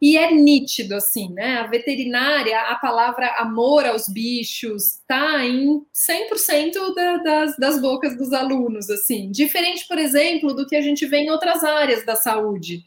E 0.00 0.16
é 0.16 0.32
nítido, 0.32 0.94
assim, 0.94 1.30
né? 1.32 1.58
A 1.58 1.66
veterinária, 1.66 2.58
a 2.62 2.74
palavra 2.76 3.34
amor 3.36 3.84
aos 3.84 4.08
bichos 4.08 4.94
está 4.94 5.44
em 5.44 5.82
100% 5.94 6.94
da, 6.94 7.16
das, 7.18 7.56
das 7.58 7.80
bocas 7.80 8.16
dos 8.16 8.32
alunos, 8.32 8.88
assim. 8.88 9.30
Diferente, 9.30 9.86
por 9.86 9.98
exemplo, 9.98 10.54
do 10.54 10.66
que 10.66 10.74
a 10.74 10.80
gente 10.80 11.04
vê 11.04 11.18
em 11.18 11.30
outras 11.30 11.62
áreas 11.62 12.04
da 12.06 12.16
saúde. 12.16 12.82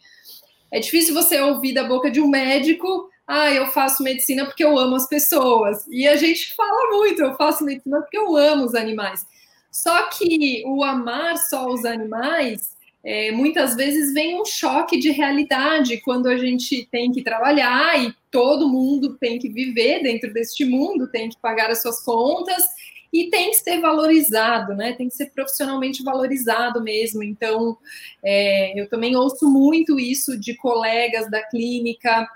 É 0.71 0.79
difícil 0.79 1.13
você 1.13 1.39
ouvir 1.39 1.73
da 1.73 1.83
boca 1.83 2.09
de 2.09 2.19
um 2.19 2.27
médico 2.27 3.11
ah, 3.27 3.51
eu 3.51 3.67
faço 3.67 4.03
medicina 4.03 4.45
porque 4.45 4.63
eu 4.63 4.77
amo 4.77 4.95
as 4.95 5.07
pessoas. 5.07 5.85
E 5.89 6.07
a 6.07 6.15
gente 6.17 6.53
fala 6.55 6.91
muito, 6.91 7.21
eu 7.21 7.35
faço 7.35 7.63
medicina 7.63 8.01
porque 8.01 8.17
eu 8.17 8.35
amo 8.35 8.65
os 8.65 8.75
animais. 8.75 9.25
Só 9.71 10.09
que 10.09 10.63
o 10.67 10.83
amar 10.83 11.37
só 11.37 11.67
os 11.67 11.85
animais 11.85 12.72
é, 13.03 13.31
muitas 13.31 13.75
vezes 13.75 14.13
vem 14.13 14.39
um 14.39 14.45
choque 14.45 14.97
de 14.97 15.11
realidade 15.11 15.97
quando 15.97 16.27
a 16.27 16.37
gente 16.37 16.87
tem 16.89 17.11
que 17.11 17.21
trabalhar 17.21 18.01
e 18.01 18.13
todo 18.31 18.69
mundo 18.69 19.17
tem 19.17 19.37
que 19.37 19.49
viver 19.49 20.01
dentro 20.01 20.31
deste 20.33 20.63
mundo, 20.63 21.11
tem 21.11 21.29
que 21.29 21.37
pagar 21.41 21.69
as 21.69 21.81
suas 21.81 22.01
contas. 22.03 22.63
e 23.11 23.29
tem 23.29 23.51
que 23.51 23.57
ser 23.57 23.79
valorizado, 23.79 24.73
né? 24.73 24.93
Tem 24.93 25.07
que 25.07 25.13
ser 25.15 25.27
profissionalmente 25.27 26.01
valorizado 26.03 26.81
mesmo. 26.81 27.21
Então, 27.21 27.77
é, 28.23 28.79
eu 28.79 28.89
também 28.89 29.15
ouço 29.15 29.47
muito 29.47 29.99
isso 29.99 30.35
de 30.39 30.55
colegas 30.55 31.29
da 31.29 31.43
clínica 31.43 32.27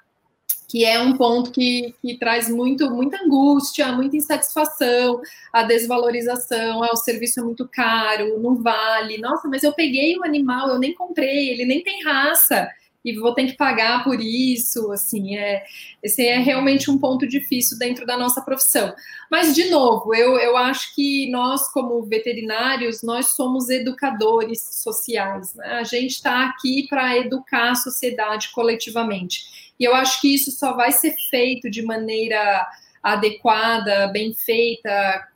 que 0.68 0.84
é 0.84 1.00
um 1.00 1.16
ponto 1.16 1.50
que, 1.52 1.96
que 2.02 2.18
traz 2.18 2.50
muito, 2.50 2.90
muita 2.92 3.24
angústia, 3.24 3.92
muita 3.94 4.18
insatisfação, 4.18 5.22
a 5.54 5.64
desvalorização, 5.64 6.84
ah, 6.84 6.90
o 6.92 6.98
serviço 6.98 7.40
é 7.40 7.44
muito 7.44 7.68
caro, 7.68 8.38
não 8.40 8.62
vale, 8.62 9.18
nossa, 9.18 9.48
mas 9.48 9.64
eu 9.64 9.74
peguei 9.74 10.18
o 10.18 10.26
animal, 10.26 10.70
eu 10.70 10.80
nem 10.80 10.94
comprei, 10.94 11.50
ele 11.50 11.66
nem 11.66 11.82
tem 11.82 12.04
raça, 12.04 12.68
e 13.08 13.18
vou 13.18 13.34
ter 13.34 13.48
que 13.48 13.56
pagar 13.56 14.04
por 14.04 14.20
isso, 14.20 14.92
assim, 14.92 15.38
é, 15.38 15.64
esse 16.04 16.26
é 16.26 16.40
realmente 16.40 16.92
um 16.92 16.98
ponto 16.98 17.26
difícil 17.26 17.78
dentro 17.78 18.06
da 18.06 18.18
nossa 18.18 18.42
profissão. 18.42 18.94
Mas, 19.32 19.56
de 19.56 19.70
novo, 19.70 20.14
eu, 20.14 20.38
eu 20.38 20.58
acho 20.58 20.94
que 20.94 21.32
nós, 21.32 21.72
como 21.72 22.04
veterinários, 22.04 23.02
nós 23.04 23.28
somos 23.28 23.70
educadores 23.70 24.62
sociais, 24.84 25.54
né? 25.56 25.76
a 25.76 25.84
gente 25.84 26.16
está 26.16 26.50
aqui 26.50 26.86
para 26.90 27.18
educar 27.18 27.72
a 27.72 27.76
sociedade 27.76 28.52
coletivamente. 28.52 29.67
E 29.80 29.84
eu 29.84 29.94
acho 29.96 30.22
que 30.22 30.34
isso 30.34 30.52
só 30.52 30.74
vai 30.74 30.92
ser 30.92 31.16
feito 31.30 31.70
de 31.70 31.82
maneira 31.82 32.68
adequada, 33.02 34.08
bem 34.08 34.34
feita, 34.34 35.28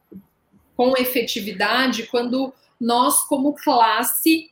com 0.76 0.98
efetividade, 0.98 2.08
quando 2.08 2.54
nós, 2.80 3.24
como 3.26 3.54
classe, 3.54 4.50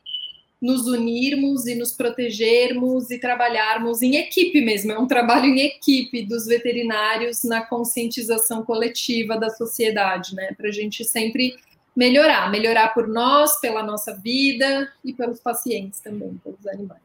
nos 0.60 0.86
unirmos 0.86 1.66
e 1.66 1.74
nos 1.74 1.92
protegermos 1.92 3.10
e 3.10 3.18
trabalharmos 3.18 4.02
em 4.02 4.16
equipe 4.16 4.60
mesmo. 4.60 4.92
É 4.92 4.98
um 4.98 5.06
trabalho 5.06 5.46
em 5.46 5.60
equipe 5.60 6.22
dos 6.22 6.46
veterinários 6.46 7.42
na 7.44 7.62
conscientização 7.62 8.62
coletiva 8.62 9.38
da 9.38 9.48
sociedade, 9.48 10.34
né? 10.34 10.52
Para 10.56 10.68
a 10.68 10.72
gente 10.72 11.02
sempre 11.02 11.56
melhorar, 11.96 12.50
melhorar 12.50 12.88
por 12.94 13.08
nós, 13.08 13.58
pela 13.60 13.82
nossa 13.82 14.14
vida 14.14 14.92
e 15.04 15.12
pelos 15.12 15.40
pacientes 15.40 16.00
também, 16.00 16.38
pelos 16.44 16.66
animais. 16.66 17.00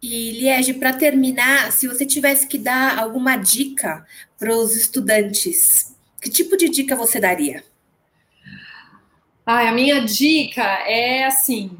E, 0.00 0.32
Liege, 0.32 0.74
para 0.74 0.92
terminar, 0.92 1.72
se 1.72 1.88
você 1.88 2.06
tivesse 2.06 2.46
que 2.46 2.58
dar 2.58 2.98
alguma 2.98 3.36
dica 3.36 4.06
para 4.38 4.54
os 4.54 4.76
estudantes, 4.76 5.94
que 6.20 6.30
tipo 6.30 6.56
de 6.56 6.68
dica 6.68 6.94
você 6.94 7.20
daria? 7.20 7.64
Ah, 9.44 9.68
a 9.68 9.72
minha 9.72 10.00
dica 10.00 10.62
é 10.62 11.24
assim: 11.24 11.76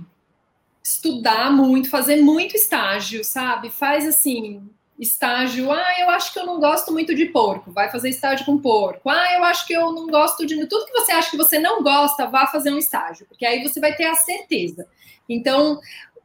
estudar 0.82 1.52
muito, 1.52 1.90
fazer 1.90 2.16
muito 2.16 2.56
estágio, 2.56 3.22
sabe? 3.22 3.70
Faz 3.70 4.06
assim, 4.06 4.68
estágio. 4.98 5.70
Ah, 5.70 6.00
eu 6.00 6.10
acho 6.10 6.32
que 6.32 6.38
eu 6.38 6.46
não 6.46 6.58
gosto 6.58 6.90
muito 6.90 7.14
de 7.14 7.26
porco. 7.26 7.70
Vai 7.70 7.90
fazer 7.90 8.08
estágio 8.08 8.46
com 8.46 8.58
porco. 8.58 9.08
Ah, 9.08 9.34
eu 9.36 9.44
acho 9.44 9.66
que 9.66 9.74
eu 9.74 9.92
não 9.92 10.06
gosto 10.06 10.44
de. 10.44 10.66
Tudo 10.66 10.86
que 10.86 10.92
você 10.92 11.12
acha 11.12 11.30
que 11.30 11.36
você 11.36 11.58
não 11.58 11.82
gosta, 11.82 12.26
vá 12.26 12.46
fazer 12.46 12.72
um 12.72 12.78
estágio, 12.78 13.26
porque 13.26 13.46
aí 13.46 13.62
você 13.62 13.78
vai 13.78 13.94
ter 13.94 14.06
a 14.06 14.14
certeza. 14.14 14.86
Então, 15.28 15.78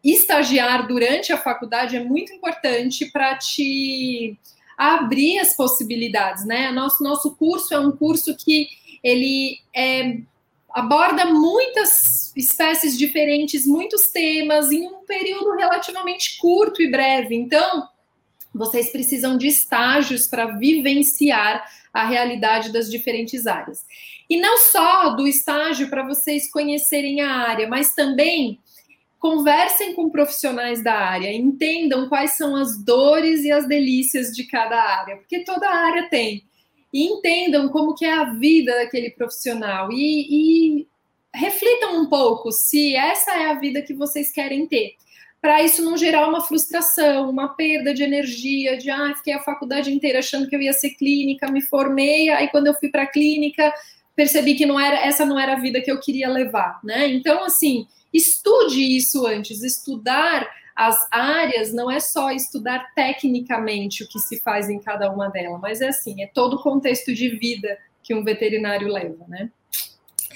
estagiar 0.03 0.87
durante 0.87 1.31
a 1.31 1.37
faculdade 1.37 1.95
é 1.95 2.03
muito 2.03 2.33
importante 2.33 3.05
para 3.11 3.37
te 3.37 4.37
abrir 4.77 5.39
as 5.39 5.55
possibilidades, 5.55 6.45
né? 6.45 6.71
Nosso, 6.71 7.03
nosso 7.03 7.35
curso 7.35 7.73
é 7.73 7.79
um 7.79 7.91
curso 7.91 8.35
que 8.35 8.67
ele 9.03 9.59
é, 9.73 10.17
aborda 10.73 11.25
muitas 11.25 12.35
espécies 12.35 12.97
diferentes, 12.97 13.65
muitos 13.65 14.07
temas 14.07 14.71
em 14.71 14.87
um 14.87 15.05
período 15.05 15.55
relativamente 15.55 16.37
curto 16.37 16.81
e 16.81 16.89
breve. 16.89 17.35
Então, 17.35 17.87
vocês 18.53 18.91
precisam 18.91 19.37
de 19.37 19.47
estágios 19.47 20.27
para 20.27 20.57
vivenciar 20.57 21.63
a 21.93 22.05
realidade 22.05 22.71
das 22.71 22.89
diferentes 22.89 23.45
áreas. 23.45 23.85
E 24.29 24.37
não 24.37 24.57
só 24.57 25.09
do 25.11 25.27
estágio 25.27 25.89
para 25.89 26.03
vocês 26.03 26.49
conhecerem 26.51 27.21
a 27.21 27.29
área, 27.29 27.67
mas 27.67 27.93
também 27.93 28.59
conversem 29.23 29.93
com 29.93 30.09
profissionais 30.09 30.83
da 30.83 30.95
área, 30.95 31.31
entendam 31.31 32.09
quais 32.09 32.31
são 32.31 32.57
as 32.57 32.77
dores 32.83 33.45
e 33.45 33.53
as 33.53 33.65
delícias 33.65 34.35
de 34.35 34.43
cada 34.43 34.75
área, 34.75 35.15
porque 35.15 35.45
toda 35.45 35.65
área 35.65 36.09
tem. 36.09 36.43
E 36.91 37.05
entendam 37.05 37.69
como 37.69 37.95
que 37.95 38.03
é 38.03 38.11
a 38.11 38.33
vida 38.33 38.75
daquele 38.75 39.11
profissional 39.11 39.89
e, 39.93 40.81
e 40.81 40.87
reflitam 41.33 42.01
um 42.01 42.09
pouco 42.09 42.51
se 42.51 42.97
essa 42.97 43.31
é 43.31 43.49
a 43.49 43.53
vida 43.53 43.81
que 43.81 43.93
vocês 43.93 44.29
querem 44.29 44.67
ter. 44.67 44.95
Para 45.39 45.63
isso 45.63 45.81
não 45.81 45.95
gerar 45.95 46.27
uma 46.27 46.41
frustração, 46.41 47.29
uma 47.29 47.47
perda 47.47 47.93
de 47.93 48.03
energia, 48.03 48.75
de 48.75 48.89
ah, 48.91 49.13
fiquei 49.15 49.31
a 49.31 49.39
faculdade 49.39 49.89
inteira 49.89 50.19
achando 50.19 50.49
que 50.49 50.55
eu 50.55 50.61
ia 50.61 50.73
ser 50.73 50.89
clínica, 50.95 51.49
me 51.49 51.61
formei, 51.61 52.27
aí 52.29 52.49
quando 52.49 52.67
eu 52.67 52.73
fui 52.73 52.89
para 52.89 53.03
a 53.03 53.07
clínica, 53.07 53.73
percebi 54.15 54.55
que 54.55 54.65
não 54.65 54.79
era 54.79 54.97
essa 55.05 55.25
não 55.25 55.39
era 55.39 55.53
a 55.53 55.59
vida 55.59 55.81
que 55.81 55.91
eu 55.91 55.99
queria 55.99 56.29
levar, 56.29 56.79
né? 56.83 57.07
Então, 57.07 57.43
assim, 57.43 57.87
Estude 58.13 58.95
isso 58.95 59.25
antes. 59.25 59.63
Estudar 59.63 60.47
as 60.75 61.07
áreas 61.11 61.73
não 61.73 61.89
é 61.89 61.99
só 61.99 62.31
estudar 62.31 62.93
tecnicamente 62.93 64.03
o 64.03 64.07
que 64.07 64.19
se 64.19 64.39
faz 64.39 64.69
em 64.69 64.79
cada 64.79 65.11
uma 65.11 65.29
delas, 65.29 65.59
mas 65.59 65.81
é 65.81 65.89
assim, 65.89 66.21
é 66.21 66.27
todo 66.27 66.55
o 66.55 66.63
contexto 66.63 67.13
de 67.13 67.29
vida 67.29 67.77
que 68.01 68.13
um 68.13 68.23
veterinário 68.23 68.87
leva, 68.87 69.25
né? 69.27 69.51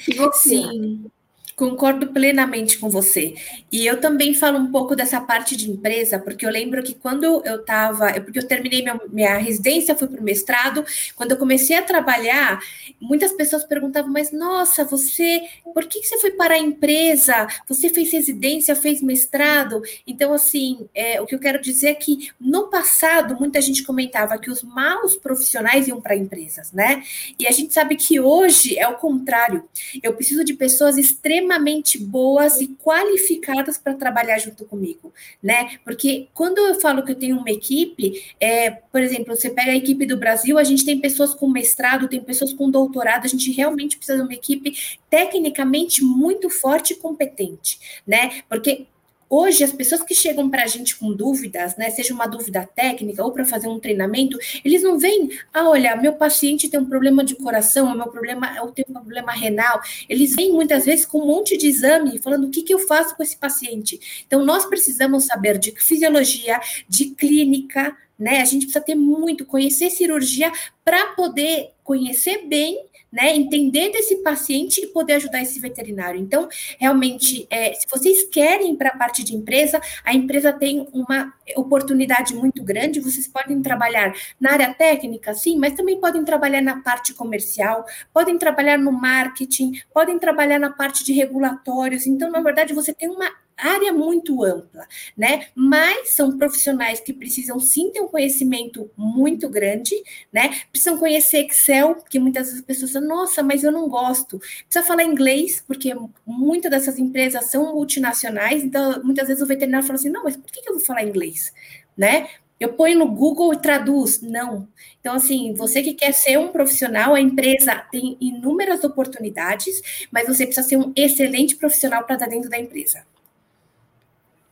E 0.08 0.14
você? 0.14 0.50
Sim. 0.50 1.12
Concordo 1.58 2.14
plenamente 2.14 2.78
com 2.78 2.88
você. 2.88 3.34
E 3.72 3.84
eu 3.84 4.00
também 4.00 4.32
falo 4.32 4.60
um 4.60 4.72
pouco 4.72 4.96
dessa 4.96 5.20
parte 5.20 5.58
de 5.58 5.72
empresa, 5.72 6.20
porque 6.20 6.46
eu 6.46 6.52
lembro 6.52 6.84
que 6.84 6.94
quando 6.94 7.24
eu 7.44 7.62
estava, 7.62 8.14
porque 8.22 8.38
eu 8.38 8.48
terminei 8.48 8.84
minha, 8.84 9.02
minha 9.10 9.38
residência, 9.38 9.96
fui 9.96 10.08
para 10.08 10.22
o 10.22 10.24
mestrado, 10.24 10.86
quando 11.16 11.32
eu 11.32 11.38
comecei 11.38 11.76
a 11.76 11.82
trabalhar, 11.82 12.60
muitas 13.02 13.34
pessoas 13.34 13.64
perguntavam, 13.64 14.12
mas 14.12 14.32
nossa, 14.32 14.86
você, 14.86 15.42
por 15.74 15.86
que, 15.86 16.04
você 16.04 16.20
foi 16.20 16.30
para 16.30 16.54
a 16.54 16.60
empresa? 16.60 17.48
Você 17.68 17.90
fez 17.90 18.12
residência, 18.12 18.76
fez 18.76 19.02
mestrado? 19.02 19.82
Então, 20.06 20.34
assim, 20.34 20.88
é, 20.94 21.20
o 21.20 21.26
que 21.26 21.34
eu 21.34 21.40
quero 21.40 21.60
dizer 21.60 21.88
é 21.88 21.96
que 21.96 22.30
no 22.40 22.70
passado, 22.70 23.36
muita 23.40 23.60
gente 23.62 23.82
comentava 23.82 24.38
que 24.38 24.52
os 24.52 24.62
maus 24.62 25.16
profissionais 25.16 25.88
iam 25.88 26.00
para 26.00 26.16
empresas, 26.16 26.72
né? 26.72 27.02
E 27.40 27.48
a 27.48 27.52
gente 27.52 27.74
sabe 27.74 27.96
que 27.96 28.20
hoje 28.20 28.78
é 28.78 28.88
o 28.88 28.94
contrário. 28.94 29.68
Eu 30.04 30.14
preciso 30.14 30.44
de 30.44 30.54
pessoas 30.54 31.00
extremamente 31.00 31.47
extremamente 31.48 31.98
boas 31.98 32.60
e 32.60 32.68
qualificadas 32.68 33.78
para 33.78 33.94
trabalhar 33.94 34.38
junto 34.38 34.66
comigo, 34.66 35.14
né? 35.42 35.80
Porque 35.84 36.28
quando 36.34 36.58
eu 36.58 36.80
falo 36.80 37.04
que 37.04 37.12
eu 37.14 37.16
tenho 37.16 37.38
uma 37.38 37.50
equipe, 37.50 38.22
é, 38.40 38.70
por 38.70 39.02
exemplo, 39.02 39.36
você 39.36 39.50
pega 39.50 39.72
a 39.72 39.76
equipe 39.76 40.06
do 40.06 40.18
Brasil, 40.18 40.58
a 40.58 40.64
gente 40.64 40.84
tem 40.84 41.00
pessoas 41.00 41.34
com 41.34 41.48
mestrado, 41.48 42.10
tem 42.10 42.22
pessoas 42.22 42.52
com 42.52 42.70
doutorado, 42.70 43.26
a 43.26 43.30
gente 43.30 43.52
realmente 43.52 43.98
precisa 43.98 44.18
de 44.18 44.24
uma 44.24 44.34
equipe 44.34 44.78
tecnicamente 45.10 46.04
muito 46.04 46.50
forte 46.50 46.94
e 46.94 46.98
competente, 46.98 47.80
né? 48.06 48.42
Porque 48.50 48.86
Hoje, 49.30 49.64
as 49.64 49.72
pessoas 49.74 50.02
que 50.02 50.16
chegam 50.16 50.50
para 50.50 50.64
a 50.64 50.68
gente 50.68 50.96
com 50.96 51.14
dúvidas, 51.14 51.76
né, 51.76 51.90
seja 51.90 52.14
uma 52.14 52.28
dúvida 52.28 52.68
técnica 52.76 53.24
ou 53.24 53.32
para 53.32 53.44
fazer 53.44 53.68
um 53.68 53.80
treinamento, 53.80 54.38
eles 54.64 54.82
não 54.84 54.98
vêm, 54.98 55.30
ah, 55.54 55.70
olha, 55.70 55.96
meu 55.98 56.14
paciente 56.14 56.70
tem 56.70 56.80
um 56.80 56.86
problema 56.86 57.24
de 57.24 57.36
coração, 57.36 57.94
meu 57.96 58.08
problema, 58.08 58.56
eu 58.56 58.72
tenho 58.72 58.88
um 58.90 58.94
problema 58.94 59.34
renal. 59.34 59.82
Eles 60.08 60.34
vêm 60.34 60.54
muitas 60.54 60.86
vezes 60.86 61.06
com 61.06 61.20
um 61.20 61.28
monte 61.28 61.58
de 61.58 61.68
exame, 61.68 62.20
falando 62.20 62.48
o 62.48 62.50
que, 62.50 62.62
que 62.62 62.74
eu 62.74 62.80
faço 62.80 63.16
com 63.16 63.24
esse 63.24 63.36
paciente. 63.36 64.24
Então, 64.26 64.46
nós 64.46 64.66
precisamos 64.66 65.26
saber 65.26 65.58
de 65.58 65.72
fisiologia, 65.72 66.60
de 66.88 67.12
clínica, 67.12 67.96
né? 68.18 68.42
A 68.42 68.46
gente 68.46 68.66
precisa 68.66 68.82
ter 68.82 68.96
muito, 68.96 69.46
conhecer 69.46 69.90
cirurgia 69.90 70.52
para 70.84 71.08
poder 71.08 71.72
conhecer 71.84 72.46
bem 72.48 72.86
né, 73.12 73.36
entender 73.36 73.92
desse 73.92 74.18
paciente 74.18 74.82
e 74.82 74.88
poder 74.88 75.14
ajudar 75.14 75.42
esse 75.42 75.60
veterinário. 75.60 76.20
Então, 76.20 76.48
realmente, 76.80 77.48
é, 77.50 77.74
se 77.74 77.86
vocês 77.90 78.24
querem 78.26 78.76
para 78.76 78.90
a 78.90 78.98
parte 78.98 79.24
de 79.24 79.36
empresa, 79.36 79.82
a 80.04 80.14
empresa 80.14 80.52
tem 80.52 80.88
uma 80.94 81.34
oportunidade 81.56 82.36
muito 82.36 82.64
grande. 82.64 83.00
Vocês 83.00 83.28
podem 83.28 83.62
trabalhar 83.62 84.14
na 84.40 84.54
área 84.54 84.74
técnica, 84.74 85.34
sim, 85.34 85.58
mas 85.58 85.74
também 85.74 86.00
podem 86.00 86.24
trabalhar 86.24 86.62
na 86.62 86.82
parte 86.82 87.14
comercial, 87.14 87.86
podem 88.14 88.38
trabalhar 88.38 88.78
no 88.78 88.92
marketing, 88.92 89.82
podem 89.94 90.20
trabalhar 90.20 90.60
na 90.60 90.70
parte 90.70 91.04
de 91.04 91.14
regulatórios. 91.14 92.06
Então, 92.06 92.30
na 92.30 92.42
verdade, 92.42 92.74
você 92.74 92.94
tem 92.94 93.10
uma 93.10 93.32
área 93.58 93.92
muito 93.92 94.44
ampla, 94.44 94.88
né? 95.18 95.48
Mas 95.56 96.12
são 96.12 96.38
profissionais 96.38 97.00
que 97.00 97.12
precisam 97.12 97.60
sim 97.60 97.92
ter 97.92 98.02
um 98.02 98.08
conhecimento 98.08 98.90
muito 98.96 99.50
grande, 99.50 99.96
né? 100.32 100.62
Precisam 100.72 100.98
conhecer 100.98 101.46
Excel, 101.46 101.96
porque 101.96 102.20
muitas 102.20 102.48
vezes 102.48 102.60
as 102.60 102.66
pessoas 102.66 102.92
falam, 102.92 103.08
nossa, 103.08 103.42
mas 103.42 103.64
eu 103.64 103.72
não 103.72 103.90
gosto. 103.90 104.40
Precisa 104.40 104.84
falar 104.84 105.04
inglês, 105.04 105.64
porque 105.66 105.94
muitas 106.26 106.70
dessas 106.72 107.00
empresas 107.00 107.46
são 107.46 107.74
multinacionais, 107.74 108.64
então 108.64 109.04
muitas 109.04 109.28
vezes 109.28 109.42
o 109.42 109.48
veterinário 109.48 109.88
fala 109.88 109.98
assim, 110.00 110.10
não, 110.10 110.24
mas 110.24 110.38
por 110.38 110.52
que 110.52 110.68
eu 110.70 110.76
vou 110.76 110.84
falar 110.84 111.04
inglês? 111.04 111.52
Né? 111.98 112.28
Eu 112.60 112.74
ponho 112.74 112.98
no 112.98 113.08
Google 113.08 113.54
e 113.54 113.62
traduz. 113.62 114.22
Não. 114.22 114.68
Então, 115.00 115.16
assim, 115.16 115.54
você 115.54 115.82
que 115.84 115.94
quer 115.94 116.12
ser 116.12 116.38
um 116.40 116.50
profissional, 116.50 117.14
a 117.14 117.22
empresa 117.22 117.76
tem 117.92 118.18
inúmeras 118.20 118.84
oportunidades, 118.84 120.08
mas 120.12 120.28
você 120.28 120.46
precisa 120.46 120.68
ser 120.68 120.78
um 120.78 120.92
excelente 120.96 121.56
profissional 121.56 122.04
para 122.04 122.16
estar 122.16 122.28
dentro 122.28 122.50
da 122.50 122.60
empresa. 122.60 123.06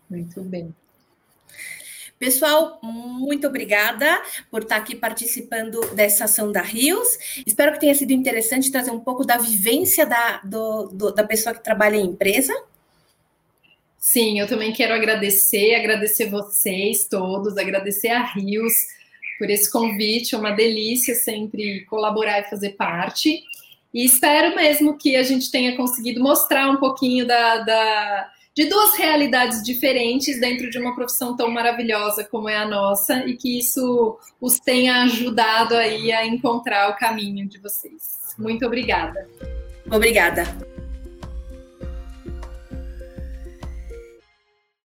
Muito 0.09 0.41
bem. 0.41 0.73
Pessoal, 2.17 2.79
muito 2.81 3.45
obrigada 3.45 4.21
por 4.49 4.63
estar 4.63 4.77
aqui 4.77 4.95
participando 4.95 5.81
dessa 5.93 6.25
ação 6.25 6.49
da 6.49 6.61
Rios. 6.61 7.07
Espero 7.45 7.73
que 7.73 7.79
tenha 7.79 7.93
sido 7.93 8.11
interessante 8.11 8.71
trazer 8.71 8.91
um 8.91 9.01
pouco 9.01 9.25
da 9.25 9.37
vivência 9.37 10.05
da, 10.05 10.37
do, 10.37 10.87
do, 10.87 11.11
da 11.11 11.25
pessoa 11.25 11.53
que 11.53 11.63
trabalha 11.63 11.97
em 11.97 12.05
empresa. 12.05 12.53
Sim, 13.97 14.39
eu 14.39 14.47
também 14.47 14.71
quero 14.71 14.93
agradecer, 14.93 15.75
agradecer 15.75 16.29
vocês 16.29 17.05
todos, 17.05 17.57
agradecer 17.57 18.09
a 18.09 18.23
Rios 18.23 18.73
por 19.37 19.49
esse 19.49 19.69
convite, 19.69 20.35
é 20.35 20.37
uma 20.37 20.51
delícia 20.51 21.15
sempre 21.15 21.83
colaborar 21.85 22.39
e 22.39 22.49
fazer 22.49 22.71
parte. 22.71 23.43
E 23.93 24.05
espero 24.05 24.55
mesmo 24.55 24.97
que 24.97 25.15
a 25.15 25.23
gente 25.23 25.51
tenha 25.51 25.75
conseguido 25.75 26.21
mostrar 26.21 26.69
um 26.69 26.77
pouquinho 26.77 27.25
da, 27.25 27.57
da, 27.57 28.31
de 28.55 28.65
duas 28.69 28.95
realidades 28.95 29.61
diferentes 29.61 30.39
dentro 30.39 30.69
de 30.69 30.79
uma 30.79 30.95
profissão 30.95 31.35
tão 31.35 31.51
maravilhosa 31.51 32.23
como 32.23 32.47
é 32.47 32.55
a 32.55 32.65
nossa 32.65 33.25
e 33.27 33.35
que 33.35 33.59
isso 33.59 34.17
os 34.39 34.57
tenha 34.59 35.03
ajudado 35.03 35.75
aí 35.75 36.11
a 36.11 36.25
encontrar 36.25 36.89
o 36.89 36.95
caminho 36.95 37.47
de 37.47 37.59
vocês. 37.59 38.33
Muito 38.37 38.65
obrigada. 38.65 39.27
Obrigada. 39.91 40.74